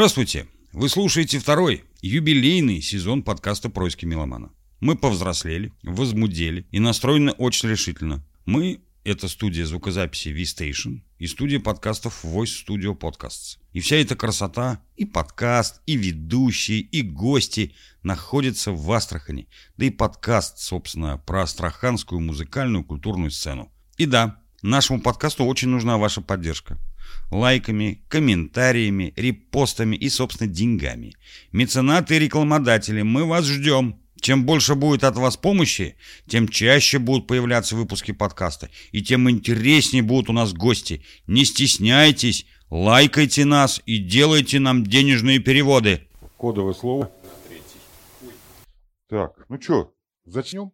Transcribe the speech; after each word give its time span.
Здравствуйте! 0.00 0.46
Вы 0.72 0.88
слушаете 0.88 1.38
второй 1.38 1.84
юбилейный 2.00 2.80
сезон 2.80 3.22
подкаста 3.22 3.68
«Происки 3.68 4.06
меломана». 4.06 4.50
Мы 4.80 4.96
повзрослели, 4.96 5.74
возмудели 5.82 6.66
и 6.70 6.80
настроены 6.80 7.32
очень 7.32 7.68
решительно. 7.68 8.24
Мы– 8.46 8.80
это 9.04 9.28
студия 9.28 9.66
звукозаписи 9.66 10.30
V-Station 10.30 11.02
и 11.18 11.26
студия 11.26 11.60
подкастов 11.60 12.24
Voice 12.24 12.64
Studio 12.66 12.98
Podcasts. 12.98 13.58
И 13.74 13.80
вся 13.80 13.96
эта 13.96 14.16
красота, 14.16 14.82
и 14.96 15.04
подкаст, 15.04 15.82
и 15.84 15.96
ведущие, 15.96 16.80
и 16.80 17.02
гости 17.02 17.74
находятся 18.02 18.72
в 18.72 18.90
Астрахани. 18.90 19.48
Да 19.76 19.84
и 19.84 19.90
подкаст, 19.90 20.60
собственно, 20.60 21.18
про 21.18 21.42
астраханскую 21.42 22.22
музыкальную 22.22 22.84
культурную 22.84 23.30
сцену. 23.30 23.70
И 23.98 24.06
да, 24.06 24.40
нашему 24.62 25.02
подкасту 25.02 25.44
очень 25.44 25.68
нужна 25.68 25.98
ваша 25.98 26.22
поддержка 26.22 26.78
лайками, 27.30 28.02
комментариями, 28.08 29.12
репостами 29.16 29.96
и, 29.96 30.08
собственно, 30.08 30.50
деньгами. 30.50 31.14
Меценаты 31.52 32.16
и 32.16 32.18
рекламодатели, 32.18 33.02
мы 33.02 33.24
вас 33.24 33.44
ждем. 33.44 34.00
Чем 34.20 34.44
больше 34.44 34.74
будет 34.74 35.02
от 35.04 35.16
вас 35.16 35.38
помощи, 35.38 35.96
тем 36.26 36.46
чаще 36.46 36.98
будут 36.98 37.26
появляться 37.26 37.74
выпуски 37.74 38.12
подкаста, 38.12 38.68
и 38.92 39.02
тем 39.02 39.30
интереснее 39.30 40.02
будут 40.02 40.28
у 40.28 40.34
нас 40.34 40.52
гости. 40.52 41.02
Не 41.26 41.46
стесняйтесь, 41.46 42.44
лайкайте 42.68 43.46
нас 43.46 43.80
и 43.86 43.96
делайте 43.96 44.58
нам 44.58 44.84
денежные 44.84 45.38
переводы. 45.38 46.06
Кодовое 46.36 46.74
слово. 46.74 47.10
Так, 49.08 49.32
ну 49.48 49.60
что, 49.60 49.94
зачнем? 50.26 50.72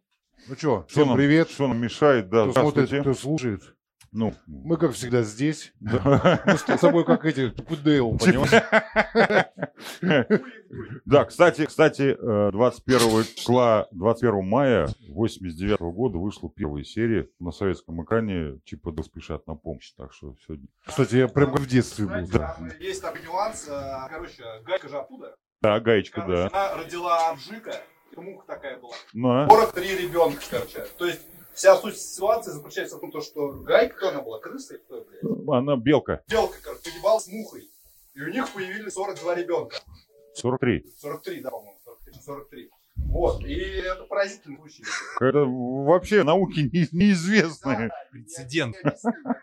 Ну 0.49 0.55
что, 0.55 0.85
Что 0.89 1.03
всем 1.03 1.15
привет. 1.15 1.49
Что 1.49 1.67
нам 1.67 1.81
мешает? 1.81 2.29
Да, 2.29 2.49
Кто 2.49 2.61
смотрит, 2.61 3.01
кто 3.01 3.13
слушает. 3.13 3.76
Ну, 4.11 4.33
Мы, 4.47 4.77
как 4.77 4.93
всегда, 4.93 5.21
здесь. 5.21 5.73
Мы 5.79 6.57
с 6.57 6.79
тобой, 6.79 7.05
как 7.05 7.25
эти, 7.25 7.49
Пудейл, 7.49 8.17
понимаешь? 8.17 8.63
да, 11.05 11.25
кстати, 11.25 11.65
кстати, 11.65 12.17
э, 12.19 12.51
21 12.51 13.23
числа, 13.35 13.87
21 13.91 14.45
мая 14.45 14.89
89 15.09 15.79
года 15.79 16.17
вышла 16.17 16.49
первая 16.49 16.83
серия 16.83 17.27
на 17.39 17.51
советском 17.51 18.03
экране 18.03 18.59
Чипа 18.65 18.91
Дэл 18.91 19.03
спешат 19.03 19.45
на 19.47 19.55
помощь. 19.55 19.91
Так 19.95 20.13
что 20.13 20.35
сегодня... 20.45 20.67
Кстати, 20.85 21.15
я 21.15 21.27
прям 21.27 21.51
как 21.51 21.61
в 21.61 21.67
детстве 21.67 22.05
был. 22.05 22.27
Да. 22.27 22.57
есть 22.79 23.01
такой 23.01 23.21
нюанс. 23.23 23.67
э, 23.69 24.07
Короче, 24.09 24.43
гайка 24.65 24.89
же 24.89 24.97
оттуда. 24.97 25.35
Да, 25.61 25.79
гаечка, 25.79 26.23
да. 26.27 26.47
она 26.47 26.75
родила 26.75 27.29
Авжика. 27.29 27.81
Муха 28.15 28.47
такая 28.47 28.77
была. 28.79 28.95
Ну, 29.13 29.29
а? 29.29 29.47
43 29.47 29.97
ребенка, 29.97 30.41
короче. 30.49 30.85
То 30.97 31.05
есть 31.05 31.21
вся 31.57 31.75
суть 31.75 31.97
ситуации 31.97 32.51
заключается 32.51 32.97
в 32.97 32.99
том, 32.99 33.11
то, 33.11 33.19
что 33.19 33.49
гайка, 33.49 33.95
кто 33.95 34.09
она 34.09 34.21
была, 34.21 34.39
крыса 34.39 34.75
или 34.75 34.81
кто, 34.81 35.03
блядь? 35.03 35.23
Она 35.49 35.75
белка. 35.75 36.23
Делка, 36.27 36.57
короче, 36.61 36.91
поебал 36.91 37.19
с 37.19 37.27
мухой. 37.27 37.69
И 38.13 38.21
у 38.21 38.29
них 38.29 38.51
появились 38.53 38.93
42 38.93 39.35
ребенка. 39.35 39.77
43. 40.35 40.85
43, 40.99 41.41
да, 41.41 41.49
по-моему, 41.49 41.79
43. 41.83 42.13
43. 42.21 42.69
Вот, 42.97 43.43
и 43.45 43.53
это 43.55 44.03
поразительный 44.03 44.57
случай. 44.57 44.83
Это 45.21 45.39
вообще 45.45 46.23
науки 46.23 46.59
не- 46.71 46.87
неизвестные. 46.91 47.89
Прецедент. 48.11 48.75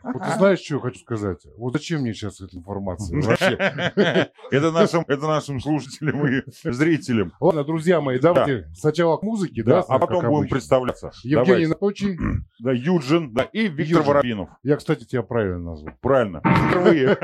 Вот 0.03 0.23
ты 0.23 0.31
знаешь, 0.37 0.61
что 0.61 0.75
я 0.77 0.81
хочу 0.81 1.01
сказать? 1.01 1.47
Вот 1.57 1.73
зачем 1.73 2.03
мне 2.03 2.13
сейчас 2.15 2.41
эта 2.41 2.57
информация 2.57 3.21
вообще? 3.21 4.31
Это 4.51 4.71
нашим, 4.71 5.05
это 5.09 5.27
нашим 5.27 5.61
слушателям 5.61 6.27
и 6.27 6.43
зрителям. 6.65 7.33
Ладно, 7.41 7.65
друзья 7.65 8.01
мои, 8.01 8.19
давайте 8.19 8.69
сначала 8.75 9.17
к 9.17 9.23
музыке, 9.23 9.63
Да, 9.65 9.81
а 9.89 9.99
потом 9.99 10.27
будем 10.27 10.49
представляться. 10.49 11.11
Евгений. 11.23 11.67
Наточий. 11.67 12.19
Да, 12.61 12.73
Юджин, 12.73 13.33
да, 13.35 13.43
и 13.43 13.67
Виктор. 13.69 14.03
Воробинов. 14.03 14.49
Я, 14.63 14.77
кстати, 14.77 15.05
тебя 15.05 15.23
правильно 15.23 15.59
назвал. 15.59 15.95
Правильно. 16.01 16.41
Впервые. 16.41 17.19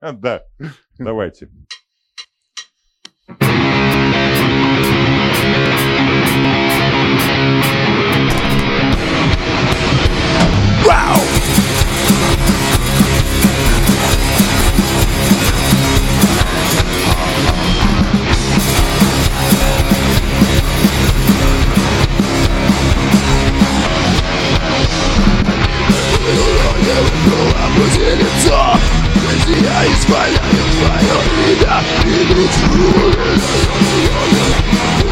Да. 0.00 0.42
Давайте. 0.98 1.48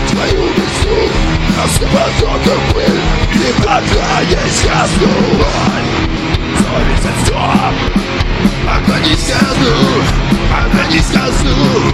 Твою 0.08 0.48
весну 0.48 1.08
Нас 1.56 1.80
не 1.80 1.86
потоком 1.86 2.60
пыль 2.74 3.07
никогда 3.48 4.24
не 4.24 4.34
исчезну 4.34 5.08
Свой 6.58 6.84
месяц 6.84 7.26
стоп 7.26 7.74
Одна 8.68 9.00
не 9.00 9.14
исчезну 9.14 9.74
Одна 10.56 10.86
не 10.90 10.96
исчезну 10.98 11.92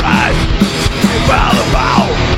Кайф 0.00 0.36
пал, 1.26 1.54
пал. 1.72 2.37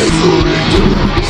Вот 0.00 1.29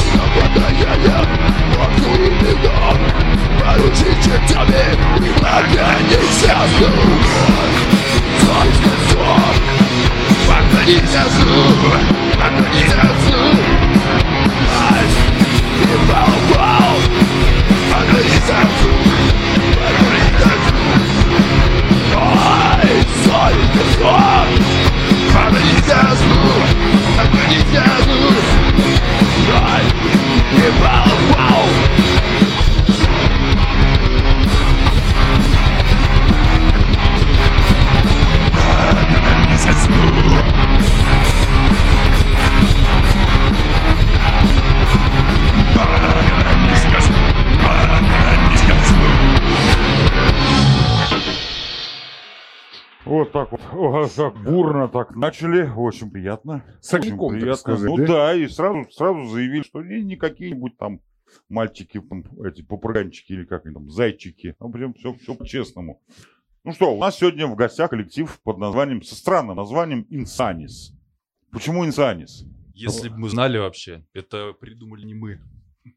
так 54.89 54.93
бурно 54.93 55.05
так 55.07 55.17
начали, 55.17 55.71
очень 55.77 56.11
приятно. 56.11 56.65
С 56.81 56.95
огоньком, 56.95 57.29
Очень 57.29 57.41
так 57.41 57.41
приятно. 57.41 57.57
сказать, 57.57 57.91
ну 57.91 57.97
да? 57.97 58.07
да? 58.07 58.35
и 58.35 58.49
сразу, 58.49 58.91
сразу 58.91 59.25
заявили, 59.27 59.63
что 59.63 59.83
не, 59.83 60.03
не 60.03 60.17
какие-нибудь 60.17 60.77
там 60.79 61.01
мальчики, 61.49 62.03
эти 62.47 62.63
попуганчики 62.63 63.33
или 63.33 63.45
как 63.45 63.67
они 63.67 63.75
там, 63.75 63.91
зайчики. 63.91 64.57
А 64.59 64.69
прям 64.69 64.95
все, 64.95 65.15
все 65.15 65.35
по-честному. 65.35 66.01
Ну 66.65 66.73
что, 66.73 66.95
у 66.95 66.99
нас 66.99 67.17
сегодня 67.17 67.47
в 67.47 67.57
гостях 67.57 67.91
коллектив 67.91 68.41
под 68.43 68.59
названием, 68.59 69.03
со 69.03 69.15
странным 69.15 69.57
названием 69.57 70.07
Инсанис. 70.11 70.93
Почему 71.51 71.85
Инсанис? 71.85 72.45
Если 72.75 73.09
бы 73.09 73.19
мы 73.19 73.29
знали 73.29 73.59
вообще, 73.59 74.05
это 74.13 74.53
придумали 74.53 75.05
не 75.05 75.15
мы. 75.15 75.41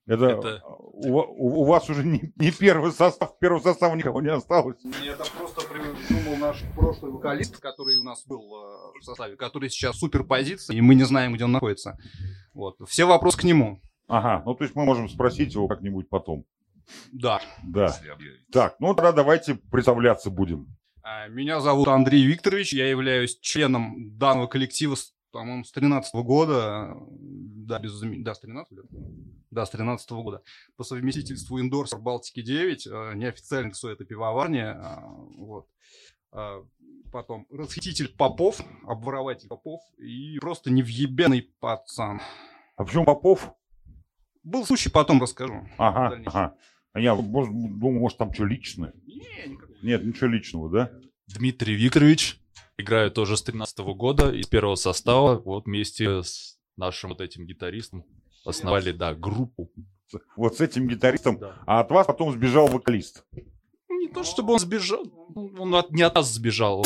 Это, 0.06 0.26
Это- 0.26 0.64
У, 0.66 1.18
у- 1.18 1.62
у 1.62 1.66
вас 1.66 1.90
уже 1.90 2.04
не, 2.06 2.32
не 2.38 2.52
первый 2.52 2.92
состав, 2.92 3.38
первого 3.40 3.62
состава 3.62 3.96
никого 3.96 4.22
не 4.22 4.30
осталось. 4.30 4.78
Это 5.06 5.26
просто 5.38 5.62
придумал 5.68 6.38
наш 6.38 6.64
прошлый 6.76 7.12
вокалист, 7.12 7.58
который 7.60 7.98
у 7.98 8.04
нас 8.04 8.26
был 8.26 8.42
э, 8.42 9.00
в 9.00 9.04
составе, 9.04 9.36
который 9.36 9.70
сейчас 9.70 9.98
суперпозиция, 9.98 10.76
и 10.78 10.82
мы 10.82 10.96
не 10.96 11.04
знаем, 11.04 11.34
где 11.34 11.44
он 11.46 11.52
находится. 11.52 11.98
Вот. 12.54 12.78
Все 12.88 13.06
вопросы 13.06 13.38
к 13.40 13.44
нему. 13.44 13.82
Ага, 14.08 14.44
ну 14.46 14.54
то 14.56 14.64
есть 14.64 14.76
мы 14.76 14.86
можем 14.86 15.10
спросить 15.10 15.54
его 15.54 15.68
как-нибудь 15.68 16.10
потом. 16.10 16.46
Да. 17.12 17.42
Да. 17.64 17.98
Так, 18.52 18.76
ну 18.80 18.94
тогда 18.94 19.12
давайте 19.12 19.56
представляться 19.56 20.30
будем. 20.30 20.68
А, 21.02 21.28
Меня 21.28 21.60
зовут 21.60 21.88
Андрей 21.88 22.24
Викторович, 22.26 22.74
я 22.74 22.90
являюсь 22.90 23.38
членом 23.40 24.18
данного 24.18 24.48
коллектива, 24.48 24.96
с, 24.96 25.14
по-моему, 25.32 25.64
с 25.64 25.72
13 25.72 26.14
года. 26.24 26.96
Да, 27.10 27.80
без 27.80 28.00
да, 28.00 28.34
с 28.36 28.40
13 28.40 28.72
лет. 28.72 28.86
Да, 29.54 29.66
с 29.66 29.70
13 29.70 30.10
года. 30.12 30.42
По 30.76 30.84
совместительству 30.84 31.60
индорсер 31.60 32.00
Балтики-9, 32.00 32.78
э, 32.88 33.16
неофициальный 33.16 33.72
КСО 33.72 33.90
это 33.90 34.04
пивоварня. 34.04 34.80
а, 34.82 35.02
Вот. 35.38 35.68
А, 36.32 36.64
Потом 37.12 37.46
расхититель 37.52 38.08
Попов, 38.08 38.60
обворователь 38.88 39.48
Попов 39.48 39.82
и 40.00 40.40
просто 40.40 40.72
невъебенный 40.72 41.44
пацан. 41.60 42.20
А 42.76 42.84
почему 42.84 43.06
Попов? 43.06 43.54
Был 44.42 44.66
случай, 44.66 44.90
потом 44.90 45.22
расскажу. 45.22 45.68
Ага, 45.78 46.20
ага. 46.26 46.56
А 46.92 47.00
я 47.00 47.14
может, 47.14 47.54
думал, 47.54 48.00
может 48.00 48.18
там 48.18 48.34
что 48.34 48.46
личное? 48.46 48.94
Не, 49.06 49.52
никакого. 49.52 49.78
Нет, 49.84 50.04
ничего 50.04 50.28
личного, 50.28 50.70
да? 50.72 50.92
Дмитрий 51.28 51.76
Викторович. 51.76 52.40
Играю 52.80 53.12
тоже 53.12 53.38
с 53.38 53.44
13 53.44 53.78
года 53.96 54.32
из 54.32 54.48
первого 54.48 54.74
состава. 54.74 55.40
Вот 55.40 55.66
вместе 55.66 56.24
с 56.24 56.58
нашим 56.78 57.12
вот 57.12 57.22
этим 57.22 57.46
гитаристом 57.46 58.06
основали, 58.46 58.92
да, 58.92 59.14
группу. 59.14 59.70
Вот 60.36 60.58
с 60.58 60.62
этим 60.62 60.88
гитаристом. 60.88 61.38
Да. 61.40 61.56
А 61.66 61.80
от 61.80 61.90
вас 61.92 62.06
потом 62.06 62.32
сбежал 62.32 62.68
вокалист. 62.68 63.26
Ну, 63.90 64.00
Не 64.00 64.08
то, 64.10 64.24
чтобы 64.24 64.54
он 64.54 64.60
сбежал. 64.60 65.04
Он 65.36 65.74
от- 65.76 65.92
не 65.92 66.04
от 66.04 66.16
нас 66.16 66.32
сбежал. 66.32 66.80
Он 66.80 66.86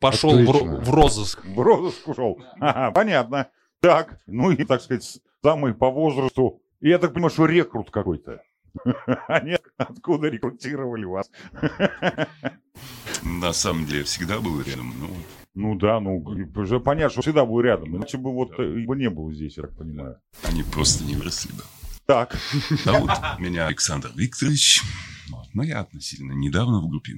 пошел 0.00 0.30
в, 0.36 0.84
в 0.84 0.90
розыск. 0.90 1.44
В 1.44 1.60
розыск 1.60 2.08
ушел. 2.08 2.42
Ага, 2.60 2.90
понятно. 2.92 3.48
Так, 3.80 4.20
ну 4.26 4.50
и, 4.50 4.64
так 4.64 4.80
сказать, 4.82 5.20
самый 5.42 5.74
по 5.74 5.90
возрасту. 5.90 6.60
И 6.80 6.88
я 6.88 6.98
так 6.98 7.12
понимаю, 7.12 7.30
что 7.30 7.46
рекрут 7.46 7.90
какой-то. 7.90 8.42
Они 9.28 9.56
откуда 9.76 10.28
рекрутировали 10.28 11.04
вас? 11.04 11.30
На 13.22 13.52
самом 13.52 13.86
деле, 13.86 14.04
всегда 14.04 14.40
был 14.40 14.60
рядом. 14.62 14.92
Ну, 14.98 15.08
Ну 15.54 15.76
да, 15.76 16.00
ну, 16.00 16.18
уже 16.56 16.80
понятно, 16.80 17.10
что 17.10 17.22
всегда 17.22 17.44
был 17.44 17.60
рядом. 17.60 17.96
Иначе 17.96 18.18
бы 18.18 18.32
вот 18.32 18.58
э, 18.58 18.80
его 18.80 18.94
не 18.96 19.08
было 19.08 19.32
здесь, 19.32 19.56
я 19.56 19.62
так 19.64 19.76
понимаю. 19.76 20.18
они 20.42 20.64
просто 20.64 21.04
не 21.04 21.14
выросли 21.14 21.52
бы. 21.52 21.62
Так, 22.06 22.36
Зовут 22.84 23.10
меня 23.38 23.66
Александр 23.66 24.10
Викторович. 24.14 24.82
Вот. 25.30 25.46
Но 25.54 25.62
я 25.62 25.80
относительно 25.80 26.32
недавно 26.32 26.80
в 26.80 26.88
группе. 26.88 27.12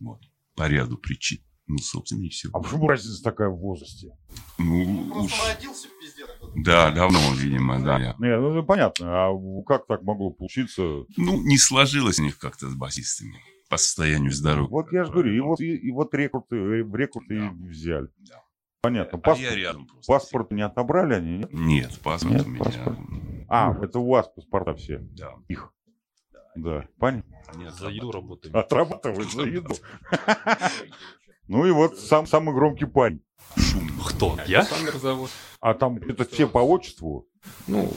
Вот. 0.00 0.20
По 0.54 0.68
ряду 0.68 0.96
причин. 0.96 1.40
Ну, 1.66 1.78
собственно, 1.78 2.22
и 2.24 2.28
все. 2.28 2.48
а 2.52 2.60
почему 2.60 2.88
разница 2.88 3.22
такая 3.22 3.48
в 3.48 3.56
возрасте? 3.56 4.08
Ну, 4.58 5.10
уж... 5.14 5.32
родился 5.48 5.88
в 5.88 6.00
пизде. 6.00 6.24
Да, 6.56 6.90
давно, 6.90 7.18
видимо, 7.34 7.80
да. 7.82 7.98
Я- 7.98 8.16
Не, 8.18 8.38
ну 8.38 8.62
понятно. 8.64 9.06
А 9.08 9.62
как 9.66 9.86
так 9.86 10.02
могло 10.02 10.30
получиться? 10.30 10.82
Ну, 11.16 11.42
не 11.42 11.58
сложилось 11.58 12.18
у 12.18 12.24
них 12.24 12.38
как-то 12.38 12.68
с 12.68 12.74
басистами. 12.74 13.36
По 13.72 13.78
состоянию 13.78 14.30
здоровья. 14.32 14.68
Вот 14.68 14.92
я 14.92 15.04
же 15.04 15.12
говорю, 15.12 15.32
и 15.32 15.40
вот, 15.40 15.58
и, 15.60 15.74
и 15.74 15.90
вот 15.92 16.12
рекруты, 16.12 16.56
э, 16.56 16.84
рекруты 16.92 17.38
Да. 17.38 17.46
и 17.46 17.68
взяли. 17.70 18.08
Да. 18.18 18.42
Понятно. 18.82 19.16
А 19.16 19.20
Паспорт, 19.22 19.50
я 19.50 19.56
рядом 19.56 19.86
просто. 19.86 20.12
паспорт 20.12 20.50
не 20.50 20.60
отобрали 20.60 21.14
они? 21.14 21.38
Нет? 21.38 21.52
Нет, 21.54 21.98
паспорт 22.00 22.34
Нет, 22.34 22.46
у 22.46 22.50
меня. 22.50 22.64
паспорт. 22.64 22.98
А, 23.48 23.74
это 23.82 23.98
у 23.98 24.10
вас 24.10 24.28
паспорта 24.28 24.74
все. 24.74 24.98
Да. 24.98 25.36
Их. 25.48 25.72
Да, 26.54 26.86
понятно. 26.98 27.34
Нет, 27.56 27.72
За 27.72 27.88
еду 27.88 28.10
работаем. 28.12 28.54
Отрабатывают 28.54 29.32
за 29.32 29.44
еду. 29.44 29.74
Ну 31.48 31.64
и 31.64 31.70
вот 31.70 31.98
сам 31.98 32.26
самый 32.26 32.54
громкий 32.54 32.84
парень. 32.84 33.22
Шумно. 33.56 34.02
Кто? 34.06 34.38
Я? 34.46 34.60
Александр 34.60 34.96
зовут. 34.98 35.30
А 35.60 35.72
там 35.72 35.96
это 35.96 36.26
все 36.26 36.46
по 36.46 36.58
отчеству? 36.58 37.26
Ну, 37.66 37.90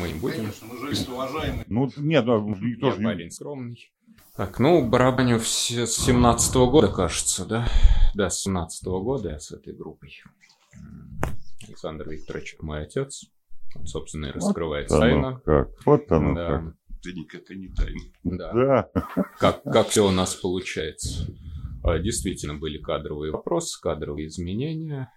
мы 0.00 0.12
не 0.12 0.20
будем. 0.20 0.36
Конечно, 0.36 0.68
мы 0.68 0.78
жили 0.94 1.10
уважаемые. 1.10 1.64
Ну, 1.66 1.90
нет, 1.96 2.24
ну, 2.24 2.48
никто 2.56 2.86
Я 2.86 2.92
же 2.92 2.98
не... 2.98 3.04
парень 3.04 3.30
скромный. 3.32 3.92
Так, 4.36 4.58
ну, 4.58 4.86
барабаню 4.86 5.38
все 5.38 5.86
с 5.86 5.96
17 5.96 6.54
года, 6.56 6.88
кажется, 6.88 7.46
да? 7.46 7.66
Да, 8.14 8.28
с 8.28 8.42
17 8.42 8.84
года 8.86 9.30
я 9.30 9.38
с 9.38 9.50
этой 9.50 9.72
группой. 9.74 10.12
Александр 11.66 12.08
Викторович 12.10 12.56
мой 12.60 12.82
отец. 12.82 13.24
Он, 13.74 13.86
собственно, 13.86 14.26
и 14.26 14.30
раскрывает 14.32 14.90
Вот 14.90 15.00
тайну. 15.00 15.40
как. 15.44 15.68
Вот 15.86 16.12
оно 16.12 16.34
Да, 16.34 16.48
как. 16.48 16.74
Это 17.00 17.12
никакая 17.14 17.56
не 17.56 17.68
тайна. 17.68 18.00
да. 18.24 18.52
Да. 18.52 18.90
Как, 19.38 19.62
как 19.62 19.88
все 19.88 20.06
у 20.06 20.10
нас 20.10 20.34
получается. 20.34 21.26
А, 21.82 21.98
Действительно, 21.98 22.54
были 22.54 22.78
кадровые 22.78 23.32
вопросы, 23.32 23.80
кадровые 23.80 24.28
изменения. 24.28 25.10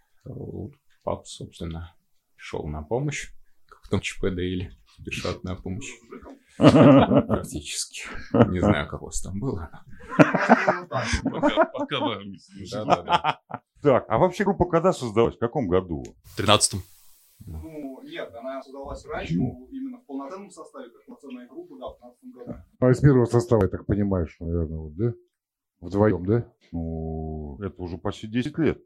Пап, 1.04 1.28
собственно, 1.28 1.94
пришел 2.36 2.68
на 2.68 2.84
помощь. 2.84 3.32
Как 3.68 3.82
в 3.84 3.90
том 3.90 4.00
ЧПД 4.02 4.40
или 4.40 4.72
спешат 4.98 5.44
на 5.44 5.56
помощь. 5.56 5.90
Практически. 6.60 8.02
Не 8.50 8.60
знаю, 8.60 8.88
как 8.88 9.02
у 9.02 9.06
вас 9.06 9.22
там 9.22 9.40
было. 9.40 9.70
Пока, 10.18 12.00
не. 12.24 12.40
Да-да-да. 12.72 13.40
Так, 13.82 14.06
а 14.10 14.18
вообще 14.18 14.44
группа 14.44 14.66
когда 14.66 14.92
создалась? 14.92 15.36
В 15.36 15.40
каком 15.40 15.68
году? 15.70 16.04
В 16.24 16.40
13-м. 16.40 16.82
Ну, 17.46 18.02
нет, 18.04 18.30
она 18.36 18.62
создалась 18.62 19.06
раньше, 19.06 19.34
именно 19.36 20.00
в 20.00 20.06
полноценном 20.06 20.52
составе, 20.52 20.90
как 20.90 21.06
полноценная 21.06 21.48
группа, 21.48 21.78
да, 21.80 21.88
в 21.88 22.20
15 22.20 22.24
году. 22.34 22.56
А 22.80 22.90
из 22.90 23.00
первого 23.00 23.26
состава, 23.26 23.64
я 23.64 23.70
так 23.70 23.86
понимаю, 23.86 24.28
что, 24.28 24.46
наверное, 24.46 24.78
вот, 24.80 24.96
да? 24.96 25.14
Вдвоем, 25.80 26.26
да? 26.26 26.46
Ну, 26.74 27.58
это 27.62 27.82
уже 27.82 27.98
почти 27.98 28.28
10 28.28 28.58
лет. 28.58 28.84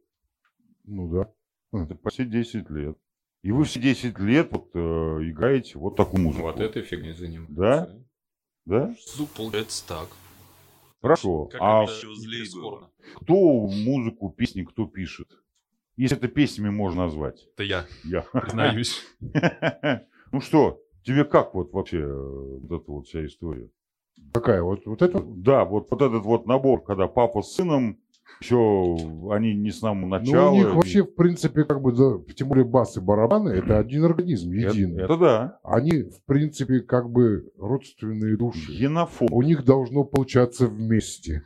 Ну 0.83 1.07
да. 1.09 1.33
Это 1.71 1.95
почти 1.95 2.25
10 2.25 2.69
лет. 2.69 2.97
И 3.43 3.51
вы 3.51 3.65
все 3.65 3.79
10 3.81 4.17
лет 4.19 4.51
вот 4.51 4.69
э, 4.73 4.79
играете 4.79 5.77
вот 5.77 5.97
такую 5.97 6.23
музыку. 6.23 6.43
Вот 6.43 6.61
этой 6.61 6.81
фигней 6.81 7.13
занимаются. 7.13 7.53
Да? 7.53 7.89
Да? 8.65 8.95
Ну, 9.19 9.27
получается 9.27 9.85
так. 9.85 10.07
Хорошо. 11.01 11.47
Как 11.47 11.61
а 11.61 11.85
кто 13.15 13.35
музыку, 13.67 14.29
песни, 14.29 14.63
кто 14.63 14.85
пишет? 14.85 15.27
Если 15.97 16.15
это 16.15 16.29
песнями 16.29 16.69
можно 16.69 17.03
назвать. 17.03 17.45
Это 17.55 17.63
я, 17.63 17.85
Я. 18.03 18.21
признаюсь. 18.21 19.03
Ну 20.31 20.41
что, 20.41 20.81
тебе 21.03 21.25
как 21.25 21.53
вот 21.53 21.73
вообще 21.73 21.99
э, 21.99 22.57
вот 22.59 22.81
эта 22.81 22.91
вот 22.91 23.07
вся 23.07 23.23
история? 23.23 23.69
Какая? 24.33 24.63
Вот, 24.63 24.83
вот 24.87 25.03
это? 25.03 25.21
Да, 25.21 25.63
вот, 25.63 25.91
вот 25.91 26.01
этот 26.01 26.23
вот 26.23 26.47
набор, 26.47 26.83
когда 26.83 27.07
папа 27.07 27.43
с 27.43 27.53
сыном, 27.53 27.99
еще 28.41 28.97
они 29.31 29.53
не 29.53 29.71
с 29.71 29.79
самого 29.79 30.05
Ну, 30.05 30.07
начала. 30.19 30.51
у 30.51 30.55
них 30.55 30.73
вообще, 30.75 31.03
в 31.03 31.15
принципе, 31.15 31.63
как 31.63 31.81
бы, 31.81 31.91
да, 31.93 32.33
тем 32.33 32.49
более 32.49 32.65
бас 32.65 32.97
и 32.97 32.99
барабаны, 32.99 33.49
это 33.49 33.77
один 33.79 34.03
организм, 34.05 34.51
это, 34.51 34.69
единый. 34.75 35.03
это 35.03 35.17
да. 35.17 35.59
Они, 35.63 36.03
в 36.03 36.23
принципе, 36.25 36.81
как 36.81 37.09
бы 37.09 37.51
родственные 37.57 38.37
души. 38.37 38.71
Генофоб. 38.73 39.31
У 39.31 39.41
них 39.41 39.63
должно 39.65 40.03
получаться 40.03 40.67
вместе. 40.67 41.43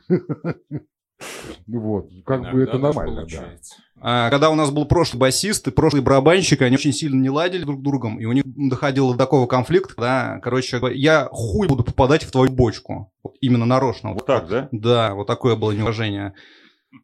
Ну 1.66 1.80
Вот, 1.80 2.10
как 2.24 2.52
бы 2.52 2.62
это 2.62 2.78
нормально, 2.78 3.14
да. 3.14 3.20
получается. 3.22 3.74
А, 4.00 4.30
когда 4.30 4.50
у 4.50 4.54
нас 4.54 4.70
был 4.70 4.84
прошлый 4.86 5.18
басист 5.18 5.66
и 5.66 5.72
прошлый 5.72 6.00
барабанщик, 6.00 6.62
они 6.62 6.76
очень 6.76 6.92
сильно 6.92 7.20
не 7.20 7.30
ладили 7.30 7.64
друг 7.64 7.80
с 7.80 7.82
другом, 7.82 8.20
и 8.20 8.24
у 8.24 8.30
них 8.32 8.44
доходило 8.46 9.12
до 9.12 9.18
такого 9.18 9.48
конфликта, 9.48 9.94
да, 9.96 10.40
короче, 10.40 10.80
я 10.94 11.28
хуй 11.32 11.66
буду 11.66 11.82
попадать 11.82 12.22
в 12.22 12.30
твою 12.30 12.52
бочку. 12.52 13.12
Вот 13.24 13.34
именно 13.40 13.66
нарочно. 13.66 14.12
Вот 14.12 14.26
так, 14.26 14.48
да? 14.48 14.68
Да, 14.70 15.14
вот 15.14 15.26
такое 15.26 15.56
было 15.56 15.72
неуважение. 15.72 16.34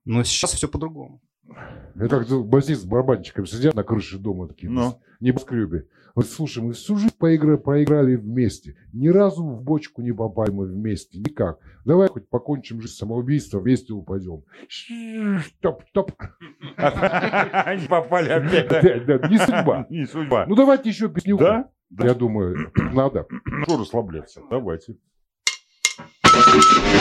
Но 0.04 0.22
сейчас 0.24 0.52
все 0.52 0.68
по-другому. 0.68 1.20
Это 1.96 2.24
как 2.24 2.46
басист 2.46 2.82
с 2.82 2.84
барабанщиком 2.84 3.46
сидят 3.46 3.74
на 3.74 3.82
крыше 3.84 4.18
дома 4.18 4.48
такие, 4.48 4.70
Ну. 4.70 4.98
в 5.20 5.22
небоскребе. 5.22 5.86
Вот 6.14 6.26
слушай, 6.26 6.62
мы 6.62 6.72
всю 6.72 6.96
жизнь 6.96 7.12
поигра- 7.20 7.56
проиграли 7.58 8.14
вместе. 8.16 8.76
Ни 8.92 9.08
разу 9.08 9.44
в 9.44 9.62
бочку 9.62 10.00
не 10.00 10.12
попали 10.12 10.50
мы 10.52 10.66
вместе. 10.66 11.18
Никак. 11.18 11.58
Давай 11.84 12.08
хоть 12.08 12.28
покончим 12.28 12.80
жизнь 12.80 12.94
самоубийством, 12.94 13.62
вместе 13.62 13.92
упадем. 13.92 14.44
Топ, 15.60 15.82
топ. 15.92 16.12
Они 16.76 17.86
попали 17.88 18.30
опять. 18.30 18.68
да? 18.68 18.78
Опять, 18.78 19.06
да, 19.06 19.28
не 19.28 19.38
судьба. 19.38 19.86
Не 19.90 20.06
судьба. 20.06 20.46
Ну 20.46 20.54
давайте 20.54 20.88
еще 20.88 21.08
песню. 21.08 21.36
Да? 21.36 21.68
Да. 21.90 22.06
Я 22.06 22.14
думаю, 22.14 22.72
надо. 22.92 23.26
Ну 23.44 23.62
что 23.64 23.78
расслабляться? 23.78 24.40
Давайте. 24.50 24.96
Thank 26.24 27.00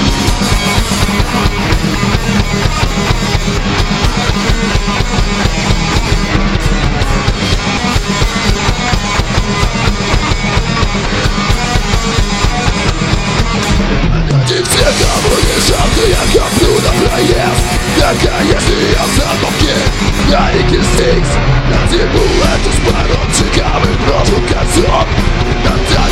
Никому 14.73 15.35
не 15.35 15.57
жадный, 15.67 16.09
я 16.09 16.23
коплю 16.39 16.73
на 16.75 16.91
проезд 17.05 17.63
Только 17.99 18.31
если 18.43 18.77
я 18.91 19.03
заполки 19.17 19.75
на 20.29 20.51
реке 20.53 20.79
Стикс 20.81 21.31
Надену 21.69 22.23
эту 22.53 22.71
с 22.71 22.79
породчиком 22.85 23.81
и 23.83 23.93
провокацион 24.05 25.07
Наталья 25.63 26.10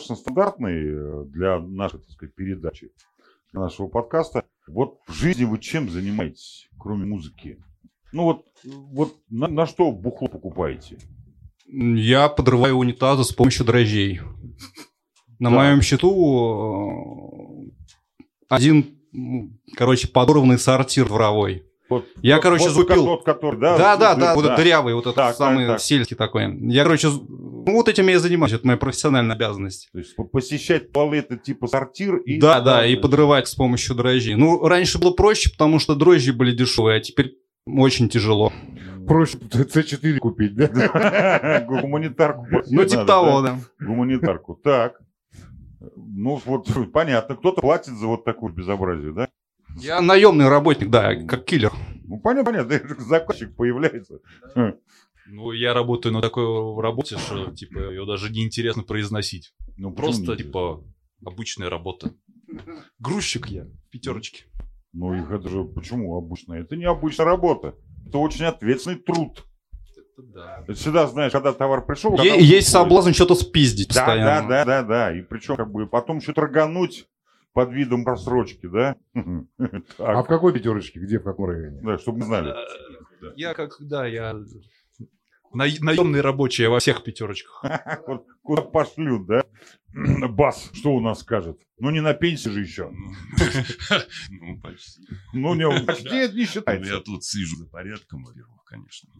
достаточно 0.00 0.16
стандартный 0.16 0.82
э, 0.86 1.24
для 1.26 1.60
нашей, 1.60 2.00
так 2.00 2.10
сказать, 2.10 2.34
передачи, 2.34 2.90
для 3.52 3.60
нашего 3.60 3.86
подкаста. 3.88 4.44
Вот 4.66 4.98
в 5.06 5.12
жизни 5.12 5.44
вы 5.44 5.58
чем 5.58 5.88
занимаетесь, 5.90 6.68
кроме 6.78 7.04
музыки? 7.06 7.62
Ну 8.12 8.24
вот, 8.24 8.46
вот 8.64 9.16
на, 9.28 9.46
на 9.48 9.66
что 9.66 9.92
бухло 9.92 10.28
покупаете? 10.28 10.98
Я 11.66 12.28
подрываю 12.28 12.76
унитазы 12.76 13.24
с 13.24 13.32
помощью 13.32 13.64
дрожжей. 13.66 14.20
На 15.38 15.50
Да. 15.50 15.56
моем 15.56 15.82
счету 15.82 17.68
э, 17.68 17.70
один, 18.48 18.98
короче, 19.76 20.08
подорванный 20.08 20.58
сортир 20.58 21.06
дворовой. 21.08 21.64
Вот, 21.90 22.06
Я, 22.22 22.36
вот- 22.36 22.42
короче, 22.42 22.64
вот 22.68 22.72
закупил- 22.72 23.04
Тот, 23.04 23.24
который, 23.24 23.58
да? 23.60 23.76
Да, 23.76 23.96
да, 23.96 24.14
да, 24.14 24.34
вот 24.34 24.44
этот 24.44 24.56
дырявый, 24.56 24.94
вот 24.94 25.02
этот 25.02 25.16
Так, 25.16 25.36
самый 25.36 25.66
так. 25.66 25.80
сельский 25.80 26.16
такой. 26.16 26.56
Я, 26.70 26.84
короче, 26.84 27.08
ну, 27.08 27.72
вот 27.74 27.88
этим 27.88 28.06
я 28.06 28.14
и 28.14 28.16
занимаюсь, 28.18 28.52
это 28.54 28.64
моя 28.66 28.76
профессиональная 28.78 29.34
обязанность. 29.36 29.90
То 29.92 29.98
есть 29.98 30.14
по- 30.16 30.24
посещать 30.24 30.92
туалеты 30.92 31.36
типа 31.36 31.66
сортир 31.66 32.16
и... 32.18 32.38
Да, 32.40 32.60
да, 32.60 32.86
и 32.86 32.94
подрывать 32.96 33.48
с 33.48 33.54
помощью 33.56 33.96
дрожжей. 33.96 34.36
Ну, 34.36 34.66
раньше 34.66 34.98
было 34.98 35.10
проще, 35.10 35.50
потому 35.50 35.78
что 35.80 35.94
дрожжи 35.96 36.32
были 36.32 36.52
дешевые, 36.52 36.98
а 36.98 37.00
теперь 37.00 37.34
очень 37.66 38.08
тяжело. 38.08 38.52
Проще 39.08 39.38
С4 39.38 40.18
купить, 40.18 40.54
да? 40.54 41.64
Гуманитарку. 41.68 42.46
Ну, 42.70 42.84
типа 42.84 43.04
того, 43.04 43.42
да? 43.42 43.58
да. 43.80 43.86
Гуманитарку. 43.86 44.54
Так. 44.62 44.94
Ну, 45.96 46.40
вот 46.44 46.68
понятно. 46.92 47.34
Кто-то 47.36 47.60
платит 47.60 47.94
за 47.94 48.06
вот 48.06 48.24
такое 48.24 48.52
безобразие, 48.52 49.12
да? 49.12 49.28
Я 49.76 50.00
наемный 50.00 50.48
работник, 50.48 50.90
да, 50.90 51.14
как 51.14 51.44
киллер. 51.44 51.72
Ну, 52.04 52.18
понятно, 52.20 52.64
понятно. 52.64 52.96
Заказчик 53.04 53.54
появляется. 53.56 54.18
Ну, 55.26 55.52
я 55.52 55.74
работаю 55.74 56.12
на 56.12 56.20
такой 56.20 56.44
работе, 56.82 57.16
что, 57.18 57.52
типа, 57.54 57.78
ее 57.90 58.04
даже 58.04 58.30
неинтересно 58.32 58.82
произносить. 58.82 59.52
Ну, 59.76 59.92
Просто, 59.92 60.36
типа, 60.36 60.82
обычная 61.24 61.70
работа. 61.70 62.12
Грузчик 62.98 63.46
я, 63.46 63.66
пятерочки. 63.90 64.44
Ну, 64.92 65.14
их 65.14 65.30
это 65.30 65.48
же 65.48 65.62
почему 65.64 66.16
обычно? 66.16 66.54
Это 66.54 66.74
не 66.74 66.84
обычная 66.84 67.26
работа. 67.26 67.76
Это 68.08 68.18
очень 68.18 68.44
ответственный 68.44 68.96
труд. 68.96 69.44
Это 70.18 70.22
да. 70.66 70.74
Всегда, 70.74 71.06
знаешь, 71.06 71.30
когда 71.30 71.52
товар 71.52 71.86
пришел... 71.86 72.12
Е- 72.14 72.16
когда 72.16 72.34
есть 72.34 72.48
уходит. 72.50 72.66
соблазн 72.66 73.12
что-то 73.12 73.36
спиздить 73.36 73.94
Да, 73.94 73.94
да, 73.94 74.06
постоянно. 74.06 74.48
да, 74.48 74.64
да, 74.64 74.82
да. 74.82 75.16
И 75.16 75.22
причем 75.22 75.54
как 75.56 75.70
бы 75.70 75.86
потом 75.86 76.18
еще 76.18 76.32
торгануть 76.32 77.06
под 77.52 77.72
видом 77.72 78.04
просрочки, 78.04 78.66
да? 78.66 78.96
А 79.98 80.22
в 80.22 80.26
какой 80.26 80.52
пятерочке? 80.52 81.00
Где, 81.00 81.18
в 81.18 81.24
каком 81.24 81.46
районе? 81.46 81.80
да, 81.82 81.98
чтобы 81.98 82.18
мы 82.18 82.24
знали. 82.26 82.54
Я 83.36 83.54
как, 83.54 83.76
да, 83.80 84.06
я 84.06 84.34
на- 85.52 85.66
наемный 85.80 86.20
рабочий, 86.20 86.62
я 86.62 86.70
во 86.70 86.78
всех 86.78 87.02
пятерочках. 87.02 87.62
Куда 88.42 88.62
пошлют, 88.62 89.26
да? 89.26 89.44
Бас, 90.28 90.70
что 90.72 90.94
у 90.94 91.00
нас 91.00 91.20
скажет? 91.20 91.60
Ну, 91.78 91.90
не 91.90 92.00
на 92.00 92.14
пенсии 92.14 92.48
же 92.50 92.60
еще. 92.60 92.90
Ну, 94.30 94.60
почти. 94.60 95.02
Ну, 95.32 95.54
не, 95.54 95.84
почти 95.84 96.16
это 96.16 96.34
не 96.36 96.46
считается. 96.46 96.92
Я 96.94 97.00
тут 97.00 97.24
слежу 97.24 97.56
за 97.56 97.66
порядком, 97.66 98.22
во-первых, 98.24 98.62
конечно. 98.64 99.10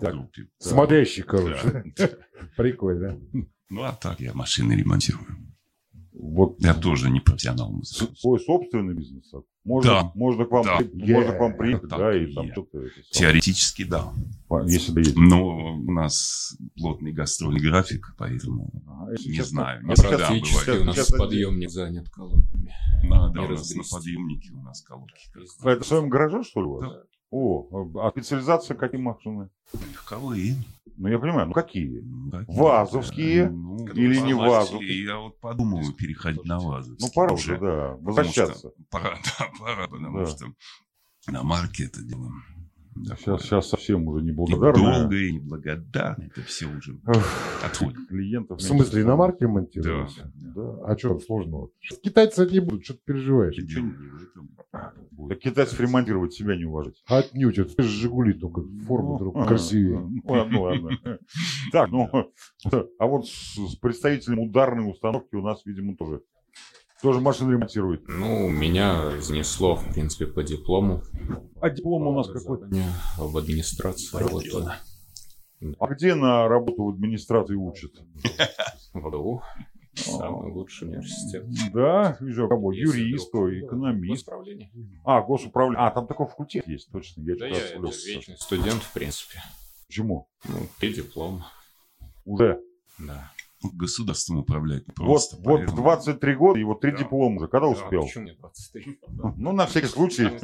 Смотрящий, 0.59 1.23
короче. 1.25 1.85
Да. 1.97 2.11
Прикольно. 2.57 3.21
Ну, 3.69 3.83
а 3.83 3.93
так 3.93 4.21
я 4.21 4.33
машины 4.33 4.73
ремонтирую. 4.75 5.27
Вот 6.23 6.57
Я 6.61 6.75
тоже 6.75 7.11
не 7.11 7.21
профессионал 7.21 7.73
музыкант. 7.73 8.19
свой 8.19 8.39
собственный 8.41 8.95
бизнес. 8.95 9.33
Можно, 9.65 9.91
Да. 9.91 10.13
можно 10.15 10.45
к 10.47 10.51
вам, 10.51 10.65
Да. 10.65 10.77
при- 10.79 11.13
можно 11.13 11.33
к 11.33 11.41
вам 11.41 11.57
приехать, 11.57 11.91
Так 11.91 11.99
да, 11.99 12.17
и 12.17 12.33
там 12.33 12.51
что-то... 12.53 12.79
Теоретически, 13.11 13.85
да. 13.85 14.13
Если 14.67 14.93
доедете. 14.93 15.19
Но 15.21 15.75
у 15.77 15.93
нас 15.93 16.57
плотный 16.77 17.13
гастрольный 17.13 17.61
график, 17.61 18.15
поэтому 18.19 18.71
Ага, 18.87 19.13
не 19.25 19.43
знаю. 19.43 19.85
Не 19.85 19.93
а 19.93 19.95
всегда 19.95 20.29
сейчас- 20.29 20.65
бывает. 20.65 20.83
у 20.83 20.85
нас 20.87 20.97
Сейчас- 20.97 21.11
подъемник 21.19 21.71
занят 21.71 22.09
колонками. 22.11 22.73
Надо, 23.05 23.41
не 23.41 23.47
у 23.47 23.51
нас 23.51 23.75
на 23.75 23.83
подъемнике 23.91 24.53
у 24.53 24.63
нас 24.63 24.83
колонки. 24.83 25.15
А 25.63 25.71
это 25.71 25.85
в 25.85 25.87
своем 25.87 26.09
гараже, 26.09 26.43
что 26.43 26.61
ли, 26.61 26.67
у 26.67 26.73
вас? 26.77 26.91
Да. 26.91 27.03
О, 27.31 27.87
а 28.03 28.11
специализация 28.11 28.77
какие 28.77 29.01
машины? 29.01 29.51
Легковые. 29.73 30.57
Ну, 30.97 31.09
я 31.09 31.19
понимаю, 31.19 31.47
ну 31.49 31.53
какие? 31.53 32.01
Ну, 32.01 32.31
такие, 32.31 32.59
Вазовские 32.59 33.49
ну, 33.51 33.87
или 33.87 34.19
не 34.21 34.35
вазовские. 34.35 35.05
Я 35.05 35.19
вот 35.19 35.39
подумываю 35.41 35.93
переходить 35.93 36.45
на 36.45 36.59
вазовские. 36.59 37.09
Ну, 37.09 37.13
пора 37.15 37.33
уже. 37.35 37.59
да, 37.59 37.97
возвращаться. 38.01 38.59
что- 38.59 38.73
Пора, 38.91 39.17
да, 39.39 39.47
пора, 39.59 39.87
потому 39.89 40.19
Да. 40.19 40.27
что 40.27 40.47
на 41.29 41.43
марке 41.43 41.85
это 41.85 42.03
дело. 42.03 42.31
Такое. 42.95 43.17
Сейчас, 43.17 43.43
сейчас 43.43 43.69
совсем 43.69 44.07
уже 44.09 44.23
не 44.25 44.31
И 44.31 44.33
благодарны. 44.33 45.01
долго, 45.01 45.17
и 45.17 45.33
неблагодарно. 45.33 46.25
Это 46.25 46.43
все 46.43 46.67
уже 46.67 46.99
отходит. 47.65 48.09
Клиентов 48.09 48.59
В 48.59 48.63
смысле, 48.63 49.05
на 49.05 49.17
марке 49.17 49.47
Да. 49.77 50.09
да. 50.55 50.77
А 50.85 50.97
что 50.99 51.19
сложного? 51.21 51.71
Китайцы 52.03 52.43
это 52.45 52.53
не 52.53 52.61
будут, 52.61 52.85
что 52.85 52.95
ты 52.95 53.01
переживаешь? 53.05 53.57
Ничего 53.57 53.87
не 53.87 53.93
в 53.93 54.23
этом 54.23 54.49
будет. 55.11 55.31
Так 55.31 55.39
китайцев 55.41 55.81
ремонтировать 55.81 56.33
себя 56.33 56.57
не 56.57 56.65
уважать. 56.65 57.03
Отнюдь, 57.07 57.59
это 57.59 57.83
же 57.83 57.89
Жигули, 57.89 58.33
только 58.33 58.63
форма 58.87 59.19
друг 59.19 59.35
Ну, 59.37 59.47
красивее. 59.47 59.99
Ну, 60.01 60.21
ладно, 60.25 60.61
ладно. 60.61 60.91
Так, 61.73 61.91
ну, 61.91 62.09
а 62.99 63.07
вот 63.07 63.27
с, 63.29 63.55
с 63.57 63.77
представителем 63.77 64.41
ударной 64.41 64.91
установки 64.91 65.35
у 65.35 65.43
нас, 65.43 65.65
видимо, 65.67 65.97
тоже. 65.97 66.23
Тоже 67.03 67.21
машины 67.21 67.53
ремонтирует. 67.53 68.07
Ну, 68.09 68.49
меня 68.49 69.19
занесло, 69.21 69.77
в 69.77 69.93
принципе, 69.93 70.27
по 70.27 70.43
диплому. 70.43 71.03
А 71.61 71.71
диплом 71.71 72.07
у 72.07 72.13
нас 72.13 72.29
какой? 72.29 72.59
В 73.17 73.37
администрации 73.37 74.17
работаю. 74.19 74.71
А 75.79 75.87
где 75.89 76.15
на 76.15 76.49
работу 76.49 76.85
в 76.85 76.89
администрации 76.91 77.55
учат? 77.55 77.93
В 78.95 79.01
ВДУ. 79.09 79.43
Самый 79.95 80.53
лучший 80.53 80.89
университет. 80.89 81.45
Да, 81.73 82.17
вижу, 82.21 82.49
кого? 82.49 82.73
Если 82.73 83.01
Юрист, 83.01 83.29
вдруг- 83.29 83.51
экономист. 83.51 84.25
Госуправление. 84.27 84.71
А, 85.05 85.21
госуправление. 85.21 85.87
А, 85.87 85.91
там 85.91 86.07
такой 86.07 86.27
факультет 86.27 86.67
есть, 86.67 86.91
точно. 86.91 87.23
Я 87.23 87.37
Да 87.37 87.47
я 87.47 87.55
вечный 87.77 88.37
студент, 88.39 88.83
в 88.83 88.93
принципе. 88.93 89.43
Почему? 89.89 90.29
Ну, 90.49 90.69
три 90.79 90.95
диплома. 90.95 91.47
Уже. 92.25 92.61
Да. 92.99 93.33
Государством 93.75 94.39
управлять 94.39 94.85
Вот, 94.87 94.95
просто. 94.97 95.37
вот 95.37 95.43
в 95.43 95.45
поэтому- 95.45 95.77
23 95.83 96.35
года 96.35 96.65
вот 96.65 96.81
три 96.81 96.93
Да. 96.93 96.99
диплома 96.99 97.37
уже. 97.37 97.49
Когда 97.49 97.67
Да, 97.67 97.73
успел? 97.73 98.03
почему 98.03 98.23
мне 98.25 98.35
23? 98.35 98.99
Ну, 99.37 99.53
на 99.53 99.67
всякий 99.67 99.87
случай. 99.87 100.29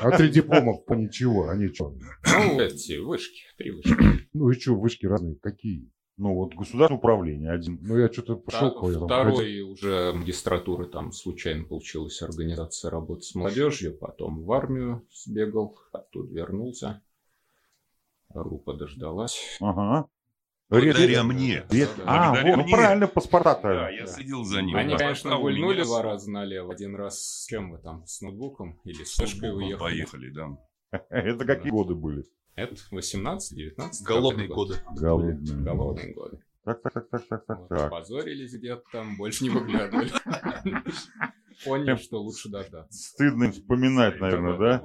А 0.00 0.16
три 0.16 0.28
диплома 0.30 0.74
по 0.78 0.94
ничего, 0.94 1.48
они 1.48 1.68
что? 1.68 1.94
Ну, 2.24 2.60
эти 2.60 2.98
вышки, 2.98 3.42
три 3.56 3.70
вышки. 3.72 4.28
Ну 4.32 4.50
и 4.50 4.54
что, 4.58 4.74
вышки 4.74 5.06
разные, 5.06 5.36
какие? 5.36 5.90
Ну, 6.16 6.34
вот 6.34 6.54
государственное 6.54 6.98
управление 6.98 7.52
один. 7.52 7.78
Ну 7.80 7.96
я 7.96 8.10
что-то 8.12 8.36
пошел 8.36 8.72
по 8.80 8.90
этому. 8.90 9.06
Второй 9.06 9.60
уже 9.60 10.12
магистратуры 10.14 10.86
там 10.86 11.12
случайно 11.12 11.64
получилась 11.64 12.20
организация 12.22 12.90
работы 12.90 13.22
с 13.22 13.34
молодежью, 13.36 13.96
потом 13.96 14.42
в 14.42 14.50
армию 14.52 15.06
сбегал, 15.12 15.76
оттуда 15.92 16.32
вернулся. 16.34 17.02
Группа 18.34 18.74
дождалась. 18.74 19.38
Ага. 19.60 20.08
Благодаря 20.68 21.22
мне. 21.24 21.64
Да, 21.70 21.76
А, 22.04 22.32
благодаря 22.32 22.50
вот, 22.50 22.56
ну 22.58 22.62
мне. 22.64 22.72
правильно, 22.74 23.06
паспорта-то. 23.06 23.68
Да, 23.68 23.90
я 23.90 24.06
следил 24.06 24.44
за 24.44 24.60
ним. 24.62 24.76
Они, 24.76 24.92
Да, 24.92 24.98
конечно, 24.98 25.30
пошла 25.30 25.42
гульнули 25.42 25.82
два 25.82 26.02
раза 26.02 26.30
налево. 26.30 26.72
Один 26.72 26.94
раз 26.94 27.18
с 27.20 27.46
чем 27.46 27.70
вы 27.72 27.78
там, 27.78 28.04
с 28.06 28.20
ноутбуком 28.20 28.78
или 28.84 29.02
с 29.04 29.18
ноутбуком 29.18 29.56
уехали? 29.56 29.78
Поехали, 29.78 30.30
да. 30.30 30.48
Это 31.10 31.44
какие 31.44 31.70
годы 31.70 31.94
были? 31.94 32.24
Это 32.54 32.74
18-19? 32.92 33.38
Голодные 34.04 34.48
годы. 34.48 34.74
Голодные. 34.96 35.56
Голодные 35.62 36.12
годы. 36.12 36.40
Так, 36.64 36.82
так, 36.82 36.92
так, 36.92 37.08
так, 37.10 37.28
так, 37.28 37.46
так, 37.46 37.68
так. 37.68 37.90
Позорились 37.90 38.52
где-то 38.52 38.82
там, 38.92 39.16
больше 39.16 39.44
не 39.44 39.50
выглядывали. 39.50 40.10
Поняли, 41.64 41.96
что 41.96 42.20
лучше 42.22 42.50
дождаться. 42.50 42.92
Стыдно 43.14 43.50
вспоминать, 43.50 44.20
наверное, 44.20 44.58
да? 44.58 44.84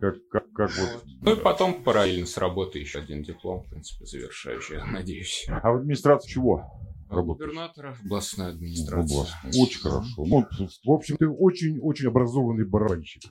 Как, 0.00 0.16
как, 0.28 0.52
как 0.52 0.70
вот. 0.78 1.04
Ну 1.20 1.32
и 1.32 1.36
потом 1.36 1.82
параллельно 1.84 2.26
с 2.26 2.36
работы 2.36 2.78
еще 2.80 2.98
один 3.00 3.22
диплом, 3.22 3.62
в 3.62 3.70
принципе, 3.70 4.04
завершающий, 4.04 4.76
я 4.76 4.84
надеюсь. 4.84 5.46
А 5.48 5.70
в 5.72 5.76
администрации 5.76 6.28
чего? 6.30 6.64
Работаешь? 7.08 7.50
Губернатора, 7.50 7.94
областной 8.02 8.48
администрации. 8.52 9.14
областной. 9.14 9.62
Очень 9.62 9.80
хорошо. 9.80 10.24
Ну, 10.24 10.46
В 10.86 10.90
общем, 10.90 11.16
ты 11.18 11.28
очень-очень 11.28 12.06
образованный 12.08 12.64
барабанщик. 12.66 13.22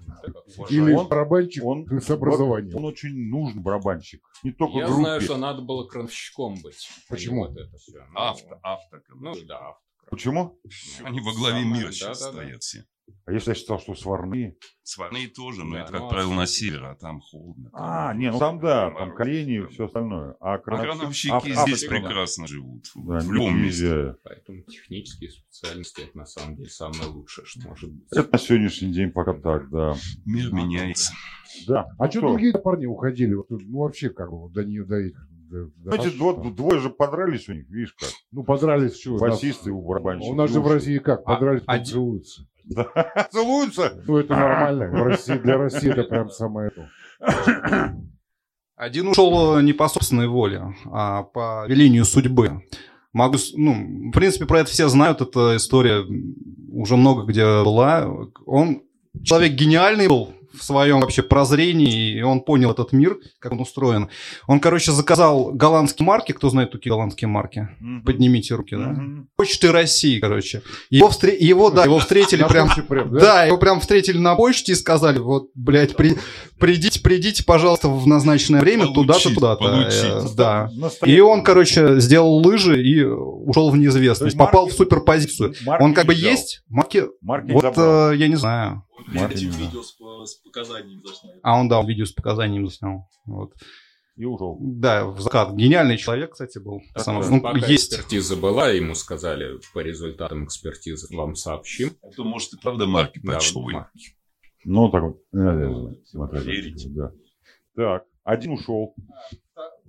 Или 0.69 0.93
Он- 0.93 1.07
барабанщик 1.07 1.65
он- 1.65 1.87
с 1.99 2.09
образованием. 2.11 2.75
Он 2.77 2.85
очень 2.85 3.29
нужен 3.29 3.63
барабанщик. 3.63 4.21
Не 4.43 4.51
только 4.51 4.77
Я 4.79 4.85
группе. 4.85 5.01
знаю, 5.01 5.21
что 5.21 5.37
надо 5.37 5.63
было 5.63 5.87
крановщиком 5.87 6.61
быть. 6.61 6.87
а 7.09 7.11
Почему? 7.13 7.47
Вот 7.47 7.57
это 7.57 7.75
все. 7.77 8.05
Авто, 8.13 8.59
авто. 8.61 8.97
Ну 9.19 9.33
да, 9.47 9.57
авто. 9.57 9.79
Почему? 10.11 10.59
Они 11.03 11.19
во 11.21 11.33
главе 11.33 11.65
мира 11.65 11.91
сейчас 11.91 12.19
да-да-да. 12.19 12.41
стоят 12.43 12.61
все. 12.61 12.83
А 13.25 13.31
если 13.31 13.49
я 13.51 13.55
считал, 13.55 13.79
что 13.79 13.95
сварные? 13.95 14.55
Сварные 14.83 15.27
тоже, 15.27 15.63
но 15.63 15.75
Да, 15.75 15.81
это, 15.83 15.91
как 15.93 16.01
ну, 16.01 16.09
правило, 16.09 16.33
а- 16.33 16.35
на 16.37 16.45
север, 16.47 16.83
а 16.85 16.95
там 16.95 17.21
холодно. 17.21 17.69
А, 17.73 18.13
не, 18.13 18.31
ну 18.31 18.39
там 18.39 18.59
да, 18.59 18.91
там 18.91 19.13
колени 19.15 19.63
и 19.63 19.67
все 19.67 19.85
остальное. 19.85 20.35
А 20.39 20.55
А 20.55 20.57
крановщик- 20.57 20.83
крановщики 21.29 21.31
ав- 21.31 21.43
здесь 21.65 21.83
автор- 21.83 21.89
прекрасно 22.01 22.47
живут. 22.47 22.85
Да, 22.95 23.19
в 23.19 23.31
любом 23.31 23.61
месте. 23.61 24.15
Поэтому 24.23 24.61
технические 24.63 25.31
специальности 25.31 26.01
это 26.01 26.17
на 26.17 26.25
самом 26.25 26.55
деле 26.55 26.69
самое 26.69 27.05
лучшее, 27.09 27.45
что 27.45 27.67
может 27.67 27.91
быть. 27.91 28.07
Это 28.11 28.29
на 28.31 28.37
сегодняшний 28.37 28.91
день 28.91 29.11
пока 29.11 29.33
так, 29.33 29.69
да. 29.69 29.95
Мир 30.25 30.53
меняется. 30.53 31.13
Да. 31.67 31.85
А 31.97 32.05
ну 32.05 32.11
что 32.11 32.21
другие 32.21 32.53
парни 32.53 32.85
уходили? 32.85 33.33
Вот, 33.33 33.47
Ну 33.49 33.79
вообще 33.79 34.09
как 34.09 34.29
бы 34.31 34.39
вот 34.41 34.51
до 34.53 34.63
нее 34.65 34.83
до 34.85 34.95
этих. 34.95 35.27
до- 35.49 35.67
до- 35.75 35.95
Эти 35.97 36.17
вот 36.17 36.55
двое 36.55 36.79
же 36.79 36.89
подрались 36.89 37.49
у 37.49 37.53
них, 37.53 37.67
видишь 37.69 37.93
как. 37.99 38.09
Ну 38.31 38.43
подрались 38.45 38.99
что? 39.01 39.17
Басисты 39.17 39.69
у 39.71 39.81
барабанщика. 39.81 40.31
У 40.31 40.35
нас 40.35 40.49
же 40.49 40.61
в 40.61 40.71
России 40.71 40.97
как? 40.97 41.19
А- 41.25 41.33
Подрались, 41.35 41.63
один- 41.67 41.83
поцелуются. 41.83 42.47
Да. 42.65 43.27
Целуются? 43.31 44.01
Ну 44.07 44.17
это 44.17 44.35
нормально. 44.35 44.89
В 44.89 45.03
России, 45.03 45.37
для 45.37 45.57
России 45.57 45.91
это 45.91 46.03
прям 46.03 46.29
самое 46.29 46.71
то. 46.71 46.87
Один 48.75 49.09
ушел 49.09 49.57
э, 49.57 49.61
не 49.61 49.73
по 49.73 49.87
собственной 49.87 50.27
воле, 50.27 50.73
а 50.91 51.23
по 51.23 51.65
велению 51.67 52.03
судьбы. 52.03 52.63
Могу, 53.13 53.37
ну, 53.55 54.09
в 54.09 54.11
принципе, 54.11 54.45
про 54.45 54.61
это 54.61 54.71
все 54.71 54.87
знают, 54.87 55.21
эта 55.21 55.55
история 55.57 56.03
уже 56.71 56.95
много 56.95 57.23
где 57.23 57.43
была. 57.63 58.09
Он 58.45 58.81
человек 59.23 59.53
гениальный 59.53 60.07
был 60.07 60.33
в 60.53 60.63
своем 60.63 60.99
вообще 61.01 61.21
прозрении, 61.23 62.17
и 62.17 62.21
он 62.21 62.41
понял 62.41 62.71
этот 62.71 62.91
мир, 62.93 63.17
как 63.39 63.51
он 63.53 63.59
устроен. 63.61 64.09
Он, 64.47 64.59
короче, 64.59 64.91
заказал 64.91 65.51
голландские 65.53 66.05
марки. 66.05 66.31
Кто 66.31 66.49
знает 66.49 66.71
такие 66.71 66.91
голландские 66.91 67.27
марки? 67.27 67.69
Мгм. 67.79 68.03
Поднимите 68.03 68.55
руки, 68.55 68.75
да? 68.75 68.87
Мгм. 68.89 69.27
Почты 69.35 69.71
России, 69.71 70.19
короче. 70.19 70.61
Его, 70.89 71.07
встре- 71.09 71.37
его, 71.37 71.69
да, 71.69 71.85
его 71.85 71.99
встретили 71.99 72.43
прям... 72.49 72.69
да? 72.89 73.19
Да, 73.19 73.43
его 73.45 73.57
прям 73.57 73.79
встретили 73.79 74.17
на 74.17 74.35
почте 74.35 74.73
и 74.73 74.75
сказали, 74.75 75.19
вот, 75.19 75.49
блядь, 75.55 75.95
при- 75.95 76.17
придите, 76.59 76.99
придите, 77.01 77.43
пожалуйста, 77.43 77.89
в 77.89 78.05
назначенное 78.07 78.61
время 78.61 78.87
туда-то, 78.87 79.33
туда-то. 79.33 79.89
Э, 79.91 80.21
Да. 80.35 80.69
И 81.05 81.19
он, 81.19 81.43
короче, 81.43 81.99
сделал 81.99 82.37
лыжи 82.45 82.81
и 82.83 83.03
ушел 83.03 83.69
в 83.71 83.77
неизвестность, 83.77 84.37
попал 84.37 84.65
марки- 84.65 84.73
в 84.73 84.77
суперпозицию. 84.77 85.53
марки 85.65 85.83
Он 85.83 85.93
как 85.93 86.05
бы 86.05 86.13
взял. 86.13 86.31
есть, 86.31 86.63
марки, 86.69 87.03
Марки 87.21 87.51
вот 87.51 87.73
э, 87.77 88.13
я 88.15 88.27
не 88.27 88.35
знаю. 88.35 88.83
Взял. 89.11 89.59
видео 89.59 89.81
с, 89.83 89.91
по- 89.93 90.25
с 90.25 90.35
показаниями 90.35 91.01
засняли. 91.05 91.39
А 91.43 91.59
он, 91.59 91.67
да, 91.69 91.79
он 91.79 91.87
видео 91.87 92.05
с 92.05 92.11
показаниями 92.11 92.65
заснял. 92.65 93.07
Вот. 93.25 93.53
И 94.17 94.25
ушел. 94.25 94.57
Да, 94.61 95.05
в 95.05 95.19
закат. 95.21 95.53
Гениальный 95.53 95.97
человек, 95.97 96.31
кстати, 96.33 96.59
был. 96.59 96.81
Так, 96.93 97.03
Сам- 97.03 97.21
да. 97.21 97.29
ну, 97.29 97.41
Пока 97.41 97.65
есть. 97.65 97.93
экспертиза 97.93 98.35
была, 98.35 98.69
ему 98.69 98.93
сказали, 98.93 99.59
по 99.73 99.79
результатам 99.79 100.45
экспертизы 100.45 101.15
вам 101.15 101.35
сообщим. 101.35 101.91
А 102.03 102.09
то, 102.09 102.23
может, 102.23 102.53
и 102.53 102.57
правда 102.57 102.85
марки 102.87 103.19
Да, 103.23 103.33
почтовые. 103.33 103.77
марки. 103.79 104.15
Ну, 104.65 104.89
так 104.91 105.01
вот. 105.03 105.17
э, 105.33 105.95
смотри, 106.05 106.39
Верите? 106.41 106.89
Да. 106.89 107.11
Так, 107.75 108.03
один 108.23 108.51
ушел. 108.53 108.93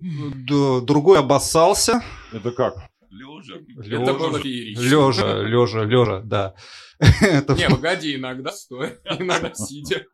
Д- 0.01 0.81
Другой 0.83 1.19
обоссался. 1.19 2.03
Это 2.33 2.53
как? 2.53 2.75
Лежа. 3.13 3.57
Это 3.97 4.15
было 4.15 4.39
феерично. 4.41 4.83
Лежа, 4.83 5.43
лежа, 5.43 5.85
лежа, 5.85 6.21
да. 6.25 6.55
Не, 7.01 7.69
погоди, 7.69 8.17
иногда 8.17 8.51
стоя, 8.53 8.99
иногда 9.19 9.53
сидя. 9.55 10.05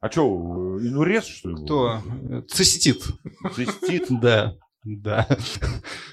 А 0.00 0.10
что, 0.10 0.78
инурез, 0.80 1.26
что 1.26 1.50
ли? 1.50 1.54
был? 1.56 1.64
кто? 1.64 2.02
Цистит. 2.48 3.04
Цистит? 3.54 4.06
Да, 4.20 4.56
да. 4.82 5.28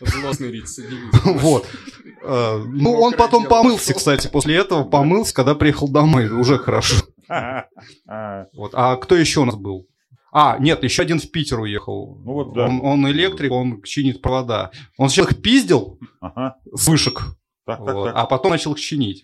Злостный 0.02 0.52
рецидивист. 0.52 1.24
Вот. 1.24 1.66
Э, 2.22 2.58
Ну, 2.68 2.92
он 3.00 3.14
потом 3.14 3.46
помылся, 3.46 3.94
кстати, 3.94 4.28
после 4.28 4.58
этого 4.58 4.84
помылся, 4.84 5.34
когда 5.34 5.56
приехал 5.56 5.88
домой. 5.88 6.30
Уже 6.30 6.58
хорошо. 6.58 6.98
Вот. 8.08 8.72
А 8.74 8.96
кто 8.98 9.16
еще 9.16 9.40
у 9.40 9.46
нас 9.46 9.56
был? 9.56 9.88
А, 10.32 10.58
нет, 10.60 10.84
еще 10.84 11.02
один 11.04 11.20
в 11.20 11.32
Питер 11.32 11.60
уехал. 11.60 12.22
Ну 12.24 12.34
вот 12.34 12.54
да. 12.54 12.66
Он, 12.66 12.82
он 12.84 13.10
электрик, 13.12 13.52
он 13.52 13.82
чинит 13.84 14.22
провода. 14.22 14.72
Он 14.98 15.10
сначала 15.10 15.30
их 15.32 15.42
пиздил 15.42 16.00
Ага. 16.22 16.58
с 16.74 16.88
вышек, 16.88 17.22
Так, 17.66 17.84
так, 17.86 17.96
вот, 17.96 18.06
так. 18.06 18.16
а 18.16 18.26
потом 18.26 18.52
начал 18.52 18.74
их 18.74 18.80
чинить. 18.80 19.24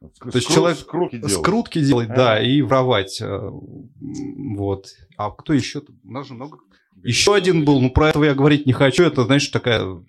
То 0.00 0.36
есть 0.36 0.48
человек 0.48 0.78
скрутки 0.78 1.16
делал. 1.18 1.28
Скрутки 1.42 1.80
делать, 1.80 2.10
А. 2.10 2.14
да, 2.16 2.42
и 2.42 2.60
воровать. 2.60 3.20
э, 3.20 3.50
Вот. 4.56 4.86
А 5.16 5.30
кто 5.30 5.52
еще? 5.52 5.82
У 6.04 6.10
нас 6.12 6.26
же 6.26 6.34
много. 6.34 6.58
Еще 7.04 7.34
один 7.34 7.64
был, 7.64 7.80
ну 7.80 7.90
про 7.90 8.08
этого 8.10 8.24
я 8.24 8.34
говорить 8.34 8.66
не 8.66 8.72
хочу. 8.72 9.04
Это, 9.04 9.24
знаешь, 9.24 9.46
такая 9.48 10.02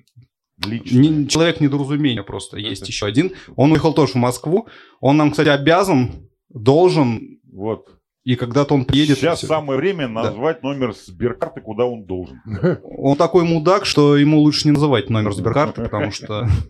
Лично. 0.65 0.97
не- 0.99 1.27
человек 1.27 1.59
недоразумения 1.61 2.23
просто. 2.23 2.57
Это- 2.57 2.67
Есть 2.69 2.87
еще 2.87 3.05
один. 3.05 3.33
Он 3.55 3.71
уехал 3.71 3.93
тоже 3.93 4.13
в 4.13 4.15
Москву. 4.15 4.67
Он 4.99 5.17
нам, 5.17 5.31
кстати, 5.31 5.49
обязан, 5.49 6.27
должен, 6.49 7.39
Вот. 7.51 7.87
И 8.23 8.36
когда-то 8.36 8.73
он 8.73 8.86
приедет. 8.86 9.17
Сейчас 9.17 9.41
самое 9.41 9.77
время 9.79 10.07
назвать 10.07 10.63
номер 10.63 10.93
сберкарты, 10.93 11.59
куда 11.62 11.86
он 11.86 12.05
должен. 12.05 12.39
Он 12.83 13.17
такой 13.17 13.43
мудак, 13.43 13.86
что 13.86 14.15
ему 14.17 14.39
лучше 14.39 14.67
не 14.67 14.71
называть 14.71 15.09
номер 15.09 15.33
сберкарты, 15.33 15.83
потому 15.83 16.12
что 16.12 16.47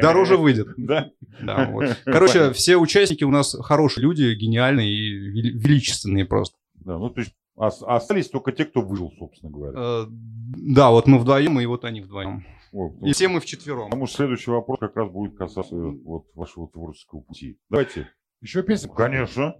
дороже 0.00 0.36
выйдет. 0.36 0.68
Да? 0.76 1.10
Да, 1.42 1.68
вот. 1.70 1.96
Короче, 2.04 2.52
все 2.52 2.76
участники 2.76 3.24
у 3.24 3.30
нас 3.30 3.54
хорошие 3.60 4.02
люди, 4.02 4.34
гениальные 4.34 4.88
и 4.90 5.30
вели- 5.30 5.52
величественные 5.58 6.24
просто. 6.24 6.56
Да, 6.74 6.98
ну 6.98 7.10
то 7.10 7.20
есть 7.20 7.32
ос- 7.56 7.82
остались 7.86 8.28
только 8.28 8.52
те, 8.52 8.64
кто 8.64 8.80
выжил, 8.80 9.12
собственно 9.18 9.52
говоря. 9.52 9.72
Э, 9.76 10.06
Да, 10.08 10.90
вот 10.90 11.06
мы 11.06 11.18
вдвоем, 11.18 11.60
и 11.60 11.66
вот 11.66 11.84
они 11.84 12.00
вдвоем. 12.00 12.44
Вот. 12.72 12.92
И 13.02 13.12
все 13.12 13.28
мы 13.28 13.40
вчетвером. 13.40 13.86
Потому 13.90 14.06
что 14.06 14.16
следующий 14.16 14.50
вопрос 14.50 14.78
как 14.80 14.96
раз 14.96 15.10
будет 15.10 15.36
касаться 15.36 15.74
вот 15.74 16.24
вашего 16.34 16.68
творческого 16.68 17.20
пути. 17.20 17.58
Давайте. 17.68 18.08
Еще 18.40 18.62
песня? 18.62 18.88
Конечно. 18.94 19.56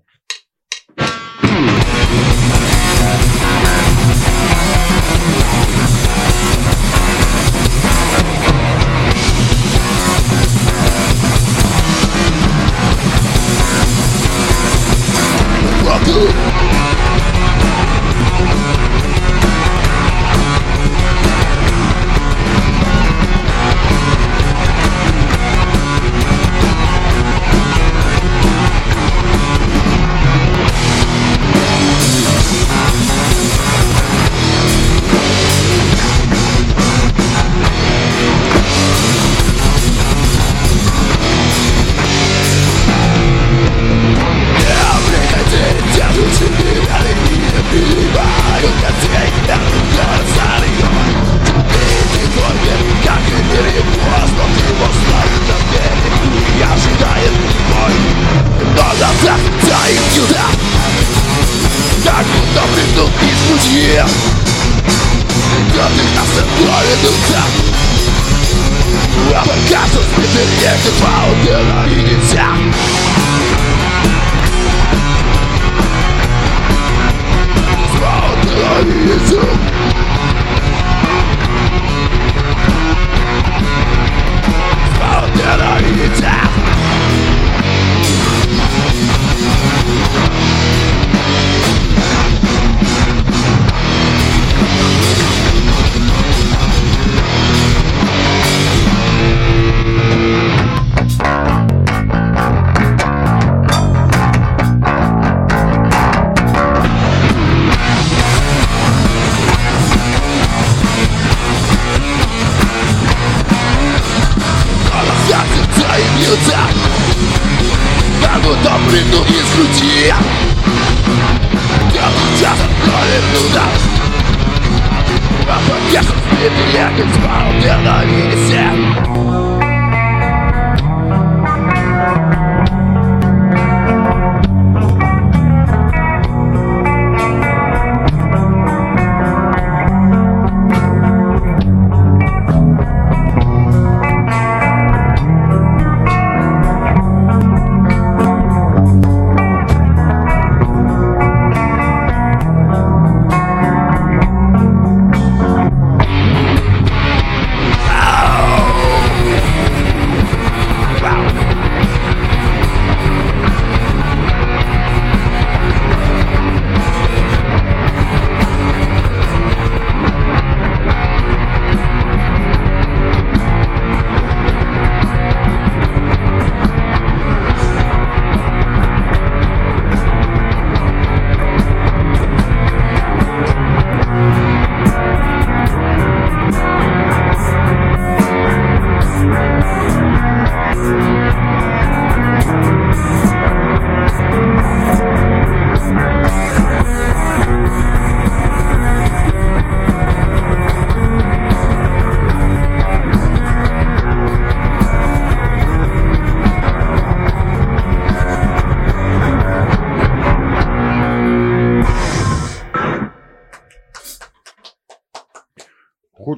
Welcome. 15.84 16.79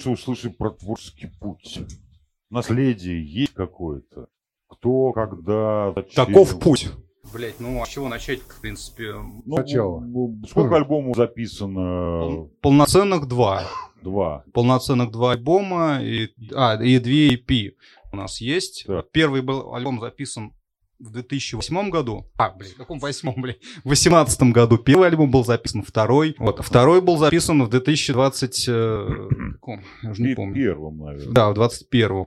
Хочется 0.03 0.11
услышать 0.11 0.59
про 0.59 0.71
творческий 0.71 1.29
путь. 1.41 1.81
Наследие 2.51 3.25
есть 3.25 3.55
какое-то? 3.55 4.27
Кто, 4.69 5.13
когда, 5.13 5.93
зачем? 5.95 6.27
Таков 6.27 6.59
путь. 6.59 6.89
Блять, 7.33 7.61
ну 7.61 7.81
а 7.81 7.87
с 7.87 7.91
чего 7.91 8.09
начать, 8.09 8.41
в 8.41 8.61
принципе? 8.61 9.13
Ну, 9.13 9.43
Сначала. 9.57 10.01
ну, 10.01 10.43
Сколько 10.49 10.75
альбомов 10.75 11.17
записано? 11.17 12.49
Полноценных 12.61 13.29
два. 13.29 13.63
Два. 14.03 14.43
Полноценных 14.53 15.13
два 15.13 15.33
альбома 15.33 16.03
и, 16.03 16.31
а, 16.53 16.83
и 16.83 16.99
две 16.99 17.37
EP 17.37 17.75
у 18.13 18.17
нас 18.17 18.41
есть. 18.41 18.85
Так. 18.89 19.09
Первый 19.13 19.43
был 19.43 19.73
альбом 19.73 20.01
записан 20.01 20.53
в 21.03 21.11
2008 21.11 21.91
году. 21.91 22.31
А, 22.37 22.51
блин, 22.51 22.73
в 22.73 22.77
каком 22.77 22.99
восьмом, 22.99 23.35
блин? 23.41 23.57
В 23.85 23.89
2018 23.89 24.43
году 24.53 24.79
первый 24.79 25.09
альбом 25.09 25.31
был 25.31 25.45
записан, 25.45 25.83
второй. 25.83 26.35
Вот, 26.39 26.65
второй 26.65 27.01
был 27.01 27.19
записан 27.19 27.63
в 27.63 27.69
2020... 27.69 28.65
э, 28.69 29.09
каком? 29.55 29.85
Я 30.03 30.11
уже 30.11 30.23
не 30.23 30.35
помню. 30.35 30.55
Первым, 30.55 30.99
наверное. 30.99 31.33
Да, 31.33 31.51
в 31.51 31.55
21 31.55 32.27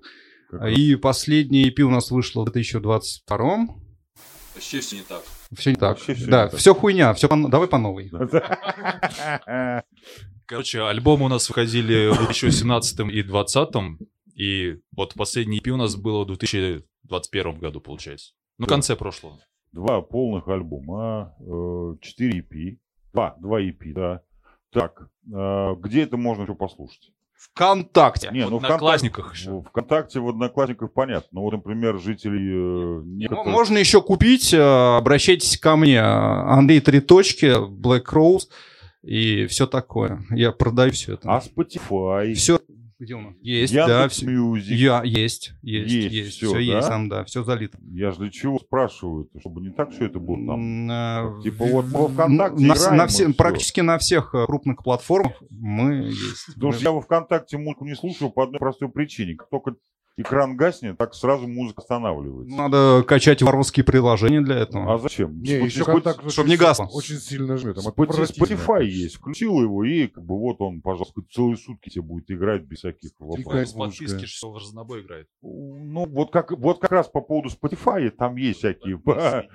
Как 0.49 0.61
раз. 0.61 0.77
И 0.77 0.95
последний 0.95 1.69
EP 1.69 1.81
у 1.81 1.89
нас 1.89 2.11
вышло 2.11 2.41
в 2.41 2.51
2022 2.51 3.67
Вообще 4.55 4.79
все 4.79 4.95
не 4.95 5.01
так. 5.01 5.23
Все 5.57 5.69
не 5.71 5.75
так. 5.75 5.97
Вообще 5.97 6.13
всё 6.13 6.27
да, 6.27 6.45
не 6.45 6.49
так. 6.51 6.59
все 6.59 6.73
хуйня, 6.73 7.13
все 7.13 7.27
давай 7.27 7.67
по 7.67 7.77
новой. 7.77 8.09
Короче, 10.45 10.81
альбомы 10.81 11.25
у 11.25 11.27
нас 11.27 11.49
выходили 11.49 12.07
в 12.07 12.17
2017 12.17 12.99
и 12.99 13.23
2020, 13.23 13.75
и 14.35 14.77
вот 14.95 15.13
последний 15.15 15.59
EP 15.59 15.69
у 15.71 15.77
нас 15.77 15.95
было 15.95 16.23
в 16.23 16.27
2021 16.27 17.59
году, 17.59 17.81
получается. 17.81 18.33
Ну, 18.57 18.65
в 18.65 18.69
конце 18.69 18.95
прошлого. 18.95 19.37
Два 19.71 20.01
полных 20.01 20.47
альбома, 20.47 21.35
э, 21.39 21.95
четыре 22.01 22.39
EP. 22.39 22.77
Два, 23.13 23.35
два 23.39 23.61
EP, 23.61 23.93
да. 23.93 24.21
Так, 24.71 25.09
э, 25.33 25.75
где 25.79 26.03
это 26.03 26.17
можно 26.17 26.43
еще 26.43 26.55
послушать? 26.55 27.11
ВКонтакте. 27.37 28.29
Не, 28.31 28.45
В 28.45 28.49
ну 28.49 28.57
Одноклассниках 28.57 29.25
ВКонтакте, 29.25 29.41
еще. 29.41 29.49
ну, 29.51 29.61
ВКонтакте, 29.63 30.19
в 30.19 30.29
Одноклассниках 30.29 30.93
понятно. 30.93 31.27
Ну, 31.33 31.41
вот, 31.41 31.51
например, 31.51 31.99
жителей 31.99 33.01
э, 33.01 33.01
некоторых... 33.05 33.45
Можно 33.45 33.77
еще 33.77 34.01
купить, 34.01 34.53
э, 34.53 34.57
обращайтесь 34.97 35.57
ко 35.57 35.75
мне. 35.75 35.99
Андрей 36.01 36.79
Три 36.79 37.01
точки, 37.01 37.45
Black 37.69 38.05
Rose 38.05 38.47
и 39.03 39.45
все 39.47 39.67
такое. 39.67 40.23
Я 40.31 40.51
продаю 40.51 40.91
все 40.93 41.13
это. 41.13 41.29
А 41.29 41.39
Spotify, 41.39 42.33
Все, 42.33 42.59
где 42.99 43.15
у 43.15 43.21
нас? 43.21 43.33
Есть, 43.41 43.73
да, 43.73 43.81
Яндекс 43.81 44.15
все. 44.17 44.25
Music. 44.27 44.77
Я, 44.77 45.01
есть, 45.03 45.53
есть, 45.61 45.91
Есть 45.93 46.13
есть, 46.13 46.31
всё, 46.37 46.47
все 46.47 46.55
да? 46.55 46.59
есть 46.77 46.87
там, 46.87 47.09
да, 47.09 47.23
все 47.25 47.43
залито. 47.43 47.77
Я 47.91 48.11
же 48.11 48.19
для 48.19 48.29
чего 48.31 48.57
спрашиваю, 48.59 49.29
чтобы 49.39 49.61
не 49.61 49.69
так 49.71 49.91
все 49.91 50.05
это 50.05 50.19
было 50.19 50.37
там. 50.47 50.89
Э, 50.91 51.41
Типа 51.43 51.65
вот 51.65 51.85
во 51.87 52.07
ВКонтакте 52.07 52.63
на, 52.65 52.73
играем, 52.73 52.97
на 52.97 53.07
все- 53.07 53.33
практически 53.33 53.81
на 53.81 53.97
всех 53.97 54.33
э, 54.33 54.45
крупных 54.45 54.83
платформах 54.83 55.33
мы 55.49 56.05
есть. 56.05 56.53
Потому 56.55 56.71
что 56.71 56.83
я 56.83 56.91
во 56.91 57.01
ВКонтакте 57.01 57.57
музыку 57.57 57.85
не 57.85 57.95
слушаю 57.95 58.31
по 58.31 58.43
одной 58.43 58.59
простой 58.59 58.89
причине. 58.89 59.35
Как 59.35 59.49
только 59.49 59.75
экран 60.17 60.55
гаснет, 60.55 60.97
так 60.97 61.13
сразу 61.13 61.47
музыка 61.47 61.81
останавливается. 61.81 62.55
Надо 62.55 63.03
качать 63.07 63.41
варварские 63.41 63.83
приложения 63.83 64.41
для 64.41 64.57
этого. 64.59 64.93
А 64.93 64.97
зачем? 64.97 65.41
Не, 65.41 65.57
Споти- 65.59 65.65
еще 65.65 65.79
Споти- 65.83 65.91
контакт 65.91 66.31
чтоб 66.31 66.47
не 66.47 66.57
гасло. 66.57 66.85
Очень 66.91 67.17
сильно 67.17 67.57
жмет. 67.57 67.77
Отвратительно. 67.77 68.25
Spotify 68.25 68.83
есть. 68.85 69.15
Включил 69.15 69.61
его, 69.61 69.83
и 69.83 70.07
как 70.07 70.23
бы 70.23 70.39
вот 70.39 70.57
он, 70.61 70.81
пожалуйста, 70.81 71.15
хоть 71.15 71.31
целые 71.31 71.57
сутки 71.57 71.89
тебе 71.89 72.01
будет 72.03 72.31
играть 72.31 72.63
без 72.63 72.79
всяких 72.79 73.11
вопросов. 73.19 73.67
С 73.69 73.73
подписки 73.73 74.25
все 74.25 74.49
в 74.49 74.55
разнобой 74.55 75.01
играет. 75.01 75.27
Ну, 75.41 76.05
вот 76.05 76.31
как, 76.31 76.51
вот 76.51 76.79
как 76.79 76.91
раз 76.91 77.07
по 77.07 77.21
поводу 77.21 77.49
Spotify, 77.49 78.09
там 78.09 78.35
есть 78.37 78.59
всякие 78.59 79.01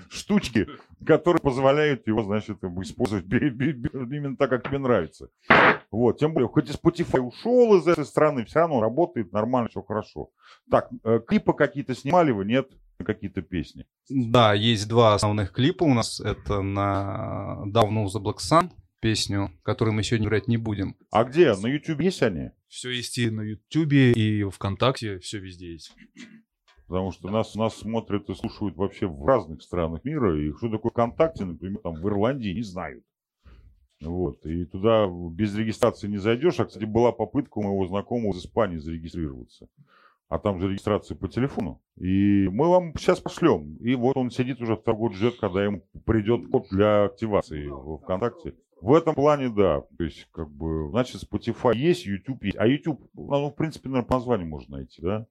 штучки, 0.08 0.66
которые 1.06 1.40
позволяют 1.40 2.06
его, 2.06 2.22
значит, 2.22 2.58
использовать 2.62 3.24
именно 3.30 4.36
так, 4.36 4.50
как 4.50 4.68
тебе 4.68 4.78
нравится. 4.78 5.28
Вот, 5.90 6.18
тем 6.18 6.32
более, 6.32 6.48
хоть 6.48 6.70
и 6.70 6.72
Spotify 6.72 7.20
ушел 7.20 7.76
из 7.76 7.86
этой 7.86 8.04
страны, 8.04 8.44
все 8.44 8.60
равно 8.60 8.80
работает 8.80 9.32
нормально, 9.32 9.68
все 9.68 9.82
хорошо. 9.82 10.30
Так, 10.70 10.88
э, 11.02 11.20
клипы 11.26 11.52
какие-то 11.52 11.94
снимали 11.94 12.30
вы, 12.30 12.44
нет? 12.44 12.70
На 13.00 13.04
какие-то 13.04 13.42
песни. 13.42 13.86
Да, 14.08 14.54
есть 14.54 14.88
два 14.88 15.14
основных 15.14 15.52
клипа 15.52 15.84
у 15.84 15.94
нас. 15.94 16.20
Это 16.20 16.60
на 16.62 17.62
Down 17.66 18.04
of 18.04 18.08
the 18.14 18.22
Black 18.22 18.36
Sun 18.38 18.70
песню, 19.00 19.50
которую 19.62 19.94
мы 19.94 20.02
сегодня 20.02 20.28
играть 20.28 20.46
не 20.46 20.58
будем. 20.58 20.94
А 21.10 21.24
где? 21.24 21.54
На 21.54 21.66
YouTube 21.66 22.00
есть 22.00 22.22
они? 22.22 22.50
Все 22.68 22.90
есть 22.90 23.18
и 23.18 23.30
на 23.30 23.40
Ютубе, 23.40 24.12
и 24.12 24.44
ВКонтакте, 24.44 25.18
все 25.18 25.38
везде 25.38 25.72
есть. 25.72 25.92
Потому 26.86 27.10
что 27.12 27.30
нас, 27.30 27.54
нас 27.54 27.76
смотрят 27.76 28.28
и 28.28 28.34
слушают 28.34 28.76
вообще 28.76 29.06
в 29.06 29.24
разных 29.24 29.62
странах 29.62 30.04
мира. 30.04 30.38
И 30.38 30.52
что 30.52 30.68
такое 30.68 30.90
ВКонтакте, 30.90 31.44
например, 31.44 31.80
там 31.82 31.94
в 31.94 32.08
Ирландии 32.08 32.50
не 32.50 32.62
знают. 32.62 33.04
Вот. 34.00 34.44
И 34.46 34.64
туда 34.64 35.08
без 35.08 35.54
регистрации 35.54 36.08
не 36.08 36.18
зайдешь. 36.18 36.58
А, 36.60 36.64
кстати, 36.64 36.84
была 36.84 37.12
попытка 37.12 37.58
у 37.58 37.62
моего 37.62 37.86
знакомого 37.86 38.32
из 38.32 38.40
Испании 38.40 38.78
зарегистрироваться. 38.78 39.68
А 40.28 40.38
там 40.38 40.60
же 40.60 40.68
регистрация 40.68 41.16
по 41.16 41.28
телефону. 41.28 41.80
И 41.96 42.48
мы 42.48 42.68
вам 42.68 42.94
сейчас 42.96 43.20
пошлем. 43.20 43.76
И 43.76 43.94
вот 43.96 44.16
он 44.16 44.30
сидит 44.30 44.60
уже 44.60 44.76
второй 44.76 45.00
год 45.00 45.14
ждет, 45.14 45.38
когда 45.40 45.64
ему 45.64 45.82
придет 46.06 46.48
код 46.50 46.68
для 46.70 47.04
активации 47.04 47.66
в 47.66 47.98
ВКонтакте. 47.98 48.54
В 48.80 48.94
этом 48.94 49.14
плане, 49.14 49.50
да. 49.50 49.82
То 49.98 50.04
есть, 50.04 50.26
как 50.32 50.48
бы, 50.48 50.88
значит, 50.90 51.22
Spotify 51.22 51.76
есть, 51.76 52.06
YouTube 52.06 52.44
есть. 52.44 52.56
А 52.56 52.66
YouTube, 52.66 53.02
ну, 53.12 53.50
в 53.50 53.54
принципе, 53.54 53.88
наверное, 53.88 54.08
по 54.08 54.14
названию 54.14 54.48
можно 54.48 54.78
найти, 54.78 55.02
да? 55.02 55.26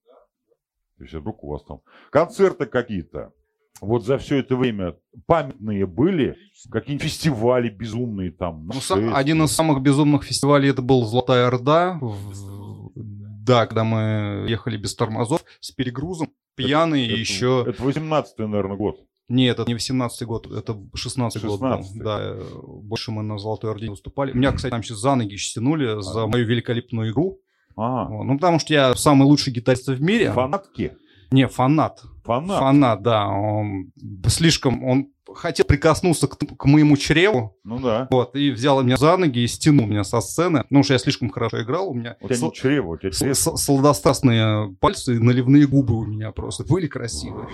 То 0.98 1.04
есть, 1.04 1.16
вдруг 1.16 1.44
у 1.44 1.48
вас 1.48 1.64
там 1.64 1.82
концерты 2.12 2.66
какие-то. 2.66 3.34
Вот 3.82 4.06
за 4.06 4.18
все 4.18 4.38
это 4.40 4.56
время 4.58 4.96
памятные 5.26 5.86
были? 5.86 6.36
Какие-нибудь 6.70 7.08
фестивали 7.08 7.70
безумные 7.70 8.32
там? 8.32 8.68
Ну, 8.68 8.82
сам- 8.82 9.14
один 9.16 9.42
из 9.44 9.52
самых 9.54 9.82
безумных 9.82 10.24
фестивалей 10.24 10.70
это 10.70 10.82
был 10.82 11.06
Золотая 11.06 11.48
Орда. 11.48 11.98
В- 12.02 12.92
Да, 12.96 13.66
когда 13.66 13.84
мы 13.84 14.46
ехали 14.48 14.78
без 14.78 14.94
тормозов 14.96 15.44
с 15.60 15.72
перегрузом, 15.72 16.30
пьяные 16.56 17.08
Это- 17.08 17.16
еще... 17.20 17.66
Это 17.68 17.82
18-й, 17.82 18.48
наверное, 18.48 18.78
год. 18.78 18.98
Нет, 19.30 19.60
это 19.60 19.68
не 19.68 19.76
18 19.76 20.24
год, 20.28 20.52
это 20.52 20.78
16 20.94 21.44
год 21.46 21.60
был. 21.60 21.68
16-й. 21.68 22.00
Да, 22.00 22.36
больше 22.84 23.12
мы 23.12 23.24
на 23.24 23.38
Золотой 23.38 23.72
Орде 23.72 23.90
выступали. 23.90 24.34
Меня, 24.34 24.52
кстати, 24.52 24.72
там 24.72 24.84
сейчас 24.84 24.98
за 24.98 25.16
ноги 25.16 25.36
стянули 25.36 26.02
за 26.02 26.28
мою 26.28 26.46
великолепную 26.46 27.12
игру. 27.12 27.40
А. 27.78 28.10
Ну, 28.10 28.36
потому 28.38 28.60
что 28.60 28.74
я 28.74 28.94
самый 28.96 29.24
лучший 29.26 29.54
гитарист 29.54 29.88
в 29.88 30.02
мире. 30.02 30.32
фанатки. 30.32 30.94
Не, 31.32 31.48
фанат. 31.48 32.02
Фанат. 32.30 32.60
Фанат, 32.60 33.02
да. 33.02 33.28
Он 33.28 33.92
слишком... 34.28 34.84
Он 34.84 35.08
хотел 35.34 35.66
прикоснуться 35.66 36.28
к, 36.28 36.38
к 36.38 36.66
моему 36.66 36.98
чреву, 36.98 37.56
Ну 37.64 37.80
да. 37.80 38.08
вот, 38.12 38.36
и 38.36 38.50
взял 38.52 38.82
меня 38.84 38.98
за 38.98 39.16
ноги 39.18 39.40
и 39.40 39.48
стянул 39.48 39.86
меня 39.86 40.04
со 40.04 40.22
сцены. 40.22 40.64
Ну, 40.70 40.82
что 40.84 40.94
я 40.94 41.00
слишком 41.00 41.30
хорошо 41.30 41.62
играл, 41.62 41.90
у 41.90 41.94
меня 41.94 42.18
У 42.22 42.28
тебя 42.28 42.36
сл- 42.38 42.46
не 42.46 42.54
чрево, 42.54 42.94
у 42.94 42.98
тебя 42.98 43.12
с- 43.12 43.20
чрево. 43.20 43.34
с- 43.34 43.58
сладострастные 43.64 44.76
пальцы 44.80 45.16
и 45.16 45.20
наливные 45.20 45.68
губы 45.68 45.96
у 45.96 46.06
меня 46.06 46.32
просто 46.32 46.64
были 46.64 46.88
красивые. 46.88 47.48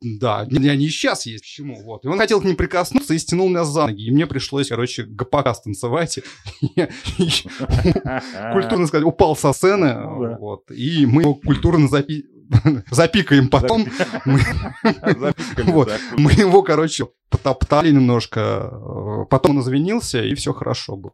Да, 0.00 0.46
не- 0.48 0.68
они 0.68 0.84
и 0.86 0.90
сейчас 0.90 1.26
есть. 1.26 1.42
Почему? 1.42 1.82
Вот. 1.82 2.04
И 2.04 2.08
он 2.08 2.18
хотел 2.18 2.40
к 2.40 2.44
ним 2.44 2.54
прикоснуться 2.54 3.14
и 3.14 3.18
стянул 3.18 3.48
меня 3.48 3.64
за 3.64 3.86
ноги. 3.86 4.06
И 4.06 4.10
мне 4.12 4.26
пришлось, 4.26 4.68
короче, 4.68 5.02
гопака 5.04 5.54
станцевать. 5.54 6.20
Культурно 8.52 8.86
сказать, 8.86 9.06
упал 9.06 9.36
со 9.36 9.52
сцены. 9.52 9.94
Ну 9.94 10.22
да. 10.22 10.36
Вот. 10.38 10.70
И 10.70 11.06
мы 11.06 11.22
его 11.22 11.34
культурно 11.34 11.86
запи- 11.88 12.24
запикаем 12.90 13.48
потом. 13.48 13.86
Мы- 14.24 14.40
да. 14.84 15.34
Его, 16.16 16.62
короче, 16.62 17.08
потоптали 17.30 17.90
немножко. 17.90 18.70
э, 18.72 19.24
Потом 19.30 19.56
он 19.56 19.62
извинился, 19.62 20.22
и 20.22 20.34
все 20.34 20.52
хорошо 20.52 20.96
было. 20.96 21.12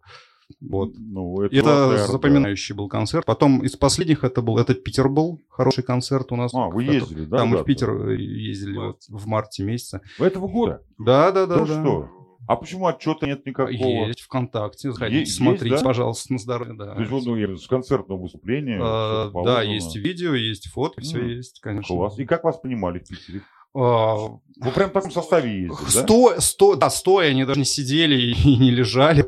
Вот. 0.61 0.91
Ну, 0.97 1.41
это, 1.43 1.57
Это 1.57 1.69
наверное, 1.69 2.07
запоминающий 2.07 2.75
был 2.75 2.89
концерт. 2.89 3.25
Потом 3.25 3.61
из 3.65 3.77
последних 3.77 4.25
это 4.25 4.43
был, 4.43 4.59
это 4.59 4.75
Питер 4.75 5.09
был, 5.09 5.41
хороший 5.49 5.83
концерт 5.83 6.31
у 6.33 6.37
нас. 6.37 6.53
А, 6.55 6.69
вы 6.69 6.85
ездили, 6.85 7.25
да? 7.25 7.39
Да, 7.39 7.45
мы 7.47 7.59
в? 7.59 7.65
Питер 7.65 8.11
ездили 8.11 8.77
вот 8.77 9.01
в 9.09 9.27
марте 9.27 9.63
месяце. 9.65 10.01
Этого 10.19 10.49
года? 10.49 10.83
Да, 10.99 11.33
да, 11.33 11.47
да. 11.47 11.57
Ну 11.57 11.67
да. 11.67 11.81
что? 11.81 12.11
А 12.47 12.57
почему 12.57 12.87
отчета 12.87 13.27
нет 13.27 13.47
никакого? 13.47 14.07
Есть 14.07 14.21
ВКонтакте, 14.21 14.93
заходите, 14.93 15.21
Есть, 15.21 15.37
смотрите, 15.37 15.77
да? 15.77 15.83
пожалуйста, 15.83 16.33
на 16.33 16.39
здоровье, 16.39 16.75
да. 16.75 16.95
То 16.95 17.01
есть, 17.01 17.11
вот, 17.11 17.25
ну, 17.25 17.37
я 17.37 17.57
с 17.57 17.67
концертного 17.67 18.21
выступления. 18.21 18.77
Всё 18.79 19.43
да, 19.45 19.63
есть 19.63 19.97
видео, 19.97 20.35
есть 20.35 20.69
фото, 20.69 21.01
все 21.01 21.19
М, 21.21 21.29
есть, 21.29 21.61
конечно. 21.61 21.95
Класс. 21.95 22.19
И 22.19 22.25
как 22.27 22.45
вас 22.45 22.59
принимали 22.59 22.99
в 22.99 23.09
Питере? 23.09 23.43
А, 23.75 24.15
Вы 24.15 24.71
прям 24.75 24.91
в 24.91 24.93
таком 24.93 25.11
составе 25.11 25.63
ездили, 25.63 25.85
да? 25.95 26.03
Сто, 26.03 26.41
сто, 26.41 26.77
да, 26.77 26.91
стоя, 26.91 27.31
они 27.31 27.45
даже 27.45 27.59
не 27.59 27.65
сидели 27.67 28.15
и 28.33 28.57
не 28.59 28.71
лежали. 28.71 29.27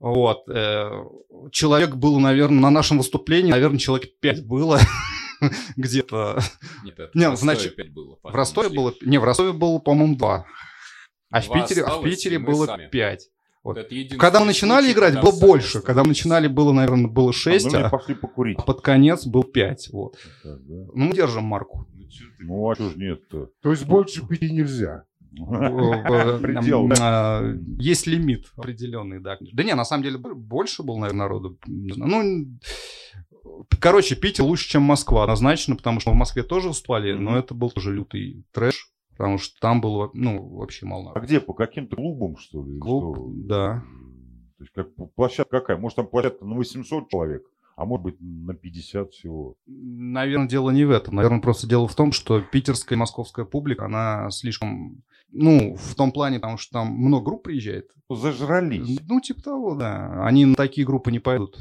Вот. 0.00 0.48
э, 0.48 0.90
Человек 1.50 1.96
был, 1.96 2.18
наверное, 2.20 2.60
на 2.60 2.70
нашем 2.70 2.98
выступлении, 2.98 3.50
наверное, 3.50 3.78
человек 3.78 4.18
пять 4.20 4.46
было 4.46 4.78
где-то. 5.76 6.40
Нет, 6.84 6.98
это 6.98 7.10
Не, 7.14 7.26
в 7.28 7.30
Ростове 7.32 7.36
значит, 7.56 7.72
опять 7.72 7.92
было. 7.92 8.18
В 8.22 8.34
Ростове 8.34 8.68
было... 8.68 8.94
Не, 9.02 9.18
в 9.18 9.24
Ростове 9.24 9.52
было, 9.52 9.78
по-моему, 9.78 10.16
два. 10.16 10.46
А 11.38 11.40
в 11.40 11.52
Питере, 11.52 11.82
а 11.82 11.98
в 11.98 12.02
Питере 12.04 12.38
было 12.38 12.66
сами. 12.66 12.88
пять. 12.88 13.28
Вот 13.62 13.78
это 13.78 13.94
единственный 13.94 14.18
Когда 14.20 14.40
мы 14.40 14.46
начинали 14.46 14.84
случай, 14.84 14.94
играть, 14.98 15.20
было 15.22 15.32
больше. 15.40 15.80
Когда 15.80 16.02
мы 16.02 16.08
начинали, 16.08 16.48
было, 16.48 16.72
наверное, 16.72 17.08
было 17.08 17.30
А, 17.30 17.32
шесть, 17.32 17.72
ну, 17.72 17.78
а, 17.78 17.88
пошли 17.88 18.14
покурить. 18.14 18.58
а 18.58 18.62
под 18.62 18.82
конец 18.82 19.26
был 19.26 19.42
пять. 19.42 19.88
Вот. 19.90 20.16
Так, 20.42 20.62
да. 20.66 20.74
Ну, 20.94 21.04
мы 21.06 21.12
держим 21.14 21.44
марку. 21.44 21.86
Ну, 22.40 22.70
а 22.70 22.74
что 22.74 22.90
ж 22.90 22.96
нет-то? 22.96 23.48
То 23.62 23.70
есть 23.70 23.86
больше 23.86 24.26
пяти 24.26 24.50
нельзя. 24.50 25.04
Э, 25.36 26.38
Предел, 26.42 26.84
м, 26.84 26.92
а, 27.00 27.42
Есть 27.78 28.06
лимит 28.06 28.46
определенный, 28.56 29.18
да. 29.18 29.36
Да 29.52 29.64
не, 29.64 29.74
на 29.74 29.84
самом 29.84 30.04
деле 30.04 30.18
бо- 30.18 30.34
больше 30.34 30.82
было, 30.84 30.98
наверное, 30.98 31.18
народу. 31.24 31.58
Ну, 31.66 32.46
короче, 33.80 34.14
Питер 34.14 34.44
лучше, 34.44 34.68
чем 34.68 34.82
Москва, 34.82 35.22
однозначно, 35.24 35.74
потому 35.74 35.98
что 36.00 36.10
в 36.12 36.14
Москве 36.14 36.42
тоже 36.42 36.68
выступали, 36.68 37.12
но 37.14 37.36
это 37.38 37.54
был 37.54 37.70
тоже 37.70 37.92
лютый 37.92 38.44
трэш, 38.52 38.90
потому 39.16 39.38
что 39.38 39.58
там 39.60 39.80
было, 39.80 40.10
ну, 40.12 40.56
вообще 40.56 40.86
мало 40.86 41.12
А 41.14 41.20
где, 41.20 41.40
по 41.40 41.54
каким-то 41.54 41.96
клубам, 41.96 42.36
что 42.36 42.64
ли? 42.64 42.78
Клуб, 42.78 43.16
что? 43.16 43.32
да. 43.46 43.82
То 44.58 44.64
есть, 44.64 44.72
как 44.72 45.14
площадка 45.14 45.60
какая? 45.60 45.76
Может, 45.76 45.96
там 45.96 46.06
площадка 46.06 46.44
на 46.44 46.54
800 46.54 47.08
человек, 47.10 47.44
а 47.76 47.84
может 47.84 48.04
быть, 48.04 48.16
на 48.20 48.54
50 48.54 49.10
всего. 49.10 49.56
Наверное, 49.66 50.48
дело 50.48 50.70
не 50.70 50.84
в 50.84 50.90
этом. 50.90 51.16
Наверное, 51.16 51.40
просто 51.40 51.66
дело 51.66 51.88
в 51.88 51.94
том, 51.94 52.12
что 52.12 52.40
питерская 52.40 52.96
и 52.96 53.00
московская 53.00 53.44
публика, 53.44 53.86
она 53.86 54.30
слишком... 54.30 55.02
Ну, 55.36 55.74
в 55.76 55.96
том 55.96 56.12
плане, 56.12 56.38
потому 56.38 56.58
что 56.58 56.74
там 56.74 56.92
много 56.92 57.24
групп 57.24 57.42
приезжает. 57.42 57.90
Зажрались, 58.08 59.00
Ну, 59.08 59.20
типа 59.20 59.42
того, 59.42 59.74
да. 59.74 60.24
Они 60.24 60.44
на 60.44 60.54
такие 60.54 60.86
группы 60.86 61.10
не 61.10 61.18
пойдут. 61.18 61.58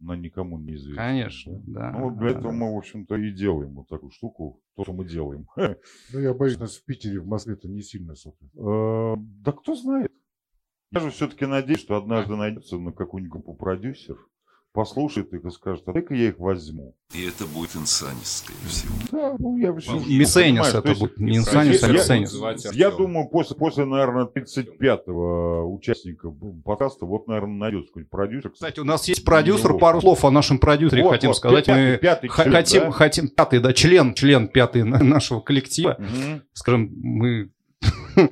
Но 0.00 0.14
никому 0.14 0.58
не 0.58 0.74
известно. 0.74 1.02
Конечно, 1.02 1.62
да. 1.66 1.92
Ну, 1.92 2.10
вот 2.10 2.18
для 2.18 2.32
да, 2.32 2.38
этого 2.38 2.52
да. 2.52 2.58
мы, 2.58 2.74
в 2.74 2.78
общем-то, 2.78 3.16
и 3.16 3.32
делаем 3.32 3.74
вот 3.74 3.88
такую 3.88 4.10
штуку, 4.10 4.62
то, 4.76 4.84
что 4.84 4.92
мы 4.92 5.04
делаем. 5.06 5.46
Ну, 6.12 6.20
я 6.20 6.34
боюсь, 6.34 6.58
нас 6.58 6.76
в 6.76 6.84
Питере, 6.84 7.20
в 7.20 7.26
Москве-то 7.26 7.68
не 7.68 7.82
сильно 7.82 8.14
супер. 8.14 8.46
Э, 8.56 9.16
Да 9.18 9.52
кто 9.52 9.74
знает. 9.74 10.12
Я 10.90 11.00
же 11.00 11.10
все-таки 11.10 11.44
надеюсь, 11.44 11.80
что 11.80 11.96
однажды 11.96 12.36
найдется 12.36 12.78
на 12.78 12.92
какую-нибудь 12.92 13.32
группу 13.32 13.54
продюсер, 13.54 14.16
послушает 14.78 15.32
их 15.34 15.44
и 15.44 15.50
скажет, 15.50 15.82
а 15.88 15.92
дай-ка 15.92 16.14
я 16.14 16.28
их 16.28 16.38
возьму. 16.38 16.94
И 17.12 17.26
это 17.26 17.46
будет 17.46 17.74
инсанис, 17.74 18.44
скорее 18.44 18.68
всего. 18.68 18.92
Да, 19.10 19.34
ну 19.36 19.56
я 19.56 19.72
вообще 19.72 19.90
то 20.82 20.90
это 20.90 21.00
будет. 21.00 21.18
Не 21.18 21.38
инсанис, 21.38 21.82
а. 21.82 22.30
Звать 22.30 22.64
Я 22.74 22.92
думаю, 22.92 23.28
после, 23.28 23.56
после, 23.56 23.86
наверное, 23.86 24.26
35-го 24.26 25.74
участника 25.74 26.30
подкаста, 26.64 27.06
вот, 27.06 27.26
наверное, 27.26 27.56
найдется 27.56 27.88
какой-нибудь 27.88 28.10
продюсер. 28.10 28.50
Кстати, 28.50 28.78
у 28.78 28.84
нас 28.84 29.08
есть 29.08 29.24
продюсер. 29.24 29.72
Ну, 29.72 29.78
Пару 29.80 30.00
слов 30.00 30.24
о 30.24 30.30
нашем 30.30 30.60
продюсере 30.60 31.02
Вот, 31.02 31.10
хотим 31.10 31.30
вот, 31.30 31.36
сказать. 31.38 31.66
пятый- 31.66 31.92
Мы 31.94 31.98
пятый 31.98 32.28
член, 32.28 32.52
хотим, 32.52 32.80
да? 32.82 32.90
хотим, 32.92 33.28
пятый, 33.30 33.58
да, 33.58 33.72
член, 33.72 34.14
член 34.14 34.46
пятый 34.46 34.84
на- 34.84 35.02
нашего 35.02 35.40
коллектива. 35.40 35.96
Мгм. 35.98 36.42
Скажем, 36.52 36.92
мы 37.02 37.50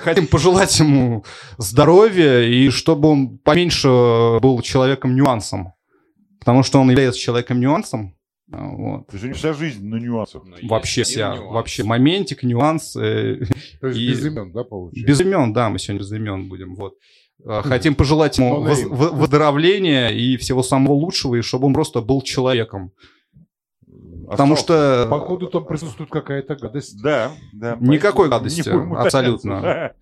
хотим 0.00 0.26
пожелать 0.26 0.78
ему 0.78 1.24
здоровья 1.56 2.42
и 2.42 2.68
чтобы 2.68 3.08
он 3.08 3.38
поменьше 3.38 3.88
был 3.88 4.60
человеком 4.60 5.14
нюансом. 5.16 5.72
Потому 6.48 6.62
что 6.62 6.80
он 6.80 6.88
является 6.90 7.20
человеком 7.20 7.60
нюансом. 7.60 8.16
А, 8.50 8.68
Вот. 8.68 9.06
То 9.08 9.12
есть 9.16 9.24
у 9.24 9.26
него 9.28 9.36
вся 9.36 9.52
жизнь 9.52 9.86
на 9.86 9.96
нюансах. 9.96 10.44
Но 10.46 10.56
есть 10.56 10.66
Вообще 10.70 11.02
вся, 11.02 11.34
нюанс. 11.36 11.52
вообще 11.52 11.84
моментик, 11.84 12.42
нюанс. 12.42 12.96
э, 12.96 13.40
То 13.82 13.88
есть 13.88 14.00
И- 14.00 14.08
без 14.08 14.24
имен, 14.24 14.52
да, 14.52 14.64
получается? 14.64 15.06
Без 15.06 15.20
имен, 15.20 15.52
да, 15.52 15.68
мы 15.68 15.78
сегодня 15.78 16.00
без 16.00 16.10
имен 16.12 16.48
будем. 16.48 16.74
Вот. 16.76 16.94
А, 17.44 17.60
Хотим 17.60 17.94
пожелать 17.94 18.38
ему 18.38 18.62
воз- 18.62 18.82
в- 18.82 19.14
выздоровления 19.18 20.08
и 20.08 20.38
всего 20.38 20.62
самого 20.62 20.94
лучшего, 20.94 21.34
и 21.34 21.42
чтобы 21.42 21.66
он 21.66 21.74
просто 21.74 22.00
был 22.00 22.22
человеком. 22.22 22.92
Потому 24.30 24.54
Остался. 24.54 25.02
что 25.02 25.10
Походу 25.10 25.48
там 25.48 25.66
присутствует 25.66 26.08
какая-то 26.08 26.56
гадость. 26.56 27.02
Да, 27.02 27.32
да. 27.52 27.76
Никакой 27.78 28.30
поэтому 28.30 28.50
гадости, 28.94 28.96
абсолютно. 29.04 29.92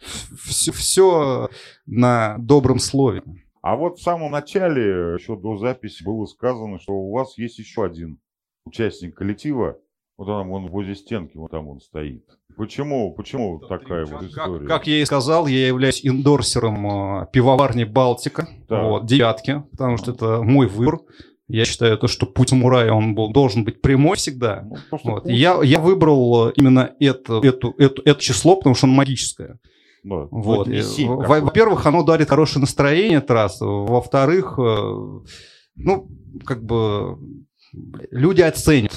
все 0.44 1.48
на 1.86 2.36
добром 2.38 2.78
слове. 2.78 3.22
А 3.66 3.74
вот 3.74 3.98
в 3.98 4.00
самом 4.00 4.30
начале, 4.30 5.16
еще 5.18 5.34
до 5.34 5.56
записи, 5.56 6.04
было 6.04 6.24
сказано, 6.26 6.78
что 6.78 6.92
у 6.92 7.10
вас 7.10 7.36
есть 7.36 7.58
еще 7.58 7.84
один 7.84 8.20
участник 8.64 9.16
коллектива. 9.16 9.76
Вот 10.16 10.26
там 10.26 10.52
он 10.52 10.68
возле 10.68 10.94
стенки, 10.94 11.36
вот 11.36 11.50
там 11.50 11.66
он 11.66 11.80
стоит. 11.80 12.24
Почему, 12.56 13.12
почему 13.14 13.58
такая 13.58 14.06
вот 14.06 14.22
история? 14.22 14.60
Как, 14.60 14.68
как 14.68 14.86
я 14.86 15.02
и 15.02 15.04
сказал, 15.04 15.48
я 15.48 15.66
являюсь 15.66 16.06
индорсером 16.06 17.22
э, 17.22 17.26
пивоварни 17.32 17.82
Балтика, 17.82 18.46
Так. 18.68 18.84
вот, 18.84 19.06
девятки, 19.06 19.64
потому 19.72 19.96
что 19.96 20.12
это 20.12 20.42
мой 20.42 20.68
выбор. 20.68 21.00
Я 21.48 21.64
считаю, 21.64 21.98
то, 21.98 22.06
что 22.06 22.26
путь 22.26 22.50
самурая, 22.50 22.92
он 22.92 23.16
был, 23.16 23.32
должен 23.32 23.64
быть 23.64 23.82
прямой 23.82 24.16
всегда. 24.16 24.62
Ну, 24.62 24.76
Вот. 24.92 25.24
путь. 25.24 25.32
Я, 25.32 25.60
я 25.64 25.80
выбрал 25.80 26.50
именно 26.50 26.94
это, 27.00 27.40
эту, 27.42 27.74
эту, 27.78 28.00
это 28.04 28.20
число, 28.20 28.54
потому 28.54 28.76
что 28.76 28.86
оно 28.86 28.94
магическое. 28.94 29.58
Ну, 30.08 30.28
Вот. 30.30 30.68
это 30.68 30.70
не 30.70 30.78
И, 30.78 30.82
семь 30.82 31.08
во- 31.08 31.22
какой-то. 31.22 31.44
Во-первых, 31.46 31.84
оно 31.86 32.02
дарит 32.04 32.28
хорошее 32.28 32.60
настроение, 32.60 33.18
это 33.18 33.34
раз. 33.34 33.58
Во-вторых, 33.60 34.56
э, 34.56 34.62
ну, 35.74 36.08
как 36.44 36.64
бы 36.64 37.18
люди 38.12 38.40
оценят 38.42 38.94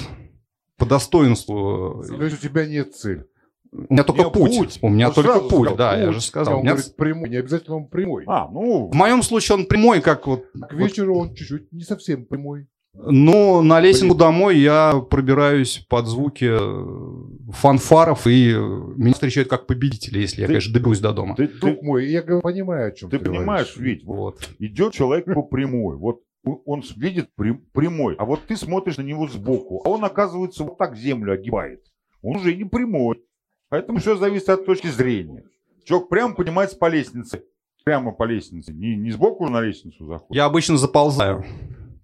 по 0.76 0.86
достоинству. 0.86 2.04
То 2.06 2.22
есть 2.22 2.38
у 2.38 2.48
тебя 2.48 2.64
нет 2.66 2.94
цели. 2.94 3.26
У 3.72 3.92
меня 3.92 4.04
только 4.04 4.30
путь. 4.30 4.56
путь. 4.56 4.78
У 4.82 4.88
меня 4.88 5.06
Вот 5.08 5.14
только 5.16 5.40
путь, 5.40 5.50
сказал, 5.68 5.76
да, 5.76 5.96
я 5.96 6.06
путь. 6.06 6.14
же 6.14 6.20
сказал. 6.20 6.54
У 6.54 6.56
Он 6.58 6.62
меня 6.62 6.72
говорит 6.74 6.96
прямой, 6.96 7.28
не 7.28 7.36
обязательно 7.36 7.76
он 7.76 7.86
прямой. 7.88 8.24
А, 8.26 8.48
ну, 8.48 8.88
В 8.88 8.94
моем 8.94 9.22
случае 9.22 9.58
он 9.58 9.66
прямой, 9.66 10.00
как 10.00 10.26
вот... 10.26 10.44
К 10.68 10.72
вечеру 10.74 11.16
он 11.18 11.34
чуть-чуть 11.34 11.70
не 11.72 11.82
совсем 11.82 12.24
прямой. 12.24 12.66
Ну, 12.94 13.62
на 13.62 13.80
лесенку 13.80 14.16
домой 14.16 14.58
я 14.58 15.00
пробираюсь 15.08 15.78
под 15.88 16.06
звуки 16.06 16.48
э, 16.50 17.52
фанфаров, 17.52 18.26
и 18.26 18.50
э, 18.50 18.58
меня 18.58 19.12
встречают 19.14 19.48
как 19.48 19.66
победителя, 19.66 20.20
если 20.20 20.40
я, 20.40 20.46
Ты- 20.48 20.54
конечно, 20.54 20.74
доберусь 20.74 20.98
до 20.98 21.12
дома. 21.12 21.36
ты, 21.36 21.46
ты- 21.46 21.58
Друг 21.60 21.82
мой, 21.82 22.06
я 22.08 22.20
говорю, 22.20 22.42
понимаю, 22.42 22.88
о 22.88 22.90
чем 22.90 23.08
ты 23.08 23.18
ты, 23.18 23.24
понимаешь, 23.26 23.74
говоришь. 23.76 23.98
Вить, 23.98 24.04
вот 24.04 24.50
идет 24.58 24.92
человек 24.92 25.24
по 25.26 25.42
прямой, 25.42 25.96
вот 25.96 26.20
он 26.66 26.82
видит 26.96 27.28
прям- 27.36 27.62
прямой, 27.72 28.16
а 28.18 28.24
вот 28.24 28.40
ты 28.48 28.56
смотришь 28.56 28.96
на 28.98 29.02
него 29.02 29.28
сбоку, 29.28 29.82
а 29.84 29.88
он, 29.88 30.04
оказывается, 30.04 30.64
вот 30.64 30.76
так 30.76 30.96
землю 30.96 31.32
огибает. 31.32 31.84
Он 32.22 32.36
уже 32.36 32.54
не 32.54 32.64
прямой. 32.64 33.22
Поэтому 33.68 34.00
все 34.00 34.16
зависит 34.16 34.48
от 34.48 34.66
точки 34.66 34.88
зрения. 34.88 35.44
Человек 35.84 36.08
прямо 36.08 36.34
поднимается 36.34 36.76
по 36.76 36.88
лестнице. 36.88 37.44
Прямо 37.84 38.10
по 38.12 38.24
лестнице. 38.24 38.72
Не, 38.74 38.96
не 38.96 39.10
сбоку 39.12 39.48
на 39.48 39.60
лестницу 39.60 40.04
заходит. 40.06 40.34
Я 40.36 40.46
обычно 40.46 40.76
заползаю. 40.76 41.44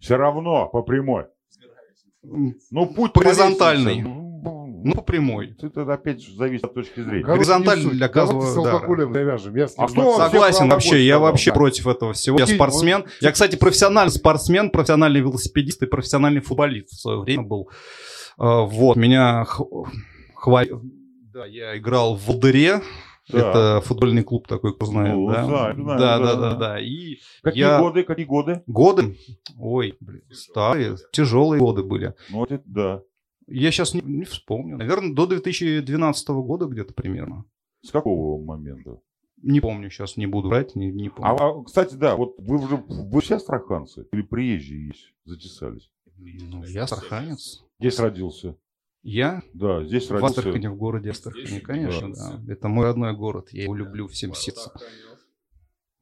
Все 0.01 0.17
равно 0.17 0.69
по 0.69 0.83
прямой. 0.83 1.25
Ну, 2.23 2.87
путь 2.87 3.17
лестнице, 3.17 4.03
ну, 4.03 4.81
Ну, 4.85 4.95
по 4.95 5.03
прямой. 5.03 5.57
Это 5.61 5.93
опять 5.93 6.23
же 6.23 6.35
зависит 6.35 6.65
от 6.65 6.75
точки 6.75 7.01
зрения. 7.03 7.25
Горизонтально 7.25 7.91
для 7.91 8.09
Давайте 8.09 8.15
каждого, 8.15 8.65
да. 8.65 9.13
завяжем. 9.13 9.57
Я 9.57 9.65
А 9.77 9.89
что 9.89 10.17
согласен. 10.17 10.69
Вообще, 10.69 11.05
я 11.05 11.19
вообще 11.19 11.53
против 11.53 11.87
этого 11.87 12.13
всего. 12.13 12.39
Я 12.39 12.47
спортсмен. 12.47 13.05
Я, 13.21 13.33
кстати, 13.33 13.57
профессиональный 13.57 14.13
спортсмен, 14.13 14.71
профессиональный 14.71 15.21
велосипедист 15.21 15.83
и 15.83 15.87
профессиональный 15.87 16.41
футболист 16.41 16.91
в 16.91 17.01
свое 17.01 17.21
время 17.21 17.43
был. 17.45 17.71
А, 18.39 18.63
Вот, 18.63 18.97
меня 18.97 19.45
х- 19.45 19.65
хвали... 20.35 20.71
Да, 21.33 21.47
я 21.47 21.77
играл 21.77 22.17
в 22.17 22.27
Волдыре. 22.27 22.81
Да. 23.29 23.39
Это 23.39 23.81
футбольный 23.85 24.23
клуб 24.23 24.47
такой, 24.47 24.75
кто 24.75 24.87
знает, 24.87 25.15
Ну, 25.15 25.29
да? 25.31 25.45
знаю, 25.45 25.75
знаю, 25.75 25.99
да, 25.99 26.19
да, 26.19 26.35
да, 26.35 26.51
да. 26.51 26.55
да. 26.57 26.81
И 26.81 27.17
Какие 27.43 27.65
я- 27.65 27.81
годы, 27.81 28.05
какие 28.05 28.25
годы? 28.27 28.63
годы, 28.67 29.17
ой, 29.59 29.97
блин, 30.01 30.23
старые, 30.31 30.97
тяжелые 31.13 31.59
годы 31.61 31.83
были. 31.83 32.15
Ну, 32.31 32.39
вот 32.39 32.53
это 32.53 32.63
да. 32.67 33.03
Я 33.49 33.71
сейчас 33.71 33.95
не, 33.95 34.01
не 34.01 34.25
вспомню. 34.25 34.77
Наверное, 34.77 35.15
до 35.15 35.27
2012 35.27 36.29
года 36.29 36.67
где-то 36.67 36.95
примерно. 36.95 37.45
С 37.83 37.91
какого 37.91 38.43
момента? 38.43 38.99
Не 39.43 39.61
помню, 39.61 39.91
сейчас 39.91 40.17
не 40.17 40.27
буду 40.27 40.49
брать, 40.49 40.75
не, 40.77 40.91
не 40.91 41.09
помню. 41.11 41.33
А, 41.33 41.51
а, 41.51 41.63
кстати, 41.65 41.95
да, 41.95 42.17
вот 42.17 42.35
вы 42.39 42.57
уже 42.57 42.77
вы 42.77 43.21
все 43.21 43.37
астраханцы 43.37 44.07
или 44.13 44.23
приезжие 44.23 44.87
есть, 44.89 45.13
затесались? 45.25 45.91
Ну, 46.17 46.65
я 46.65 46.85
астраханец. 46.85 47.63
Здесь 47.79 47.99
родился. 48.01 48.57
Я 49.09 49.43
Да, 49.55 49.85
здесь 49.85 50.09
в 50.09 50.13
родился. 50.13 50.41
Астрахани, 50.41 50.67
в 50.67 50.75
городе 50.77 51.11
Астрахани, 51.11 51.61
конечно, 51.61 52.13
да. 52.13 52.53
Это 52.53 52.67
мой 52.67 52.87
родной 52.87 53.15
город, 53.17 53.49
я 53.53 53.63
его 53.63 53.75
люблю 53.77 54.09
всем 54.09 54.35
сердцем. 54.35 54.73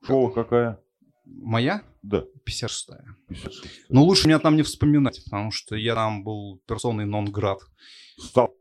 Школа 0.02 0.30
какая? 0.30 0.80
Моя? 1.26 1.82
Да, 2.02 2.24
56-я. 2.46 3.04
56. 3.28 3.66
Но 3.90 4.04
лучше 4.04 4.26
меня 4.26 4.38
там 4.38 4.56
не 4.56 4.62
вспоминать, 4.62 5.22
потому 5.22 5.50
что 5.50 5.76
я 5.76 5.94
там 5.94 6.24
был 6.24 6.62
персоной 6.66 7.04
нон-град. 7.04 7.58
Стал. 8.18 8.54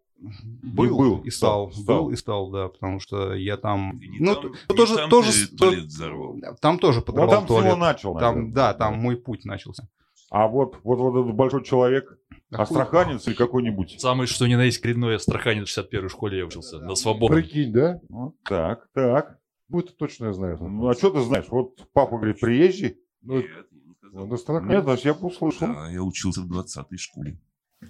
Был, 0.62 0.98
был, 0.98 1.20
и 1.24 1.30
стал, 1.30 1.72
стал, 1.72 1.84
стал. 1.84 2.04
был 2.04 2.10
и 2.12 2.16
стал, 2.18 2.52
да, 2.52 2.68
потому 2.68 3.00
что 3.00 3.34
я 3.34 3.56
там... 3.58 3.98
Не 4.00 4.20
Ну, 4.20 4.36
там- 4.36 4.52
не 4.70 4.76
тоже, 4.76 4.96
там 4.96 5.10
тоже, 5.10 5.48
туалет 5.58 5.84
взорвал. 5.86 6.38
там 6.62 6.80
тоже 6.80 7.00
Ну, 7.00 7.06
подорвал 7.06 7.36
там 7.40 7.46
туалет. 7.48 7.66
всего 7.72 7.78
начал, 7.80 8.18
Там, 8.20 8.52
да, 8.54 8.74
там 8.74 8.98
мой 9.00 9.16
путь 9.18 9.44
начался. 9.46 9.88
А 10.34 10.48
вот, 10.48 10.80
вот, 10.84 10.98
вот 10.98 11.24
этот 11.24 11.36
большой 11.36 11.64
человек, 11.64 12.18
астраханец 12.50 13.28
или 13.28 13.36
какой-нибудь? 13.36 14.02
Самый 14.02 14.26
что 14.26 14.48
ни 14.48 14.56
на 14.56 14.64
есть 14.64 14.80
коренной 14.80 15.18
астраханец 15.18 15.70
в 15.70 15.78
61-й 15.78 16.10
школе 16.10 16.40
я 16.40 16.46
учился. 16.48 16.80
На 16.80 16.96
свободном. 16.96 17.40
Прикинь, 17.40 17.72
да? 17.72 18.02
Ну, 18.10 18.36
так, 18.44 18.90
так. 18.96 19.38
Ну, 19.70 19.82
это 19.82 19.94
точно 19.94 20.26
я 20.26 20.34
знаю. 20.34 20.58
Ну, 20.60 20.88
а 20.88 20.96
что 20.96 21.12
ты 21.12 21.22
знаешь? 21.22 21.46
Вот 21.50 21.88
папа 21.94 22.18
говорит, 22.18 22.40
приезжий? 22.40 22.98
Ну, 23.22 23.36
Нет, 23.36 23.46
я 23.46 23.80
не 23.86 23.94
сказал. 23.94 24.24
Он 24.24 24.34
астраханец. 24.34 24.72
Нет, 24.72 24.84
значит, 24.86 25.06
я 25.06 25.14
услышал. 25.14 25.68
Да, 25.68 25.90
я 25.92 26.02
учился 26.02 26.42
в 26.42 26.52
20-й 26.52 26.98
школе, 26.98 27.40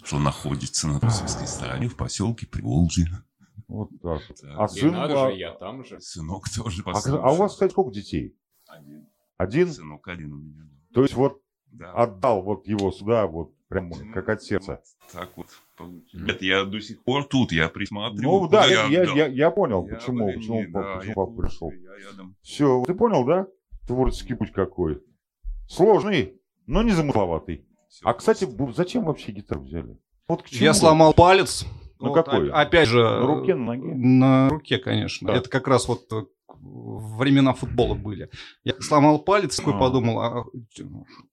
что 0.04 0.20
находится 0.20 0.90
на 0.90 1.00
российской 1.00 1.48
стороне 1.48 1.88
в 1.88 1.96
поселке 1.96 2.46
Приволжье. 2.46 3.08
Вот 3.70 3.90
так. 4.02 4.22
Да. 4.42 4.56
А 4.58 4.66
И 4.66 4.80
сын... 4.82 4.92
надо 4.92 5.28
а- 5.28 5.32
же, 5.32 5.38
я 5.38 5.54
там 5.54 5.86
же. 5.86 5.98
Сынок 6.02 6.50
тоже 6.50 6.82
а, 6.82 6.92
послушал. 6.92 7.24
а 7.24 7.32
у 7.32 7.38
вас, 7.38 7.54
кстати, 7.54 7.72
сколько 7.72 7.94
детей? 7.94 8.36
Один. 8.68 9.08
Один? 9.38 9.72
Сынок 9.72 10.06
один 10.10 10.34
у 10.34 10.38
меня. 10.40 10.64
да. 10.66 10.96
То 10.96 11.04
есть 11.04 11.14
вот 11.14 11.43
Да. 11.74 11.92
отдал 11.94 12.42
вот 12.44 12.68
его 12.68 12.92
сюда, 12.92 13.26
вот 13.26 13.52
прям 13.68 13.92
как 14.14 14.30
от 14.30 14.44
сердца. 14.44 14.82
Так 15.12 15.32
вот. 15.36 15.48
получилось. 15.76 16.28
Нет, 16.28 16.42
я 16.42 16.66
до 16.66 16.80
сих 16.80 17.04
пор 17.04 17.26
тут, 17.26 17.52
я 17.52 17.70
присматривал. 17.70 18.42
Ну 18.42 18.48
да, 18.48 18.66
я, 18.66 18.86
я, 18.86 19.04
я, 19.04 19.26
я 19.28 19.52
понял, 19.52 19.88
Я 19.88 19.96
почему, 19.96 20.30
в 20.30 20.34
почему, 20.36 20.66
да, 20.70 20.98
почему 20.98 21.10
я 21.10 21.14
папа 21.14 21.42
пришел. 21.42 21.72
Все, 22.42 22.84
ты 22.86 22.94
понял, 22.94 23.26
да? 23.26 23.48
Творческий 23.88 24.36
путь 24.36 24.52
какой. 24.52 25.02
Сложный, 25.68 26.40
но 26.68 26.84
не 26.84 26.92
замысловатый. 26.92 27.66
Всё 27.90 28.08
А, 28.08 28.14
кстати, 28.14 28.48
зачем 28.76 29.06
вообще 29.06 29.32
гитару 29.32 29.62
взяли? 29.62 29.98
Вот 30.28 30.44
к 30.44 30.50
чему? 30.50 30.64
Я 30.64 30.74
сломал 30.74 31.14
палец. 31.14 31.66
На 32.00 32.10
Вот, 32.10 32.16
какой? 32.16 32.52
Опять 32.52 32.90
же... 32.90 33.02
На 33.02 33.26
руке, 33.26 33.56
на 33.56 33.66
ноге? 33.66 33.96
На 33.96 34.50
руке, 34.50 34.78
конечно. 34.78 35.28
Да. 35.28 35.38
Это 35.38 35.50
как 35.50 35.68
раз 35.68 35.88
вот 35.88 36.12
э, 36.12 36.26
времена 36.62 37.54
футбола 37.54 37.96
были. 37.96 38.30
Я 38.64 38.74
сломал 38.80 39.20
палец, 39.20 39.56
такой 39.58 39.74
А. 39.74 39.80
подумал, 39.80 40.20
а, 40.22 40.46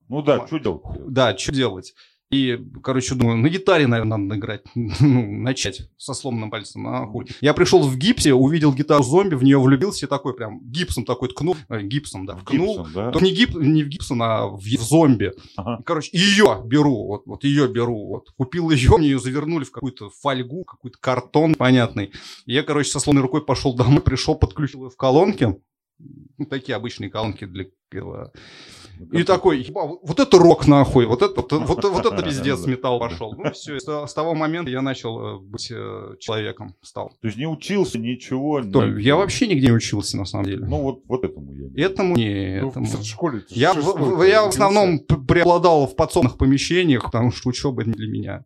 Ну 0.09 0.22
да, 0.22 0.46
что 0.46 0.59
делать? 0.59 0.83
да, 1.09 1.37
что 1.37 1.52
делать? 1.52 1.94
И, 2.31 2.61
короче, 2.85 3.16
думаю, 3.16 3.38
на 3.38 3.49
гитаре, 3.49 3.88
наверное, 3.88 4.16
надо 4.16 4.37
играть. 4.38 4.62
Ну, 5.01 5.43
начать 5.43 5.88
со 5.97 6.14
сломанным 6.14 6.51
пальцем. 6.51 6.87
А 6.87 7.07
хуй. 7.07 7.27
Я 7.40 7.55
пришел 7.55 7.83
в 7.83 7.97
гипсе, 7.97 8.35
увидел 8.35 8.73
гитару 8.73 9.03
зомби, 9.03 9.35
в 9.35 9.43
нее 9.43 9.59
влюбился 9.59 10.07
и 10.07 10.09
такой 10.09 10.35
прям 10.35 10.61
гипсом 10.62 11.05
такой 11.05 11.29
ткнул. 11.31 11.57
э, 11.69 11.83
гипсом, 11.83 12.27
да, 12.27 12.35
ткнул. 12.35 12.79
Гибсон, 12.79 12.93
да? 12.95 13.11
Только 13.11 13.25
не, 13.25 13.33
гип, 13.33 13.55
не 13.55 13.83
в 13.83 13.88
гипсон, 13.88 14.23
а 14.23 14.47
в, 14.47 14.61
в 14.61 14.83
зомби. 14.83 15.33
Ага. 15.57 15.83
Короче, 15.85 16.11
ее 16.12 16.62
беру, 16.64 17.07
вот, 17.07 17.23
вот 17.27 17.43
ее 17.45 17.66
беру. 17.66 18.07
Вот. 18.07 18.31
Купил 18.37 18.71
ее, 18.71 18.97
мне 18.97 19.09
ее 19.09 19.19
завернули 19.19 19.64
в 19.64 19.73
какую-то 19.73 20.11
фольгу, 20.11 20.64
какой-то 20.64 20.99
картон 21.01 21.55
понятный. 21.57 22.12
Я, 22.47 22.62
короче, 22.62 22.90
со 22.90 23.01
сломанной 23.01 23.23
рукой 23.23 23.45
пошел 23.45 23.75
домой, 23.75 24.01
пришел, 24.03 24.37
подключил 24.37 24.85
ее 24.85 24.90
в 24.90 24.97
колонки. 24.97 25.57
Ну, 26.38 26.47
такие 26.47 26.77
обычные 26.77 27.11
колонки 27.11 27.45
для 27.45 27.66
этого. 27.91 28.33
И 29.12 29.24
такой, 29.24 29.62
«Еба, 29.62 29.86
вот 29.86 30.20
это 30.20 30.38
рок 30.38 30.66
нахуй, 30.66 31.07
вот 31.07 31.22
это, 31.22 31.40
вот, 31.40 31.53
вот, 31.53 31.84
вот 31.84 32.07
это 32.07 32.22
пиздец 32.22 32.66
металл 32.66 32.98
пошел. 32.98 33.34
Ну 33.36 33.51
все, 33.53 33.78
с, 33.78 34.14
того 34.14 34.34
момента 34.34 34.70
я 34.70 34.82
начал 34.82 35.36
э, 35.36 35.38
быть 35.38 35.70
э, 35.70 36.16
человеком, 36.18 36.74
стал. 36.82 37.11
То 37.20 37.28
есть 37.28 37.38
не 37.38 37.46
учился 37.46 37.98
ничего? 37.98 38.61
Я 38.98 39.16
вообще 39.16 39.46
нигде 39.46 39.68
не 39.68 39.72
учился, 39.72 40.16
на 40.16 40.24
самом 40.24 40.46
деле. 40.46 40.66
Ну 40.66 40.82
вот, 40.82 41.03
вот 41.07 41.24
этому 41.24 41.53
я. 41.55 41.86
Этому 41.86 42.16
не, 42.16 42.61
Ну, 42.61 42.70
этому. 42.70 42.86
в 42.86 43.05
школе 43.05 43.44
Я, 43.48 43.72
в, 43.72 44.22
я 44.22 44.44
в 44.44 44.48
основном 44.48 44.98
преобладал 45.01 45.86
в 45.86 45.96
подсобных 45.96 46.36
помещениях, 46.36 47.05
потому 47.05 47.30
что 47.30 47.48
учеба 47.48 47.84
не 47.84 47.92
для 47.92 48.09
меня. 48.09 48.44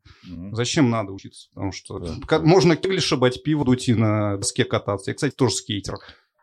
Зачем 0.52 0.90
надо 0.90 1.12
учиться? 1.12 1.48
Потому 1.54 1.72
что 1.72 2.00
можно 2.42 2.76
кегли 2.76 3.00
шибать, 3.00 3.42
пиво 3.42 3.64
дуть 3.64 3.88
и 3.88 3.94
на 3.94 4.36
доске 4.36 4.64
кататься. 4.64 5.10
Я, 5.10 5.14
кстати, 5.14 5.34
тоже 5.34 5.54
скейтер. 5.54 5.96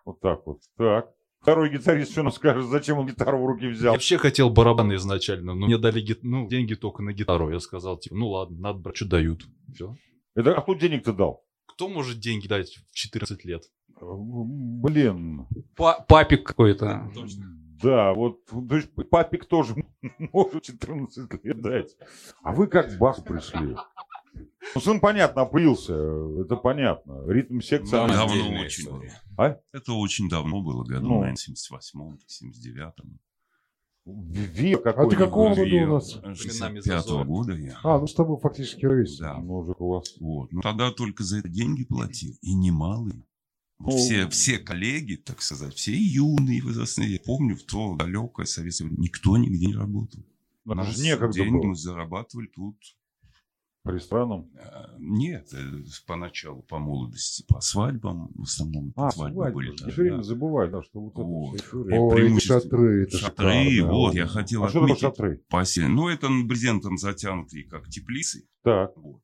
Вот 0.06 0.20
так 0.20 0.42
вот. 0.46 0.60
Так. 0.78 1.10
Второй 1.42 1.72
гитарист 1.72 2.12
что 2.12 2.22
нам 2.24 2.32
скажет, 2.32 2.66
зачем 2.66 3.00
он 3.00 3.08
гитару 3.08 3.42
в 3.42 3.46
руки 3.48 3.66
Я 3.66 3.72
взял? 3.72 3.94
вообще 3.94 4.18
хотел 4.20 4.52
барабаны 4.52 4.94
изначально, 4.96 5.56
но 5.56 5.66
мне 5.66 5.78
дали 5.80 6.00
гит- 6.00 6.24
ну, 6.24 6.48
деньги 6.48 6.76
только 6.76 7.02
на 7.02 7.14
гитару. 7.14 7.50
Я 7.52 7.60
сказал, 7.60 7.98
типа, 7.98 8.16
ну 8.16 8.30
ладно, 8.30 8.58
надо 8.60 8.80
брать, 8.80 8.96
что 8.96 9.08
дают. 9.08 9.46
Все. 9.74 9.96
Это, 10.36 10.54
а 10.56 10.62
кто 10.62 10.76
денег 10.76 11.04
ты 11.04 11.14
дал? 11.14 11.44
Кто 11.66 11.90
может 11.90 12.20
деньги 12.20 12.48
дать 12.48 12.76
в 12.92 12.94
14 12.96 13.44
лет? 13.46 13.64
Блин. 14.00 15.48
Па- 15.76 16.00
папик 16.08 16.46
какой-то. 16.46 17.10
Да, 17.82 18.14
вот, 18.14 18.46
то 18.46 18.76
есть 18.76 18.90
папик 19.10 19.46
тоже 19.46 19.74
может 20.32 20.62
14 20.62 21.44
лет 21.44 21.62
дать. 21.62 21.96
А 22.44 22.54
вы 22.54 22.68
как 22.68 22.96
бас 23.00 23.20
пришли? 23.20 23.76
Ну, 24.76 24.82
сын, 24.82 25.00
понятно, 25.00 25.42
опылился, 25.44 25.94
это 26.42 26.56
понятно. 26.56 27.24
Ритм 27.28 27.60
секция. 27.62 28.04
она- 28.04 28.14
Давно 28.16 28.60
очень. 28.62 28.84
история. 28.84 29.22
А? 29.38 29.58
Это 29.74 29.94
очень 29.94 30.30
давно 30.30 30.62
было, 30.62 30.84
году, 30.84 31.08
Ну. 31.08 31.14
наверное, 31.20 31.36
78-м, 31.36 32.20
79-м. 32.28 33.20
Ви 34.06 34.74
А 34.74 34.78
ты 34.78 34.84
какой 34.84 35.16
какого 35.16 35.50
года 35.56 35.62
у 35.76 35.94
нас? 35.94 36.16
65-го 36.24 37.24
года 37.24 37.54
я. 37.54 37.78
А, 37.84 38.00
ну 38.00 38.08
с 38.08 38.14
тобой 38.16 38.40
фактически 38.40 38.86
ровесник. 38.86 39.20
Да. 39.22 39.36
Мужик 39.38 39.80
у 39.80 39.90
вас. 39.90 40.16
Вот. 40.20 40.52
Ну, 40.52 40.62
тогда 40.62 40.90
только 40.92 41.24
за 41.24 41.38
это 41.40 41.50
деньги 41.50 41.84
платил, 41.84 42.34
и 42.42 42.54
немалые. 42.56 43.24
Ну, 43.78 43.90
Все, 43.98 44.28
все 44.30 44.58
коллеги, 44.60 45.16
так 45.16 45.42
сказать, 45.42 45.74
все 45.76 45.92
юные 45.94 46.62
возрастные. 46.64 47.14
Я 47.14 47.20
помню, 47.26 47.56
в 47.56 47.64
то 47.64 47.96
далекое 47.96 48.46
советское 48.46 48.90
никто 48.90 49.38
нигде 49.38 49.68
не 49.68 49.76
работал. 49.76 50.24
У 50.66 50.72
Это 50.72 50.82
нас 50.82 50.96
же 50.98 51.04
некогда 51.04 51.34
деньги 51.34 51.58
было. 51.58 51.66
мы 51.70 51.76
зарабатывали 51.76 52.48
тут. 52.48 52.76
По 53.84 53.90
ресторанам. 53.90 54.48
э, 54.56 54.96
Нет, 55.00 55.52
э, 55.54 55.58
поначалу 56.06 56.62
по 56.64 56.78
молодости, 56.78 57.44
по 57.48 57.62
свадьбам, 57.62 58.30
в 58.36 58.44
основном 58.44 58.94
А, 58.96 59.10
свадьбы 59.10 59.36
свадьбы. 59.38 59.56
были. 59.56 59.70
Я 59.72 59.92
все 59.92 60.02
время 60.04 60.18
да. 60.18 60.24
забываю, 60.24 60.72
да, 60.72 60.84
что 60.84 61.00
вот 61.02 61.14
это 61.14 61.22
Вот. 61.24 61.54
Ой, 61.54 61.58
эти 61.58 62.16
преимущество- 62.16 62.62
шатры, 62.62 63.04
это 63.04 63.18
Шатры, 63.18 63.64
шикарно. 63.72 63.92
вот, 63.94 64.14
я 64.14 64.28
хотел 64.28 64.64
А 64.66 64.70
что 64.70 64.82
отметить 64.84 65.02
шатры? 65.02 65.42
поселение. 65.50 65.96
Ну, 65.96 66.10
это 66.10 66.28
брезентом 66.46 66.98
затянутые, 66.98 67.64
как 67.64 67.90
теплицы. 67.90 68.48
Так. 68.64 68.96
Вот. 68.98 69.22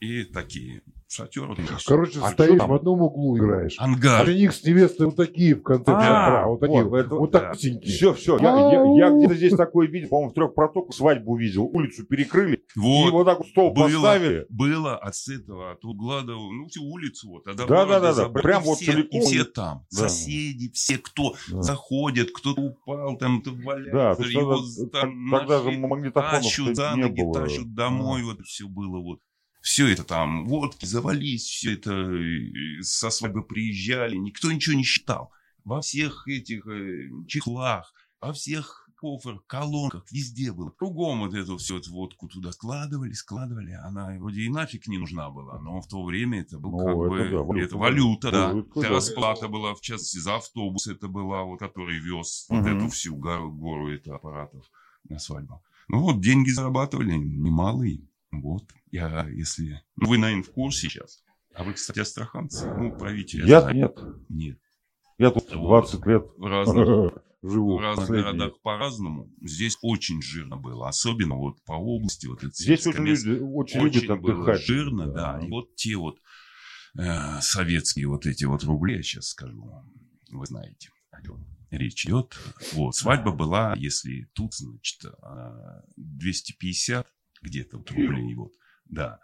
и 0.00 0.24
такие. 0.24 0.82
Шатер. 1.08 1.56
Короче, 1.86 2.18
А 2.22 2.30
стоишь 2.30 2.60
в 2.62 2.72
одном 2.72 3.02
углу 3.02 3.36
играешь. 3.38 3.76
Ангар. 3.78 4.26
Жених 4.26 4.52
с 4.52 4.64
невестой 4.64 5.06
вот 5.06 5.16
такие 5.16 5.54
в 5.54 5.62
конце 5.62 5.92
А, 5.92 6.00
шатра. 6.00 6.46
Вот 6.46 6.60
такие 6.60 6.82
вот, 6.84 7.06
вот. 7.08 7.18
Вот 7.20 7.30
да. 7.30 7.40
так. 7.40 7.56
Все, 7.56 8.12
все. 8.14 8.38
Я, 8.38 8.50
я- 8.72 9.08
я 9.08 9.10
где-то 9.16 9.34
здесь 9.34 9.54
такое 9.54 9.86
видел, 9.88 10.08
по-моему, 10.08 10.30
в 10.30 10.34
трех 10.34 10.54
протоках 10.54 10.94
свадьбу 10.94 11.36
видел. 11.36 11.64
Улицу 11.64 12.04
перекрыли. 12.04 12.56
И 12.56 12.78
Вот. 12.78 13.10
вот 13.12 13.24
так 13.24 13.38
вот 13.38 13.46
стол 13.48 13.72
Было, 13.72 13.84
поставили. 13.84 14.46
было 14.48 14.96
от 14.96 15.14
этого, 15.28 15.72
от 15.72 15.84
угла 15.84 16.22
до, 16.22 16.32
ну, 16.32 16.66
всю 16.68 16.84
улицу, 16.84 17.28
вот, 17.28 17.46
от 17.46 17.56
Да, 17.56 17.66
да, 17.66 18.00
да, 18.00 18.14
да, 18.14 18.28
прям 18.30 18.62
вот 18.62 18.78
все, 18.78 18.92
целиком. 18.92 19.20
И 19.20 19.24
все 19.24 19.44
там, 19.44 19.86
Да. 19.92 20.08
соседи, 20.08 20.70
все, 20.72 20.98
кто 20.98 21.34
Да. 21.50 21.62
заходят, 21.62 22.30
кто-то 22.34 22.60
упал, 22.60 23.16
там, 23.18 23.40
кто 23.40 23.50
Да, 23.52 23.56
валяется, 23.64 24.22
есть 24.22 24.34
его 24.34 24.56
тогда, 24.56 25.00
там 25.00 25.30
тогда 25.30 25.62
же 25.62 25.70
магнитофонов 25.78 26.96
не 26.96 27.06
было. 27.24 27.34
тащут 27.34 27.74
домой, 27.74 28.22
вот 28.22 28.40
все 28.44 28.66
было 28.66 28.98
вот. 29.00 29.20
Все 29.64 29.88
это 29.88 30.04
там, 30.04 30.46
водки 30.46 30.84
завались, 30.84 31.44
все 31.44 31.72
это 31.72 31.90
со 32.82 33.08
свадьбы 33.08 33.42
приезжали, 33.42 34.14
никто 34.14 34.52
ничего 34.52 34.76
не 34.76 34.82
считал. 34.84 35.32
Во 35.64 35.80
всех 35.80 36.28
этих 36.28 36.66
э, 36.66 37.08
чехлах, 37.26 37.94
во 38.20 38.34
всех 38.34 38.86
кофрах, 39.00 39.42
колонках, 39.46 40.04
везде 40.12 40.52
было. 40.52 40.68
Кругом 40.68 41.20
вот 41.20 41.32
эту 41.32 41.56
всю 41.56 41.78
эту 41.78 41.92
водку 41.92 42.28
туда 42.28 42.52
складывали, 42.52 43.12
складывали. 43.14 43.72
Она 43.72 44.14
вроде 44.18 44.42
и 44.42 44.50
нафиг 44.50 44.86
не 44.86 44.98
нужна 44.98 45.30
была, 45.30 45.58
но 45.58 45.80
в 45.80 45.88
то 45.88 46.04
время 46.04 46.42
это 46.42 46.58
был 46.58 46.72
Ну, 46.72 46.78
как 46.78 46.88
это 46.88 47.08
бы 47.08 47.30
да, 47.30 47.42
валюта, 47.42 47.66
это 47.66 47.76
валюта, 47.78 48.30
да. 48.30 48.48
валюта, 48.48 48.80
да. 48.82 48.88
расплата 48.90 49.48
была, 49.48 49.74
в 49.74 49.80
частности, 49.80 50.18
за 50.18 50.36
автобус 50.36 50.86
это 50.88 51.08
была, 51.08 51.42
вот, 51.42 51.58
который 51.58 51.98
вез 52.00 52.44
вот 52.50 52.60
Мгм. 52.66 52.76
эту 52.76 52.90
всю 52.90 53.16
гору, 53.16 53.50
гору 53.50 53.90
это 53.90 54.14
аппаратов 54.14 54.66
на 55.08 55.18
свадьбу. 55.18 55.62
Ну 55.88 56.00
вот, 56.00 56.20
деньги 56.20 56.50
зарабатывали 56.50 57.14
немалые. 57.14 58.06
Вот, 58.42 58.64
я, 58.90 59.26
если... 59.28 59.82
Ну, 59.96 60.08
вы, 60.08 60.18
наверное, 60.18 60.44
в 60.44 60.50
курсе 60.52 60.88
сейчас. 60.88 61.22
А 61.54 61.64
вы, 61.64 61.74
кстати, 61.74 62.00
астраханцы? 62.00 62.66
Ну, 62.74 62.96
правитель. 62.96 63.46
Я 63.48 63.72
нет. 63.72 63.98
Нет. 64.28 64.58
Я 65.18 65.30
тут 65.30 65.44
Вот. 65.54 65.86
20 65.90 66.06
лет 66.06 66.24
В 66.36 66.46
разных, 66.46 66.86
живу. 67.42 67.76
в 67.78 67.80
разных 67.80 68.08
последние. 68.08 68.32
городах 68.32 68.60
по-разному. 68.62 69.30
Здесь 69.42 69.78
очень 69.82 70.20
жирно 70.22 70.56
было. 70.56 70.88
Особенно 70.88 71.36
вот 71.36 71.62
по 71.64 71.74
области. 71.74 72.26
Вот 72.26 72.42
это 72.42 72.52
Здесь 72.52 72.86
очень, 72.86 73.00
место. 73.02 73.28
люди, 73.28 73.42
очень, 73.42 73.80
Очень 73.80 74.00
любят 74.00 74.18
отдыхать. 74.18 74.60
жирно, 74.62 75.06
да. 75.06 75.38
И 75.40 75.48
вот 75.48 75.74
те 75.76 75.94
вот 75.96 76.18
э, 76.98 77.40
советские 77.40 78.08
вот 78.08 78.26
эти 78.26 78.44
вот 78.44 78.64
рубли, 78.64 78.96
я 78.96 79.02
сейчас 79.02 79.26
скажу, 79.28 79.70
вы 80.30 80.46
знаете, 80.46 80.90
о 81.12 81.22
чем 81.22 81.46
речь 81.70 82.06
идет. 82.06 82.36
Вот, 82.72 82.94
свадьба 82.96 83.30
была, 83.32 83.74
если 83.76 84.28
тут, 84.32 84.54
значит, 84.54 85.04
э, 85.04 85.80
250 85.96 87.06
где-то 87.44 87.78
вот 87.78 87.90
рублей, 87.90 88.34
вот, 88.34 88.52
да. 88.86 89.20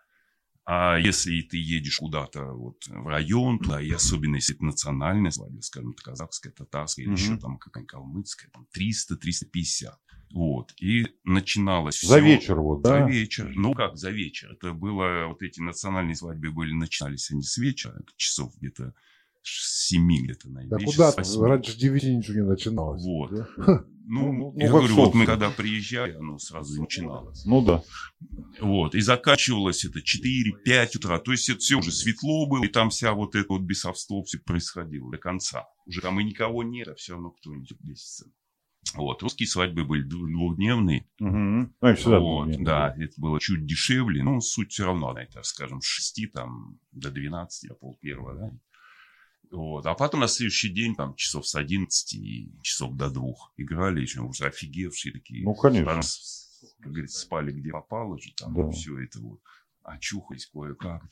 А 0.67 0.99
если 0.99 1.43
ты 1.43 1.57
едешь 1.59 1.99
куда-то 1.99 2.53
вот 2.55 2.87
в 2.89 3.07
район, 3.09 3.59
туда, 3.61 3.81
и 3.83 3.91
особенно 3.91 4.37
если 4.37 4.55
это 4.57 4.65
национальная 4.65 5.31
свадьба, 5.33 5.61
скажем, 5.63 5.95
казахская, 5.95 6.53
татарская, 6.53 7.05
или 7.07 7.13
Мгм. 7.13 7.21
еще 7.21 7.37
там 7.39 7.59
какая-нибудь 7.59 7.91
калмыцкая, 7.91 8.51
там 8.53 8.67
300-350. 8.73 9.99
Вот. 10.33 10.75
И 10.81 11.07
начиналось 11.25 11.97
За 12.03 12.19
всё- 12.19 12.25
вечер 12.25 12.61
вот, 12.61 12.83
за 12.85 13.01
да? 13.01 13.09
вечер. 13.09 13.53
Ну 13.57 13.75
как 13.75 13.97
за 13.97 14.11
вечер? 14.11 14.53
Это 14.53 14.73
было, 14.75 15.27
вот 15.29 15.43
эти 15.43 15.61
национальные 15.61 16.15
свадьбы 16.17 16.53
были, 16.53 16.73
начинались 16.73 17.31
они 17.33 17.43
с 17.43 17.57
вечера, 17.59 18.01
часов 18.17 18.55
где-то 18.59 18.95
7 19.43 20.07
где-то 20.25 20.49
Да 20.49 20.55
наибольше. 20.61 20.87
куда 20.87 21.11
8. 21.13 21.43
раньше 21.45 21.77
9 21.79 22.03
ничего 22.05 22.35
не 22.35 22.45
начиналось. 22.47 23.05
Вот. 23.05 23.31
Да? 23.31 23.49
Ну, 23.57 23.85
Ну, 24.33 24.53
я 24.57 24.67
ну, 24.69 24.77
говорю, 24.79 24.95
вот 24.97 25.15
мы 25.15 25.25
когда 25.25 25.51
приезжали, 25.51 26.15
оно 26.15 26.37
сразу 26.39 26.81
начиналось. 26.81 27.45
Ну 27.45 27.65
да. 27.65 27.83
Вот. 28.61 28.97
И 28.97 29.01
заканчивалось 29.01 29.85
это 29.85 30.01
4-5 30.01 30.97
утра. 30.97 31.19
То 31.21 31.31
есть 31.31 31.49
это 31.49 31.61
все 31.61 31.77
уже 31.79 31.93
светло 31.93 32.47
было, 32.49 32.65
и 32.65 32.69
там 32.69 32.91
вся 32.91 33.13
вот 33.13 33.37
это 33.37 33.47
вот 33.51 33.63
бесовство 33.63 34.23
все 34.25 34.39
происходило 34.39 35.11
до 35.13 35.19
конца. 35.19 35.65
Уже 35.87 36.01
там 36.01 36.19
и 36.19 36.25
никого 36.25 36.65
нет, 36.65 36.89
а 36.89 36.95
все 36.97 37.13
равно 37.13 37.31
кто-нибудь 37.31 37.73
бесится. 37.81 38.27
Вот. 38.95 39.23
Русские 39.23 39.47
свадьбы 39.47 39.85
были 39.85 40.03
дву- 40.03 40.27
двухдневные. 40.29 41.07
Ну, 41.21 41.71
и 41.81 41.95
всегда 41.95 42.19
Вот, 42.19 42.47
двухдневные. 42.47 42.65
да, 42.67 42.95
это 42.99 43.13
было 43.17 43.39
чуть 43.39 43.65
дешевле, 43.65 44.25
но 44.25 44.41
суть 44.41 44.73
все 44.73 44.87
равно, 44.87 45.11
же, 45.11 45.45
скажем, 45.45 45.81
с 45.81 45.87
6 45.87 46.33
там, 46.33 46.81
до 46.91 47.13
12, 47.13 47.69
до 47.69 47.75
пол 47.77 47.97
первого, 48.01 48.35
да. 48.35 48.59
Вот. 49.51 49.85
А 49.87 49.95
потом 49.95 50.21
на 50.21 50.29
следующий 50.29 50.69
день, 50.69 50.95
там, 50.95 51.15
часов 51.15 51.47
с 51.47 51.55
11 51.55 52.15
и 52.15 52.53
часов 52.63 52.95
до 52.95 53.11
двух 53.11 53.53
играли, 53.57 54.01
еще 54.01 54.21
уже 54.21 54.47
офигевшие 54.47 55.13
такие. 55.13 55.45
Ну, 55.45 55.55
конечно. 55.55 55.93
Там, 55.93 56.03
как 56.81 56.93
говорится, 56.93 57.21
спали 57.21 57.53
где 57.53 57.71
попало 57.71 58.19
же, 58.19 58.33
там, 58.37 58.55
Да. 58.55 58.71
все 58.71 58.99
это 59.03 59.19
вот. 59.21 59.41
Очухались 59.83 60.47
кое-как. 60.47 61.03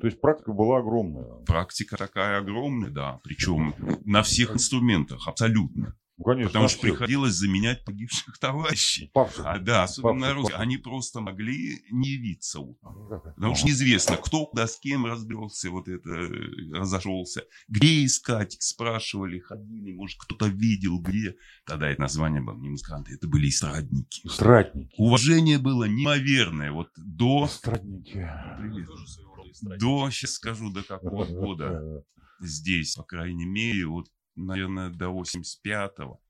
То 0.00 0.06
есть 0.06 0.20
практика 0.20 0.52
была 0.52 0.78
огромная. 0.78 1.44
Практика 1.44 1.96
такая 1.96 2.38
огромная, 2.38 2.90
да, 2.90 3.20
причем 3.22 3.74
на 4.04 4.22
всех 4.22 4.52
инструментах, 4.54 5.28
абсолютно. 5.28 5.94
Ну, 6.18 6.24
конечно. 6.24 6.48
Потому 6.48 6.68
что 6.68 6.80
приходилось 6.80 7.34
заменять 7.34 7.84
погибших 7.84 8.38
товарищей. 8.40 9.10
Павших. 9.12 9.44
А, 9.44 9.58
да, 9.58 9.82
особенно 9.82 10.20
Павших, 10.20 10.42
павших. 10.42 10.60
Они 10.60 10.76
просто 10.78 11.20
могли 11.20 11.82
не 11.90 12.10
явиться 12.10 12.60
утром. 12.60 13.08
Ну, 13.10 13.20
Потому 13.20 13.54
что 13.54 13.66
неизвестно, 13.66 14.16
кто 14.16 14.46
куда 14.46 14.66
с 14.66 14.78
кем 14.78 15.04
разбился, 15.04 15.70
вот 15.70 15.88
это, 15.88 16.08
разошелся. 16.72 17.44
Где 17.68 18.04
искать, 18.04 18.56
спрашивали, 18.60 19.40
ходили, 19.40 19.92
может, 19.92 20.18
кто-то 20.18 20.46
видел, 20.46 21.00
где. 21.00 21.36
Тогда 21.66 21.90
это 21.90 22.00
название 22.00 22.40
было 22.40 22.56
не 22.56 22.70
музыканты, 22.70 23.14
это 23.14 23.28
были 23.28 23.48
эстрадники. 23.48 24.26
Стратники. 24.26 24.94
Уважение 24.98 25.58
было 25.58 25.84
неимоверное. 25.84 26.72
Вот 26.72 26.88
до, 26.96 27.46
Стратники. 27.46 28.26
Привет. 28.58 28.88
до, 29.78 30.10
сейчас 30.10 30.32
скажу, 30.32 30.70
до 30.70 30.82
какого 30.82 31.24
года 31.26 32.04
здесь, 32.40 32.94
по 32.94 33.02
крайней 33.02 33.46
мере, 33.46 33.86
вот, 33.86 34.06
наверное, 34.36 34.90
до 34.90 35.06
85-го. 35.06 36.20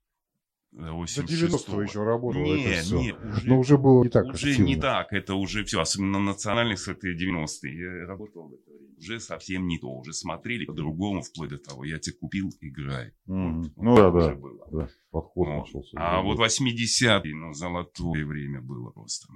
До 0.73 0.83
До 0.87 0.93
86 0.93 1.69
90-го 1.69 1.83
еще 1.83 2.03
работало 2.05 2.43
это 2.45 2.69
Не, 2.69 2.81
все. 2.83 2.97
не, 3.01 3.13
уже, 3.13 3.49
Но 3.49 3.59
уже 3.59 3.79
было 3.79 4.03
не 4.03 4.11
так 4.11 4.27
уже 4.27 4.51
активно. 4.51 4.67
не 4.67 4.77
так, 4.77 5.13
это 5.13 5.35
уже 5.35 5.65
все, 5.65 5.81
особенно 5.81 6.19
на 6.19 6.33
национальных, 6.33 6.87
это 6.89 7.09
90-е. 7.09 8.01
Я 8.01 8.07
работал 8.07 8.49
в 8.49 8.55
это 8.55 8.71
время. 8.71 8.95
Уже 8.99 9.21
совсем 9.21 9.67
не 9.69 9.79
то, 9.79 9.89
уже 9.91 10.13
смотрели 10.13 10.65
по-другому, 10.67 11.23
вплоть 11.23 11.51
до 11.51 11.59
того, 11.59 11.85
я 11.85 11.99
тебе 11.99 12.17
купил, 12.17 12.51
играй. 12.61 13.13
Мгм. 13.27 13.63
Вот 13.77 13.83
Ну 13.85 13.97
да, 13.97 14.03
так 14.05 14.15
уже 14.15 14.29
да. 14.29 14.35
было. 14.35 14.69
да. 14.73 14.89
Подход 15.11 15.49
Вот. 15.49 15.59
нашелся. 15.67 15.97
А 15.99 16.21
вот 16.23 16.39
80-е, 16.39 17.35
ну, 17.35 17.53
золотое 17.55 18.25
время 18.27 18.61
было 18.61 18.91
просто. 18.91 19.29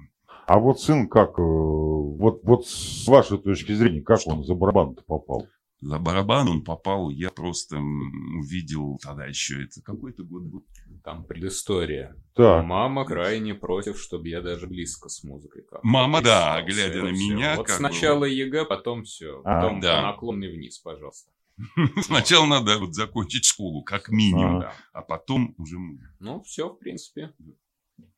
А 0.47 0.59
вот 0.59 0.79
сын 0.81 1.07
как, 1.07 1.39
э, 1.39 1.41
вот, 1.41 2.41
вот 2.43 2.67
с 2.67 3.07
вашей 3.07 3.37
точки 3.39 3.73
зрения, 3.73 4.01
как 4.01 4.19
он 4.25 4.43
за 4.43 4.53
барабан-то 4.53 5.03
попал? 5.03 5.47
За 5.81 5.97
барабан 5.97 6.47
он 6.47 6.63
попал, 6.63 7.09
я 7.09 7.31
просто 7.31 7.77
увидел 7.77 8.99
тогда 9.01 9.25
еще 9.25 9.63
это, 9.63 9.81
какой-то 9.81 10.23
год 10.23 10.43
был. 10.43 10.65
Там 11.03 11.23
предыстория. 11.25 12.15
Так, 12.35 12.63
Мама 12.63 13.03
крайне 13.05 13.55
против, 13.55 13.99
чтобы 13.99 14.29
я 14.29 14.41
даже 14.41 14.67
близко 14.67 15.09
с 15.09 15.23
музыкой 15.23 15.63
как 15.63 15.83
Мама, 15.83 16.21
да, 16.21 16.61
глядя 16.61 17.01
на 17.01 17.13
Всё. 17.13 17.33
меня, 17.33 17.55
Вот 17.55 17.69
сначала 17.69 18.25
ЕГЭ, 18.25 18.65
потом 18.65 19.03
все. 19.03 19.41
А, 19.43 19.61
Потом 19.61 19.79
да. 19.79 20.01
по 20.01 20.07
наклонной 20.07 20.51
вниз, 20.51 20.77
пожалуйста. 20.77 21.31
Сначала 22.01 22.45
надо 22.45 22.77
вот 22.77 22.93
закончить 22.93 23.45
школу, 23.45 23.83
как 23.83 24.09
минимум, 24.09 24.57
Ага. 24.57 24.59
Да. 24.61 24.73
а 24.93 25.01
потом 25.01 25.55
уже 25.57 25.77
Ну, 26.19 26.41
все, 26.43 26.69
в 26.69 26.77
принципе. 26.77 27.33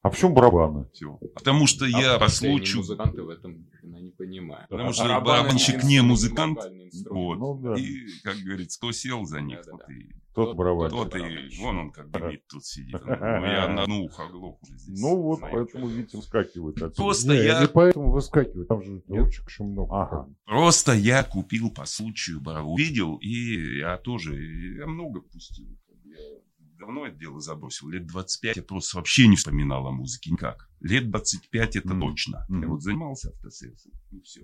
А 0.01 0.09
в 0.09 0.17
чем 0.17 0.33
барабаны? 0.33 0.85
все. 0.93 1.17
Потому 1.35 1.65
что 1.67 1.85
А 1.85 1.87
я 1.87 2.29
случаю... 2.29 2.77
музыканты 2.79 3.23
в 3.23 3.29
этом 3.29 3.67
я 3.83 3.99
не 4.01 4.11
понимаю. 4.11 4.65
Потому 4.69 4.89
А 4.89 4.93
что 4.93 5.03
барабаны 5.03 5.25
барабанщик 5.43 5.83
не 5.83 6.01
музыкант. 6.01 6.59
Вот. 7.09 7.35
Ну 7.37 7.59
да, 7.61 7.75
И, 7.75 8.07
как 8.23 8.35
говорится, 8.37 8.79
кто 8.79 8.91
сел 8.91 9.25
за 9.25 9.41
них, 9.41 9.59
Да-да-да. 9.65 9.77
тот 9.85 9.89
и... 9.89 10.09
тот 10.33 10.47
тот- 10.49 10.57
барабанщик. 10.57 10.97
Тот 10.97 11.15
и... 11.15 11.61
Вон 11.61 11.77
он 11.77 11.91
как 11.91 12.09
гремит 12.09 12.45
тут 12.47 12.65
сидит. 12.65 12.93
Ну, 13.05 13.45
я 13.45 13.67
на 13.67 13.83
одно 13.83 14.01
ухо 14.01 14.23
здесь. 14.63 14.99
Ну 15.01 15.21
вот, 15.21 15.39
Знаю, 15.39 15.53
поэтому, 15.53 15.87
видите, 15.87 16.17
выскакивает 16.17 16.75
отсюда. 16.77 16.95
Просто 16.95 17.33
Не, 17.33 17.43
я... 17.45 17.61
не 17.61 17.67
поэтому 17.67 18.11
выскакивает, 18.11 18.67
там 18.67 18.81
же 18.83 19.01
ручек 19.07 19.49
еще 19.49 19.63
много. 19.63 20.01
Ага. 20.01 20.29
Просто 20.45 20.93
я 20.93 21.23
купил 21.23 21.71
по 21.71 21.85
случаю 21.85 22.41
барабан. 22.41 22.71
Увидел, 22.73 23.15
и 23.17 23.77
я 23.79 23.97
тоже... 23.97 24.35
Я 24.77 24.85
много 24.87 25.21
пустил. 25.21 25.67
Я 26.83 26.87
давно 26.87 27.05
это 27.07 27.17
дело 27.17 27.39
забросил. 27.39 27.87
Лет 27.89 28.05
25 28.07 28.57
я 28.57 28.63
просто 28.63 28.97
вообще 28.97 29.27
не 29.27 29.37
вспоминал 29.37 29.87
о 29.87 29.91
музыке 29.91 30.31
никак. 30.31 30.69
Лет 30.81 31.09
25 31.09 31.77
это 31.77 31.93
Мгм. 31.93 32.01
точно. 32.01 32.45
Я 32.49 32.55
Мгм. 32.57 32.69
вот 32.71 32.81
занимался 32.81 33.29
автосервисом, 33.29 33.93
и 34.11 34.19
все. 34.21 34.41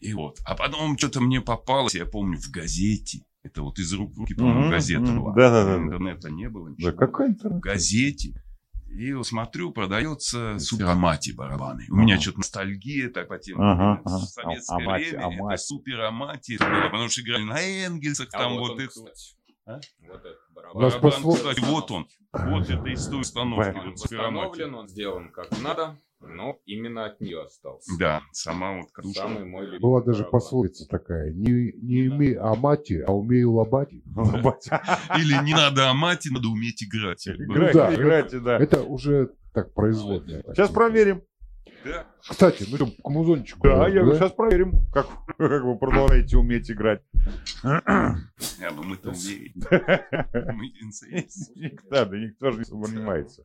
И 0.00 0.14
вот. 0.14 0.38
А 0.46 0.54
потом 0.54 0.96
что-то 0.96 1.20
мне 1.20 1.42
попалось, 1.42 1.94
я 1.94 2.06
помню, 2.06 2.38
в 2.38 2.50
газете. 2.50 3.20
Это 3.42 3.62
вот 3.62 3.78
из 3.78 3.92
рук 3.92 4.14
в 4.14 4.18
руки, 4.18 4.34
по-моему, 4.34 4.60
Мгм, 4.60 4.70
газета 4.70 5.00
мгм. 5.02 5.18
была. 5.20 5.34
Да-да-да. 5.34 5.76
Интернета 5.76 6.30
не 6.30 6.48
было. 6.48 6.70
Да 6.70 6.74
ничего. 6.74 6.92
какая 6.92 7.28
интернет? 7.28 7.58
в 7.58 7.60
газете. 7.60 8.42
И 8.88 9.12
вот 9.12 9.26
смотрю, 9.26 9.70
продается 9.72 10.58
суперамати 10.58 11.32
барабаны. 11.32 11.84
У 11.90 11.94
Ага. 11.94 12.02
меня 12.02 12.18
что-то 12.18 12.38
ностальгия 12.38 13.10
так 13.10 13.28
по 13.28 13.38
тем 13.38 13.60
Ага, 13.60 14.00
ага. 14.02 14.16
В 14.18 14.28
советское 14.28 14.74
Амати, 14.76 15.04
время 15.10 15.24
амати. 15.26 15.54
это 15.54 15.62
суперамати 15.62 16.56
потому 16.56 17.08
что 17.10 17.20
играли 17.20 17.42
на 17.42 17.60
Энгельсах, 17.60 18.28
А 18.32 18.38
там 18.38 18.54
вот 18.54 18.60
вот, 18.60 18.70
он, 18.70 18.80
это. 18.80 19.12
А? 19.66 19.80
Вот 20.00 20.24
нас 20.24 20.32
барабан. 20.74 21.00
Послу- 21.00 21.34
кстати, 21.34 21.60
вот 21.60 21.90
он. 21.90 22.06
Вот 22.32 22.68
это 22.68 22.88
из 22.88 23.06
той 23.06 23.20
установки. 23.20 23.70
Б. 23.72 23.80
Он 23.80 23.92
восстановлен, 23.92 24.74
он 24.74 24.88
сделан 24.88 25.30
как 25.30 25.48
надо. 25.62 25.96
Но 26.20 26.58
именно 26.66 27.06
от 27.06 27.20
нее 27.20 27.42
остался. 27.44 27.92
Да, 27.96 28.22
сама 28.32 28.76
вот 28.78 28.90
катушка. 28.92 29.20
Самый 29.20 29.44
мой 29.44 29.66
любимый 29.66 29.80
Была 29.80 30.02
даже 30.02 30.24
барабан. 30.24 30.30
пословица 30.32 30.88
такая. 30.88 31.32
Не, 31.32 31.72
не 31.80 32.06
имей 32.06 32.34
амати, 32.34 33.04
а 33.06 33.12
умею 33.12 33.52
лобати. 33.52 34.02
Или 35.16 35.44
не 35.44 35.54
надо 35.54 35.88
амати, 35.90 36.28
надо 36.32 36.48
уметь 36.48 36.82
играть. 36.82 37.26
Играйте, 37.28 37.78
да. 37.78 37.94
играйте, 37.94 38.40
да. 38.40 38.58
Это 38.58 38.82
уже 38.82 39.30
так 39.54 39.72
производное. 39.74 40.42
Сейчас 40.54 40.70
проверим. 40.70 41.22
Да. 41.84 42.06
Кстати, 42.20 42.66
ну 42.68 42.76
что, 42.76 42.86
к 42.86 43.08
музончику. 43.08 43.60
Да, 43.62 43.88
я 43.88 44.00
говорю, 44.02 44.12
да? 44.12 44.18
сейчас 44.18 44.32
проверим, 44.32 44.72
как, 44.92 45.06
как 45.38 45.62
вы 45.62 45.78
продолжаете 45.78 46.36
уметь 46.36 46.70
играть. 46.70 47.02
А, 47.62 48.14
ну 48.72 48.82
мы-то 48.82 49.10
умеем. 49.10 49.54
Мы. 50.56 50.72
Да, 51.90 52.04
да 52.04 52.18
никто 52.18 52.50
же 52.50 52.58
не 52.58 52.64
занимается. 52.64 53.44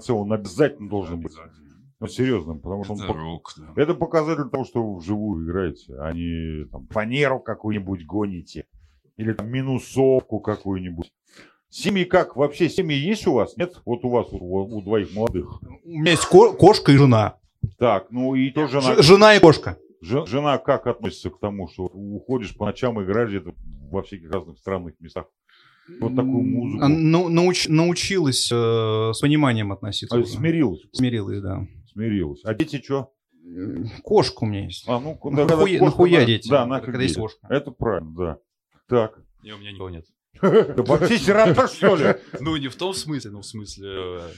конце, 0.00 0.12
он 0.12 0.32
обязательно 0.32 0.88
должен 0.88 1.20
быть. 1.20 1.32
Ну, 2.00 2.06
серьезным, 2.06 2.60
потому 2.60 2.84
что 2.84 2.94
он 2.94 3.00
Это 3.02 3.12
пок- 3.12 3.16
рок, 3.18 3.52
да. 3.58 3.82
это 3.82 3.94
показатель 3.94 4.48
того, 4.48 4.64
что 4.64 4.82
вы 4.82 4.98
вживую 5.00 5.44
играете, 5.44 5.94
а 5.98 6.12
не 6.14 6.64
там, 6.70 6.86
фанеру 6.88 7.40
какую-нибудь 7.40 8.06
гоните. 8.06 8.64
Или 9.18 9.34
там 9.34 9.50
минусовку 9.50 10.40
какую-нибудь. 10.40 11.12
Семьи 11.68 12.04
как? 12.04 12.36
Вообще 12.36 12.70
семьи 12.70 12.96
есть 12.96 13.26
у 13.26 13.34
вас? 13.34 13.54
Нет? 13.58 13.82
Вот 13.84 14.02
у 14.04 14.08
вас, 14.08 14.28
у, 14.32 14.38
у 14.38 14.80
двоих 14.82 15.14
молодых. 15.14 15.60
У 15.84 15.98
меня 15.98 16.12
есть 16.12 16.24
ко- 16.24 16.54
кошка 16.54 16.90
и 16.92 16.96
жена. 16.96 17.36
Так, 17.78 18.06
ну 18.10 18.34
и 18.34 18.50
то 18.50 18.66
жена. 18.66 18.94
Ж- 18.94 19.02
жена 19.02 19.34
и 19.36 19.40
кошка. 19.40 19.76
Ж- 20.00 20.24
Жена 20.26 20.56
как 20.56 20.86
относится 20.86 21.28
к 21.28 21.38
тому, 21.38 21.68
что 21.68 21.84
уходишь 21.84 22.56
по 22.56 22.64
ночам 22.64 23.02
играть 23.04 23.28
где-то 23.28 23.52
во 23.90 24.02
всяких 24.02 24.30
разных 24.30 24.56
странных 24.56 24.98
местах? 25.00 25.26
Вот 26.00 26.14
такую 26.16 26.42
музыку. 26.42 26.88
Ну, 26.88 27.28
науч- 27.28 27.68
научилась 27.68 28.50
э, 28.52 29.12
с 29.14 29.18
пониманием 29.20 29.72
относиться. 29.72 30.16
А, 30.18 30.24
смирилась. 30.24 30.80
Смирилась, 30.92 31.40
да. 31.40 31.66
Смирилась. 31.92 32.40
А 32.44 32.54
дети 32.54 32.80
что? 32.82 33.12
Кошка 34.04 34.44
у 34.44 34.46
меня 34.46 34.64
есть. 34.64 34.84
А, 34.86 35.00
ну, 35.00 35.18
Ну, 35.24 35.30
нахуя- 35.46 35.80
нахуя 35.82 36.24
дети? 36.24 36.48
Да, 36.48 36.66
нафиг 36.66 36.86
Когда 36.86 37.02
есть 37.02 37.16
кошка. 37.16 37.46
Это 37.48 37.70
правильно, 37.70 38.14
да. 38.16 38.38
Так. 38.88 39.18
Не, 39.42 39.52
у 39.52 39.58
меня 39.58 39.72
никого 39.72 39.90
нет. 39.90 40.04
Да 40.40 40.82
вообще 40.84 41.18
сирота, 41.18 41.66
что 41.68 41.96
ли? 41.96 42.14
Ну, 42.40 42.56
не 42.56 42.68
в 42.68 42.76
том 42.76 42.94
смысле, 42.94 43.30
но 43.32 43.40
в 43.40 43.46
смысле... 43.46 43.88
э, 43.88 44.28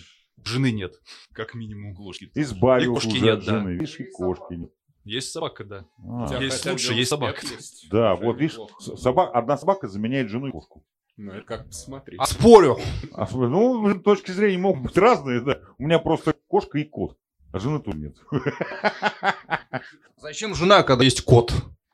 Жены 0.45 0.73
нет, 0.73 0.95
как 1.35 1.55
минимум 1.55 1.95
кошки. 1.95 2.31
Избавил 2.35 2.93
И 2.93 2.95
кошки 2.95 3.19
нет, 3.19 3.39
от 3.41 3.45
да. 3.45 3.59
жены. 3.59 3.71
Видишь, 3.75 4.01
и 4.01 4.05
кошки 4.11 4.55
нет. 4.55 4.71
Есть 5.05 5.31
собака, 5.33 5.65
да. 5.65 5.85
А, 6.09 6.41
Есть 6.43 6.65
лучше, 6.65 6.95
есть 6.95 7.11
собака. 7.11 7.41
есть. 7.47 7.89
Да, 7.91 8.15
вот 8.17 8.39
видишь, 8.41 8.57
собак, 8.97 9.31
одна 9.35 9.57
собака 9.59 9.89
заменяет 9.89 10.31
жену 10.31 10.47
и 10.49 10.53
кошку. 10.53 10.85
Ну, 11.23 11.31
это 11.33 11.47
как 11.47 11.67
посмотреть. 11.67 12.19
А 12.21 12.27
спорю. 12.27 12.79
А, 13.13 13.27
с- 13.27 13.33
ну, 13.33 13.95
точки 14.01 14.33
зрения 14.33 14.59
могут 14.59 14.83
быть 14.83 14.99
разные, 14.99 15.41
да. 15.41 15.61
У 15.79 15.85
меня 15.85 16.01
просто 16.01 16.35
кошка 16.49 16.79
и 16.79 16.85
кот, 16.85 17.17
а 17.53 17.61
жены 17.61 17.79
тут 17.81 17.95
нет. 17.95 18.17
Зачем 20.17 20.55
жена, 20.57 20.83
когда 20.83 21.05
есть 21.05 21.23
кот? 21.25 21.53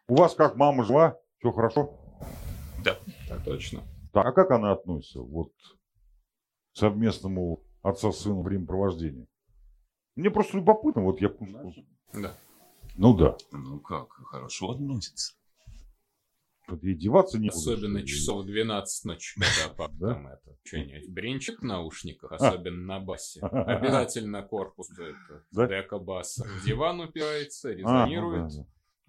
У 0.08 0.16
вас 0.16 0.34
как, 0.34 0.56
мама 0.56 0.82
жила? 0.84 1.18
Все 1.40 1.52
хорошо? 1.52 1.94
Да, 2.82 2.96
точно. 3.44 3.82
Так, 4.14 4.24
а 4.26 4.32
как 4.32 4.50
она 4.50 4.72
относится 4.72 5.20
вот 5.20 5.52
к 6.72 6.78
совместному 6.78 7.62
отца 7.82 8.10
с 8.10 8.20
сыном 8.20 8.42
времяпровождению? 8.42 9.26
Мне 10.16 10.30
просто 10.30 10.56
любопытно, 10.56 11.02
вот 11.02 11.20
я... 11.20 11.30
Да. 12.14 12.34
Ну 12.96 13.14
да. 13.14 13.36
Ну 13.52 13.78
как, 13.80 14.08
хорошо 14.10 14.70
относится. 14.70 15.34
Вот 16.68 16.82
ей 16.82 16.94
деваться 16.94 17.38
некуда. 17.38 17.58
Особенно 17.58 18.02
часов 18.04 18.44
12 18.44 19.04
ночи, 19.06 19.40
когда 19.40 19.74
папа 19.74 19.94
Да? 19.98 20.14
там 20.14 20.26
это, 20.26 20.56
что-нибудь, 20.64 21.08
бренчик 21.10 21.60
в 21.60 21.64
наушниках, 21.64 22.32
особенно 22.32 22.84
на 22.84 23.00
басе. 23.00 23.40
Обязательно 23.42 24.42
корпус 24.42 24.90
это, 24.92 25.44
Да? 25.52 25.66
дека 25.66 25.98
баса. 25.98 26.44
В 26.44 26.64
диван 26.66 27.00
упирается, 27.00 27.70
А, 27.70 27.72
ну 27.72 27.78
резонирует. 27.78 28.48
да, 28.48 28.56
да. 28.58 28.66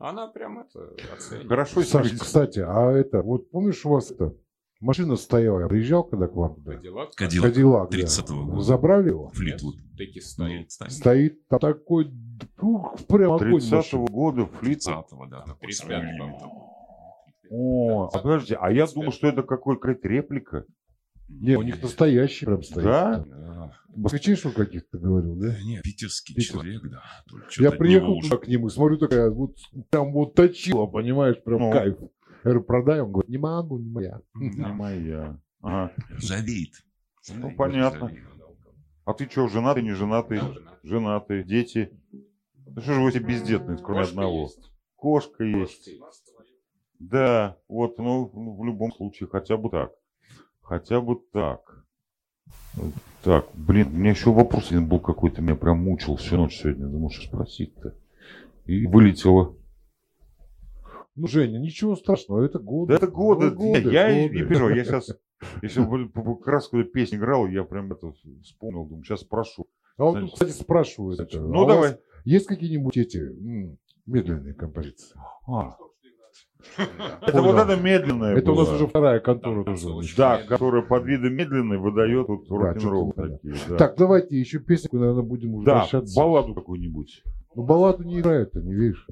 Она 0.10 0.28
прям 0.28 0.60
это 0.60 0.80
оценивает. 1.14 1.50
Хорошо, 1.50 1.82
Саш, 1.84 2.12
кстати, 2.14 2.60
а 2.60 2.92
это, 2.92 3.22
вот 3.22 3.52
помнишь 3.52 3.86
у 3.86 3.90
вас 3.90 4.10
это, 4.12 4.34
машина 4.80 5.18
стояла, 5.18 5.60
я 5.60 5.68
приезжал 5.68 6.06
когда 6.06 6.28
к 6.30 6.36
вам 6.36 6.56
туда? 6.56 6.76
Кадиллак 6.76 7.12
Кадиллак. 7.16 7.50
Кадиллак, 7.52 7.90
да. 7.92 7.98
30-го 7.98 8.46
года. 8.46 8.62
Забрали 8.62 9.10
его? 9.10 9.28
Флитвуд. 9.34 9.76
таки 9.98 10.22
стоит. 10.22 10.70
кстати, 10.70 10.94
Стоит 10.94 11.46
там 11.50 11.60
такой, 11.60 12.10
ну, 12.62 12.96
прям 13.10 13.34
огонь 13.34 13.56
30-го 13.56 13.76
машина. 13.76 14.06
года 14.06 14.46
флит. 14.46 14.88
30-го, 14.88 15.26
да. 15.26 15.42
такой 15.42 15.68
35 15.68 15.76
современный. 15.76 16.34
О, 17.50 18.10
а 18.14 18.20
подожди, 18.20 18.56
а 18.60 18.72
я 18.72 18.86
думал, 18.88 19.12
что 19.12 19.28
это 19.28 19.44
какой-то 19.44 19.88
реплика. 20.08 20.66
Не, 21.30 21.56
у 21.58 21.62
них 21.62 21.82
настоящий 21.82 22.46
прям 22.46 22.64
стоит. 22.64 22.84
Да? 22.86 23.26
Москвичей, 23.96 24.36
что 24.36 24.52
каких-то 24.52 24.98
говорил, 24.98 25.36
да? 25.36 25.50
Да 25.50 25.64
не, 25.64 25.80
питерский 25.82 26.34
Питерский. 26.36 26.60
человек, 26.60 26.82
да. 26.90 27.04
Я 27.60 27.72
приехал 27.72 28.14
уже- 28.18 28.30
туда 28.30 28.42
к 28.44 28.48
нему, 28.48 28.70
смотрю, 28.70 28.98
такая 28.98 29.30
вот 29.30 29.56
прям 29.92 30.12
вот 30.12 30.34
точила, 30.36 30.86
понимаешь, 30.88 31.42
прям 31.44 31.60
Ну. 31.60 31.72
кайф. 31.72 31.98
Я 32.00 32.08
говорю, 32.44 32.64
продай, 32.64 33.02
он 33.02 33.12
говорит, 33.12 33.30
не 33.30 33.38
могу, 33.38 33.78
не 33.80 33.90
моя. 33.92 34.22
Не 34.34 34.68
моя. 34.74 35.40
Ага. 35.62 35.92
Ржавеет. 36.16 36.72
Ну, 37.36 37.54
понятно. 37.56 38.12
А 39.06 39.14
ты 39.14 39.28
что, 39.30 39.48
женатый, 39.50 39.84
не 39.84 39.92
женатый? 39.94 40.40
Женатый, 40.84 41.44
дети? 41.44 41.92
Да 42.56 42.82
что 42.82 42.94
же 42.94 43.02
вы 43.02 43.10
все 43.12 43.20
бездетные, 43.20 43.78
кроме 43.78 44.02
Кошка 44.02 44.10
одного? 44.12 44.42
есть. 44.44 44.72
Кошка 44.96 45.44
есть. 45.44 45.90
Да, 47.00 47.58
вот, 47.70 47.98
ну, 47.98 48.30
ну, 48.34 48.58
в 48.58 48.66
любом 48.66 48.92
случае, 48.92 49.30
хотя 49.30 49.56
бы 49.58 49.70
так. 49.70 49.92
Хотя 50.62 51.00
бы 51.00 51.18
так. 51.32 51.86
Так, 53.24 53.48
блин, 53.54 53.88
у 53.88 53.98
меня 53.98 54.12
еще 54.12 54.32
вопрос 54.32 54.68
один 54.72 54.88
был 54.88 55.00
какой-то, 55.00 55.42
меня 55.42 55.56
прям 55.56 55.80
мучил 55.80 56.18
всю 56.18 56.38
ночь 56.38 56.58
сегодня. 56.58 56.88
Думал, 56.88 57.10
что 57.10 57.28
спросить-то. 57.28 57.96
И 58.66 58.86
вылетело. 58.86 59.56
Ну, 61.16 61.28
Женя, 61.28 61.58
ничего 61.58 61.96
страшного, 61.96 62.46
это 62.46 62.60
годы. 62.60 62.94
Да 62.94 62.98
это 62.98 63.08
годы. 63.08 63.52
Ну, 63.52 63.76
я 63.76 64.08
я 64.10 64.28
годы. 64.28 64.40
не 64.40 64.46
переживай, 64.46 64.78
я 64.78 64.84
сейчас... 64.86 65.10
Если 65.62 65.82
бы 65.86 66.10
как 66.38 66.48
раз 66.48 66.68
когда 66.68 66.86
песня 66.86 67.18
играл, 67.18 67.48
я 67.48 67.64
прям 67.64 67.92
это 67.92 68.14
вспомнил, 68.44 68.86
думаю, 68.86 69.04
сейчас 69.04 69.22
спрошу. 69.22 69.68
А 69.98 70.04
вот 70.04 70.20
тут, 70.20 70.34
кстати, 70.34 70.52
спрашивают. 70.52 71.20
это, 71.20 71.40
Ну, 71.40 71.64
а 71.64 71.68
давай. 71.68 71.98
Есть 72.26 72.46
какие-нибудь 72.48 72.96
эти 72.96 73.22
медленные 74.06 74.54
композиции? 74.54 75.18
А. 75.48 75.78
Это 76.78 77.42
вот 77.42 77.58
это 77.58 77.76
медленное 77.76 78.36
Это 78.36 78.52
у 78.52 78.56
нас 78.56 78.70
уже 78.70 78.88
вторая 78.88 79.20
контора 79.20 79.64
тоже. 79.64 79.90
очень 79.90 80.16
Да, 80.18 80.38
которая 80.38 80.82
под 80.82 81.06
видом 81.06 81.34
медленной 81.34 81.78
выдает 81.78 82.28
вот 82.28 82.50
рок-н-ролл 82.50 83.14
Так, 83.78 83.96
давайте 83.98 84.38
еще 84.38 84.60
песню, 84.60 85.00
наверное, 85.00 85.24
будем 85.24 85.56
уже 85.56 85.66
да 85.66 85.88
балладу 86.16 86.54
какую-нибудь. 86.54 87.24
Ну, 87.56 87.64
балладу 87.64 88.04
не 88.04 88.20
играют, 88.20 88.54
не 88.56 88.74
видишь. 88.74 89.06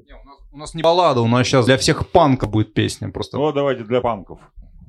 У, 0.51 0.57
нас, 0.57 0.73
не 0.73 0.83
баллада, 0.83 1.21
у 1.21 1.27
нас 1.27 1.47
сейчас 1.47 1.65
для 1.65 1.77
всех 1.77 2.07
панка 2.09 2.47
будет 2.47 2.73
песня. 2.73 3.09
Просто 3.11 3.37
Ну, 3.37 3.51
давайте 3.51 3.83
для 3.83 4.01
панков. 4.01 4.39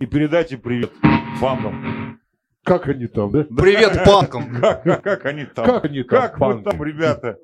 И 0.00 0.06
передайте 0.06 0.58
привет 0.58 0.92
панкам. 1.40 2.20
Как 2.64 2.86
они 2.88 3.06
там, 3.06 3.30
да? 3.30 3.44
привет 3.44 4.04
панкам. 4.04 4.54
Как, 4.60 4.82
как, 4.82 5.02
как 5.02 5.24
они 5.24 5.46
там? 5.46 5.64
Как 5.64 5.84
они 5.86 6.02
там, 6.02 6.20
Как 6.20 6.32
вы 6.34 6.38
панки? 6.38 6.64
там, 6.64 6.84
ребята? 6.84 7.38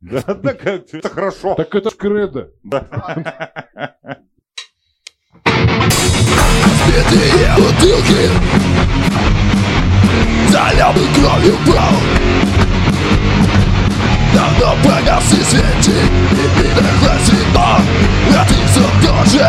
Да, 0.00 0.22
да, 0.34 0.54
как, 0.54 0.94
это 0.94 1.08
хорошо. 1.08 1.54
Так 1.54 1.74
это 1.74 1.90
ж 1.90 1.94
кредо. 1.94 2.52
Разбитые 5.78 7.50
бутылки 7.56 8.30
Заляпан 10.50 11.06
кровью 11.14 11.56
пол 11.66 11.74
Давно 14.34 14.76
погас 14.82 15.32
и 15.32 15.44
светик 15.44 16.10
И 16.32 16.60
перехлась 16.60 17.28
вино 17.28 17.80
А 18.34 18.46
ты 18.46 18.54
все 18.66 19.06
тоже 19.06 19.48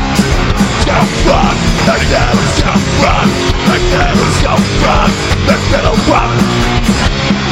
Let's 0.81 0.89
go. 0.89 1.31
run, 3.01 3.27
let's 3.67 4.41
go 4.41 4.55
run, 4.81 5.11
let's 5.45 5.67
go 5.69 6.11
run 6.11 7.50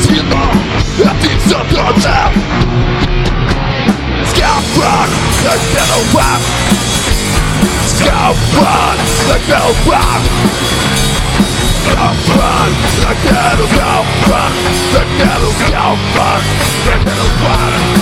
выдохлось 0.00 0.06
вино 0.06 0.52
А 1.04 1.14
ты 1.22 1.38
все 1.38 1.58
тот 1.70 1.96
же 1.96 2.14
Скафак, 4.30 5.08
как 5.44 5.60
Metal 5.74 6.04
Bug 6.12 6.40
Скафак, 7.86 8.98
как 9.28 9.40
Metal 9.48 9.74
Bug 9.86 10.22
Скафак, 11.84 12.70
как 13.02 13.16
Metal 13.32 13.68
Скафак, 13.72 14.52
как 14.92 15.06
Metal 15.18 15.52
Скафак, 15.68 16.42
как 16.84 17.00
Metal 17.02 17.99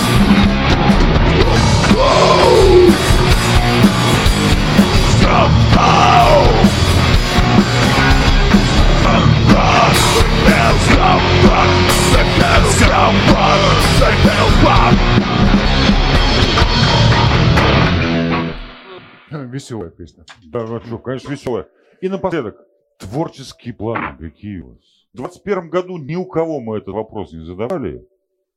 Веселая 19.51 19.89
песня. 19.89 20.23
Да, 20.45 20.65
ну 20.65 20.79
что, 20.79 20.97
конечно, 20.99 21.31
веселая. 21.31 21.67
И 22.01 22.07
напоследок, 22.07 22.55
творческие 22.97 23.73
планы 23.73 24.17
какие 24.17 24.59
у 24.59 24.69
вас? 24.69 24.77
В 25.13 25.17
21 25.17 25.69
году 25.69 25.97
ни 25.97 26.15
у 26.15 26.25
кого 26.25 26.59
мы 26.59 26.77
этот 26.77 26.93
вопрос 26.93 27.33
не 27.33 27.43
задавали. 27.43 28.05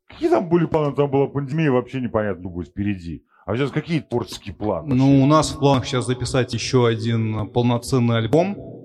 Какие 0.08 0.28
там 0.28 0.48
были 0.48 0.66
планы? 0.66 0.94
Там 0.94 1.10
была 1.10 1.26
пандемия, 1.26 1.70
вообще 1.70 2.00
непонятно, 2.00 2.42
что 2.42 2.50
будет 2.50 2.68
впереди. 2.68 3.24
А 3.46 3.56
сейчас 3.56 3.70
какие 3.70 4.00
творческие 4.00 4.54
планы? 4.54 4.94
Ну, 4.94 5.22
у 5.22 5.26
нас 5.26 5.50
в 5.50 5.58
планах 5.58 5.86
сейчас 5.86 6.06
записать 6.06 6.54
еще 6.54 6.86
один 6.86 7.48
полноценный 7.48 8.18
альбом. 8.18 8.81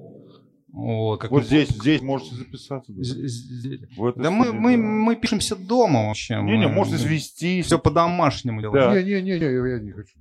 Вот, 0.78 1.17
как 1.21 1.32
Вот 1.32 1.41
мы- 1.41 1.45
здесь, 1.45 1.69
здесь 1.69 2.01
можете 2.01 2.36
записаться. 2.36 2.91
да. 2.93 3.03
З- 3.03 3.28
з- 3.28 3.80
В 3.97 4.05
этой 4.05 4.21
Да 4.23 4.30
мы, 4.32 4.45
студии, 4.45 4.59
мы, 4.59 4.71
да. 4.78 4.78
мы 4.84 5.15
пишемся 5.15 5.55
дома 5.55 6.07
вообще. 6.07 6.36
Не-не, 6.36 6.67
Мы- 6.67 6.73
можете 6.75 6.97
свести. 6.99 7.61
Все 7.63 7.80
по-домашнему 7.80 8.61
делаем. 8.61 8.93
Да. 8.93 9.01
Не-не-не, 9.01 9.71
я 9.71 9.80
не 9.80 9.91
хочу. 9.91 10.13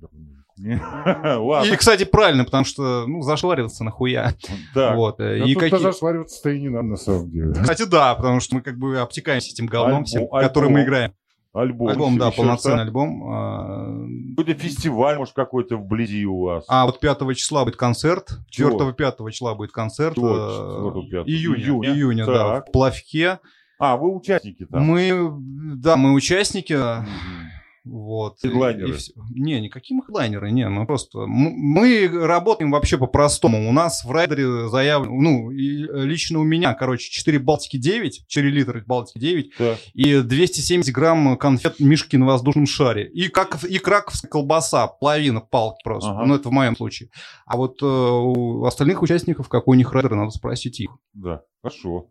Ладно, 0.57 1.71
И, 1.71 1.75
кстати, 1.75 2.03
правильно, 2.03 2.43
потому 2.43 2.65
что, 2.65 3.05
ну, 3.07 3.21
зашвариваться 3.21 3.83
нахуя. 3.83 4.33
так. 4.73 4.95
Вот. 4.95 5.19
э, 5.19 5.39
Да 5.39 5.45
И 5.45 5.53
тут 5.53 5.63
какие... 5.63 5.79
даже 5.83 5.93
свариваться-то 5.97 6.49
и 6.49 6.59
не 6.59 6.69
надо, 6.69 6.87
на 6.87 6.95
самом 6.97 7.29
деле. 7.29 7.53
Кстати, 7.53 7.85
да, 7.85 8.15
потому 8.15 8.39
что 8.39 8.55
мы 8.55 8.61
как 8.61 8.77
бы 8.79 8.97
обтекаемся 8.97 9.51
этим 9.51 9.67
говном 9.67 10.05
всем, 10.05 10.27
который 10.27 10.69
мы 10.71 10.83
играем. 10.83 11.13
Альбом. 11.57 11.89
Альбом, 11.89 12.17
да, 12.17 12.31
полноценный 12.31 12.83
альбом. 12.83 13.23
а, 13.31 14.05
Какой-то 14.37 14.59
фестиваль, 14.59 15.17
может, 15.17 15.33
какой-то 15.33 15.77
вблизи 15.77 16.25
у 16.25 16.41
вас. 16.41 16.65
А 16.67 16.85
вот 16.85 16.99
5 16.99 17.33
числа 17.35 17.63
будет 17.65 17.75
концерт, 17.75 18.39
Чего? 18.49 18.77
4-5 18.77 19.31
числа 19.31 19.55
будет 19.55 19.71
концерт. 19.71 20.17
Э, 20.17 20.21
4-5? 20.21 21.25
Июня, 21.25 21.63
Июня. 21.63 21.89
июня, 21.89 22.25
да, 22.25 22.61
в 22.61 22.71
Плавке. 22.71 23.39
А, 23.79 23.95
вы 23.97 24.15
участники 24.15 24.65
там. 24.65 24.83
Мы, 24.83 25.31
да, 25.75 25.97
мы 25.97 26.13
участники, 26.13 26.73
Мгм. 26.73 27.46
Вот. 27.89 28.37
Хедлайнеры. 28.41 28.89
И- 28.89 28.91
и 28.93 28.95
всё. 28.97 29.13
Не, 29.35 29.59
никакие 29.61 29.99
хедлайнеры, 30.01 30.51
не, 30.51 30.67
мы 30.69 30.85
просто... 30.85 31.25
Мы 31.27 32.07
работаем 32.07 32.71
вообще 32.71 32.97
по-простому. 32.97 33.67
У 33.69 33.71
нас 33.71 34.03
в 34.05 34.11
райдере 34.11 34.67
заявлено, 34.69 35.15
ну, 35.21 35.51
и 35.51 35.83
лично 36.05 36.39
у 36.39 36.43
меня, 36.43 36.73
короче, 36.73 37.09
4 37.11 37.39
Балтики 37.39 37.77
9, 37.77 38.25
4 38.27 38.49
литра 38.49 38.83
Балтики 38.85 39.19
9, 39.19 39.51
Так. 39.57 39.77
и 39.93 40.21
270 40.21 40.93
грамм 40.93 41.37
конфет 41.37 41.79
Мишки 41.79 42.15
на 42.15 42.25
воздушном 42.25 42.65
шаре. 42.67 43.09
И, 43.09 43.27
как, 43.29 43.63
и 43.63 43.77
краковская 43.79 44.29
колбаса, 44.29 44.87
половина 44.87 45.41
палки 45.41 45.79
просто. 45.83 46.11
Ага. 46.11 46.25
Ну, 46.25 46.35
это 46.35 46.49
в 46.49 46.51
моем 46.51 46.75
случае. 46.75 47.09
А 47.45 47.57
вот 47.57 47.81
э, 47.81 47.85
у 47.85 48.65
остальных 48.65 49.01
участников, 49.01 49.49
какой 49.49 49.75
у 49.75 49.77
них 49.77 49.91
райдер, 49.93 50.15
надо 50.15 50.31
спросить 50.31 50.79
их. 50.79 50.89
Да, 51.13 51.41
хорошо. 51.61 52.07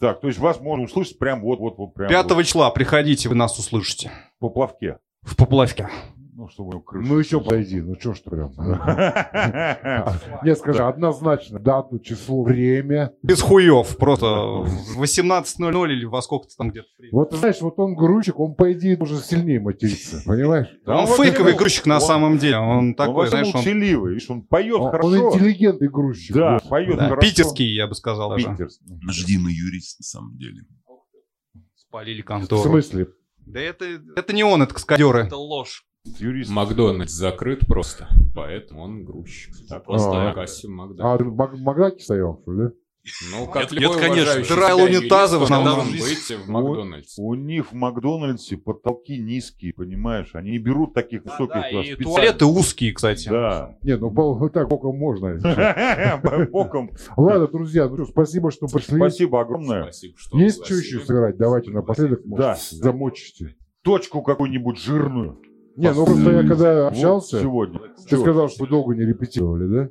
Так, 0.00 0.20
то 0.20 0.28
есть 0.28 0.38
вас 0.38 0.60
можно 0.60 0.84
услышать 0.84 1.18
прям 1.18 1.40
вот-вот-вот 1.42 1.92
прям 1.94 2.08
5 2.08 2.30
вот 2.30 2.44
числа 2.44 2.70
приходите, 2.70 3.28
вы 3.28 3.34
нас 3.34 3.58
услышите. 3.58 4.12
по 4.38 4.48
плавке. 4.48 4.98
В 5.28 5.36
Поплавке. 5.36 5.88
Ну, 6.34 6.48
чтобы 6.48 6.80
крышу. 6.80 7.08
Ну 7.08 7.18
еще 7.18 7.40
подойди, 7.40 7.80
ну 7.80 7.96
что 7.98 8.14
ж 8.14 8.20
прям. 8.22 8.50
Не, 10.44 10.54
скажи, 10.54 10.84
однозначно 10.84 11.58
дату, 11.58 11.98
число, 11.98 12.44
время. 12.44 13.12
Без 13.24 13.40
хуев, 13.40 13.96
просто 13.96 14.26
в 14.26 15.02
18.00 15.02 15.90
или 15.92 16.04
во 16.04 16.22
сколько-то 16.22 16.54
там 16.56 16.70
где-то. 16.70 16.86
Вот 17.10 17.32
знаешь, 17.34 17.60
вот 17.60 17.78
он 17.80 17.96
грузчик, 17.96 18.38
он 18.38 18.54
по 18.54 18.72
идее 18.72 18.96
должен 18.96 19.18
сильнее 19.18 19.58
материться, 19.60 20.22
понимаешь? 20.24 20.68
Да 20.86 21.00
он 21.00 21.06
фейковый 21.08 21.54
грузчик 21.54 21.86
на 21.86 21.98
самом 21.98 22.38
деле. 22.38 22.58
Он 22.58 22.94
такой, 22.94 23.26
знаешь, 23.28 23.48
он 23.48 23.54
молчаливый, 23.54 24.14
видишь, 24.14 24.30
он 24.30 24.42
поет 24.42 24.74
Он, 24.76 24.82
он 24.82 24.90
хорошо. 24.92 25.34
интеллигентный 25.34 25.88
грузчик. 25.88 26.36
Да, 26.36 26.58
поет 26.70 26.98
хорошо. 27.00 27.20
питерский, 27.20 27.74
я 27.74 27.88
бы 27.88 27.94
сказал 27.96 28.30
даже. 28.30 28.48
Питерский. 28.48 28.86
Ждиный 29.10 29.52
юрист, 29.52 29.98
на 29.98 30.04
самом 30.04 30.38
деле. 30.38 30.62
Спалили 31.74 32.22
В 32.22 32.26
контору. 32.26 32.62
смысле? 32.62 33.08
Да 33.52 33.60
это, 33.60 33.84
это 34.16 34.32
не 34.32 34.44
он, 34.44 34.62
это 34.62 34.74
каскадеры. 34.74 35.20
Это 35.20 35.36
ложь. 35.36 35.84
Юрист. 36.04 36.50
Макдональдс 36.50 37.12
закрыт 37.12 37.66
просто, 37.66 38.08
поэтому 38.34 38.82
он 38.82 39.04
грузчик. 39.04 39.54
Так 39.68 39.84
А. 39.86 39.92
Макдональдс. 39.92 40.64
А 41.00 41.18
ты 41.18 41.24
в 41.24 41.34
Мак- 41.34 41.56
Макдаке 41.58 42.02
стоял, 42.02 42.38
что 42.42 42.52
ли? 42.52 42.70
Ну, 43.30 43.46
как 43.46 43.70
Нет, 43.70 43.72
любой 43.72 43.96
нет, 43.96 44.06
конечно. 44.08 44.44
себя 44.44 44.76
унитазы 44.76 45.38
в 45.38 45.42
основном. 45.42 45.86
быть 45.90 46.30
в 46.30 46.48
Макдональдсе. 46.48 47.22
У 47.22 47.34
них 47.34 47.72
в 47.72 47.74
Макдональдсе 47.74 48.56
потолки 48.56 49.18
низкие, 49.18 49.72
понимаешь? 49.74 50.30
Они 50.34 50.52
не 50.52 50.58
берут 50.58 50.94
таких 50.94 51.24
высоких 51.24 51.54
Да, 51.54 51.70
класс- 51.70 51.86
и 51.86 51.92
специально. 51.94 52.14
туалеты 52.14 52.44
узкие, 52.46 52.92
кстати. 52.92 53.28
Да. 53.28 53.76
Не, 53.82 53.96
ну 53.96 54.10
по- 54.10 54.34
вот 54.34 54.52
так 54.52 54.68
боком 54.68 54.96
можно. 54.96 55.38
Боком. 56.50 56.90
Ладно, 57.16 57.46
друзья, 57.48 57.88
ну 57.88 58.06
спасибо, 58.06 58.50
что 58.50 58.66
пришли. 58.66 58.96
Спасибо 58.96 59.40
огромное. 59.40 59.82
Спасибо, 59.84 60.14
что 60.18 60.38
Есть 60.38 60.64
что 60.64 60.74
еще 60.74 61.00
сыграть? 61.00 61.36
Давайте 61.36 61.70
напоследок, 61.70 62.20
Да. 62.24 62.56
замочите. 62.70 63.54
Точку 63.82 64.22
какую-нибудь 64.22 64.78
жирную. 64.78 65.40
Не, 65.76 65.92
ну 65.92 66.04
просто 66.04 66.30
я 66.32 66.42
когда 66.46 66.88
общался, 66.88 67.40
сегодня. 67.40 67.80
ты 68.08 68.18
сказал, 68.18 68.48
что 68.48 68.64
вы 68.64 68.68
долго 68.70 68.94
не 68.96 69.02
репетировали, 69.06 69.66
да? 69.72 69.88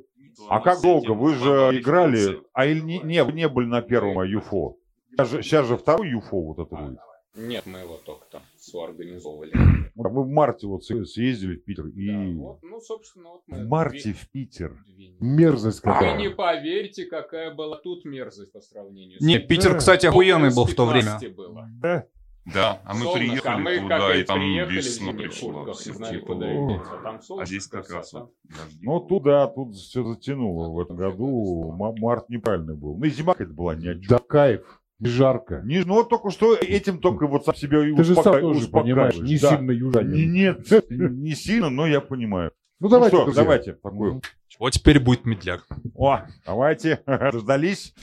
А 0.48 0.60
как 0.60 0.80
долго? 0.82 1.12
Вы 1.12 1.34
же 1.34 1.50
играли, 1.78 2.40
а 2.52 2.66
или 2.66 2.80
не, 2.80 2.98
не, 3.00 3.24
вы 3.24 3.32
не 3.32 3.48
были 3.48 3.66
на 3.66 3.82
первом 3.82 4.22
ЮФО? 4.22 4.76
Сейчас 5.10 5.30
же, 5.30 5.42
сейчас 5.42 5.66
же 5.66 5.76
второй 5.76 6.08
ЮФО 6.10 6.40
вот 6.42 6.58
это 6.58 6.74
будет. 6.76 6.98
Нет, 7.34 7.66
мы 7.66 7.78
его 7.80 7.98
только 8.04 8.26
там 8.32 8.42
соорганизовывали. 8.58 9.52
Мы 9.94 10.22
в 10.24 10.28
марте 10.28 10.66
вот 10.66 10.84
съездили 10.84 11.56
в 11.56 11.64
Питер 11.64 11.86
и... 11.86 12.06
Да, 12.08 12.40
вот, 12.42 12.58
ну, 12.62 12.80
собственно, 12.80 13.30
вот 13.30 13.42
мы... 13.46 13.64
В 13.64 13.68
марте 13.68 14.02
две- 14.02 14.12
в 14.14 14.28
Питер. 14.30 14.76
две. 14.86 15.14
Мерзость 15.20 15.84
Вы 15.84 15.92
какая. 15.92 16.16
не 16.18 16.30
поверите, 16.30 17.04
какая 17.04 17.54
была 17.54 17.76
тут 17.76 18.04
мерзость 18.04 18.52
по 18.52 18.60
сравнению 18.60 19.18
с... 19.18 19.20
Не, 19.22 19.38
Питер, 19.38 19.72
Да. 19.72 19.78
кстати, 19.78 20.06
охуенный 20.06 20.54
был 20.54 20.64
в 20.66 20.74
то 20.74 20.86
время. 20.86 21.18
15 21.20 21.34
было. 21.36 21.68
Да, 21.80 22.06
а 22.54 22.94
мы 22.94 23.00
Солнышко, 23.04 23.18
приехали 23.18 23.52
а 23.52 23.58
мы 23.58 23.78
туда, 23.80 24.14
и 24.16 24.24
там 24.24 24.40
весна 24.40 25.12
пришла. 25.12 25.52
куртках, 25.64 25.86
не 25.86 25.92
знали, 25.92 26.18
типа. 26.18 26.34
А 26.34 27.02
там 27.02 27.22
солнце, 27.22 27.42
А 27.42 27.46
здесь 27.46 27.66
как 27.66 27.90
раз 27.90 28.12
вот 28.12 28.32
дожди. 28.44 28.78
Ну, 28.82 29.00
туда, 29.00 29.46
тут 29.48 29.74
все 29.74 30.04
затянуло 30.04 30.70
в 30.70 30.80
этом 30.80 30.96
году. 30.96 31.72
Март 31.98 32.28
неправильный 32.28 32.74
был. 32.74 32.96
Ну, 32.96 33.04
и 33.04 33.10
зима 33.10 33.32
какая-то 33.34 33.52
была 33.54 33.74
ни 33.74 33.88
о 33.88 33.94
чем. 33.94 34.02
Да 34.08 34.18
кайф, 34.18 34.80
не 34.98 35.08
жарко. 35.08 35.60
Не, 35.64 35.80
ну, 35.84 35.94
вот 35.94 36.08
только 36.08 36.30
что 36.30 36.54
этим 36.54 36.98
только 37.00 37.26
вот 37.26 37.44
сам 37.44 37.54
себя 37.54 37.86
и 37.86 37.94
Ты 37.94 38.04
же 38.04 38.14
сам 38.14 38.40
тоже 38.40 38.68
понимаешь, 38.68 39.16
не. 39.16 39.38
Да. 39.38 39.50
сильно 39.56 39.70
южанин. 39.70 40.32
Нет, 40.32 40.66
не 40.90 41.34
сильно, 41.34 41.70
но 41.70 41.86
я 41.86 42.00
понимаю. 42.00 42.52
Ну 42.80 42.86
Ну 42.86 42.90
давайте, 42.90 43.16
что, 43.16 43.24
друзья. 43.24 43.42
давайте 43.42 43.72
такую. 43.74 44.22
Вот 44.58 44.70
теперь 44.72 45.00
будет 45.00 45.24
медляк. 45.24 45.66
О, 45.94 46.22
давайте, 46.46 47.00
дождались. 47.06 47.94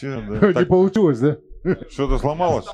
Че, 0.00 0.06
да? 0.06 0.46
Не 0.46 0.52
Так, 0.54 0.68
получилось, 0.68 1.18
да? 1.20 1.36
Что-то 1.90 2.18
сломалось? 2.18 2.66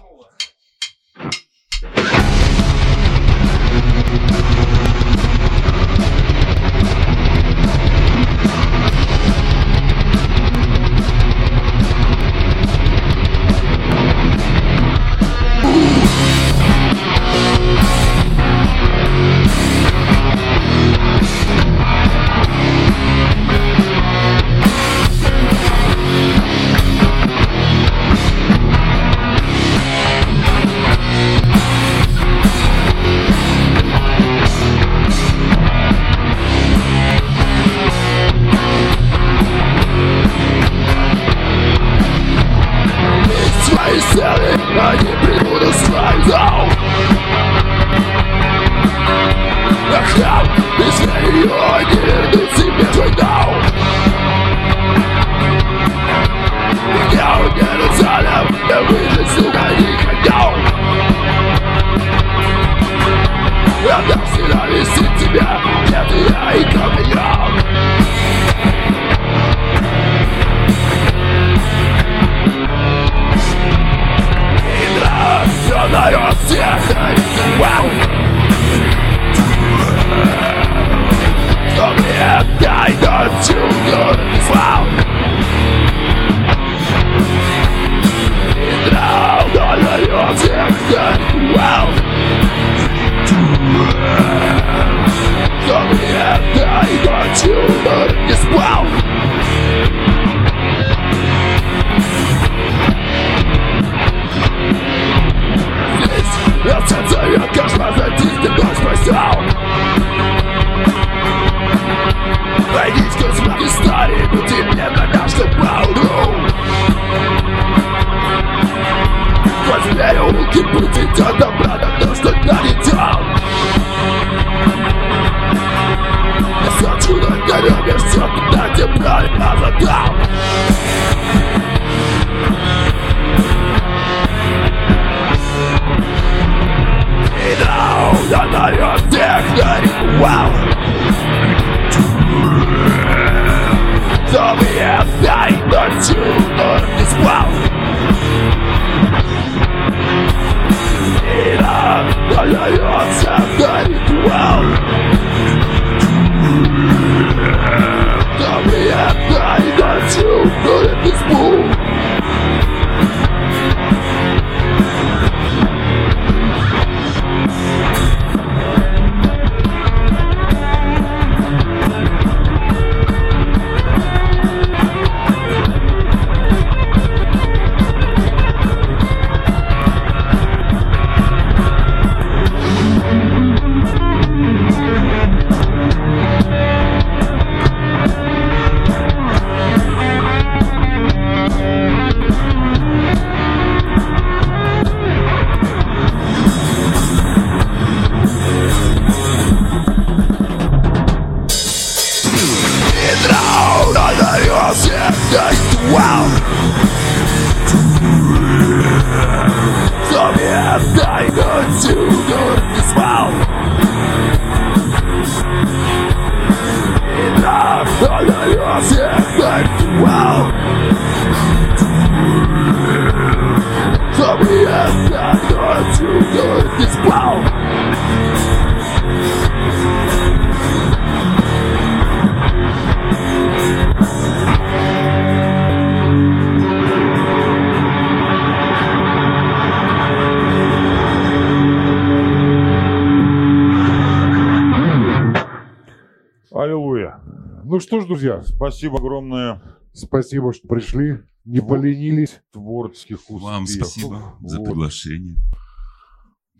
Спасибо 248.67 248.99
огромное. 248.99 249.63
спасибо, 249.93 250.53
что 250.53 250.67
пришли, 250.67 251.23
не 251.45 251.61
поленились. 251.61 252.41
Творческих 252.51 253.19
успехов. 253.21 253.43
Вам 253.43 253.67
спасибо 253.69 254.37
за 254.41 254.59
Вот. 254.59 254.67
приглашение. 254.67 255.37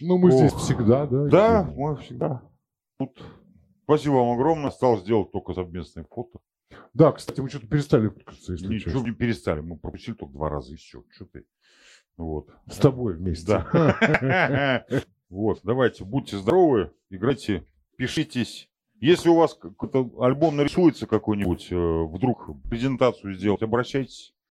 Ну, 0.01 0.17
мы 0.17 0.29
Ох. 0.33 0.35
здесь 0.39 0.53
всегда, 0.53 1.07
да? 1.09 1.25
Да, 1.27 1.73
мы 1.77 1.97
всегда. 1.97 2.43
Тут. 3.01 3.21
Спасибо 3.83 4.13
вам 4.15 4.39
огромное. 4.39 4.69
Осталось 4.69 5.01
сделать 5.01 5.33
только 5.33 5.53
совместное 5.53 6.07
фото. 6.09 6.39
Да, 6.95 7.11
кстати, 7.11 7.41
мы 7.41 7.49
что-то 7.49 7.67
перестали 7.67 8.07
фоткаться, 8.07 8.53
если 8.53 8.69
Ничего 8.69 8.93
честно. 8.93 9.07
не 9.09 9.13
перестали. 9.13 9.61
Мы 9.61 9.77
пропустили 9.77 10.15
только 10.15 10.33
два 10.33 10.49
раза 10.49 10.75
и 10.75 10.77
все. 10.77 11.03
Что 11.11 11.25
ты? 11.25 11.45
Вот. 12.17 12.51
С 12.71 12.77
тобой 12.77 13.15
вместе. 13.17 13.47
Да. 13.49 14.87
Вот, 15.29 15.59
давайте, 15.65 16.05
будьте 16.05 16.39
здоровы, 16.39 16.93
играйте, 17.11 17.67
пишитесь. 17.97 18.71
Если 19.01 19.29
у 19.29 19.37
вас 19.37 19.59
альбом 20.19 20.57
нарисуется 20.57 21.07
какой-нибудь, 21.07 21.69
э, 21.71 21.77
вдруг 21.77 22.51
презентацию 22.69 23.35
сделать, 23.35 23.63
обращайтесь. 23.63 24.36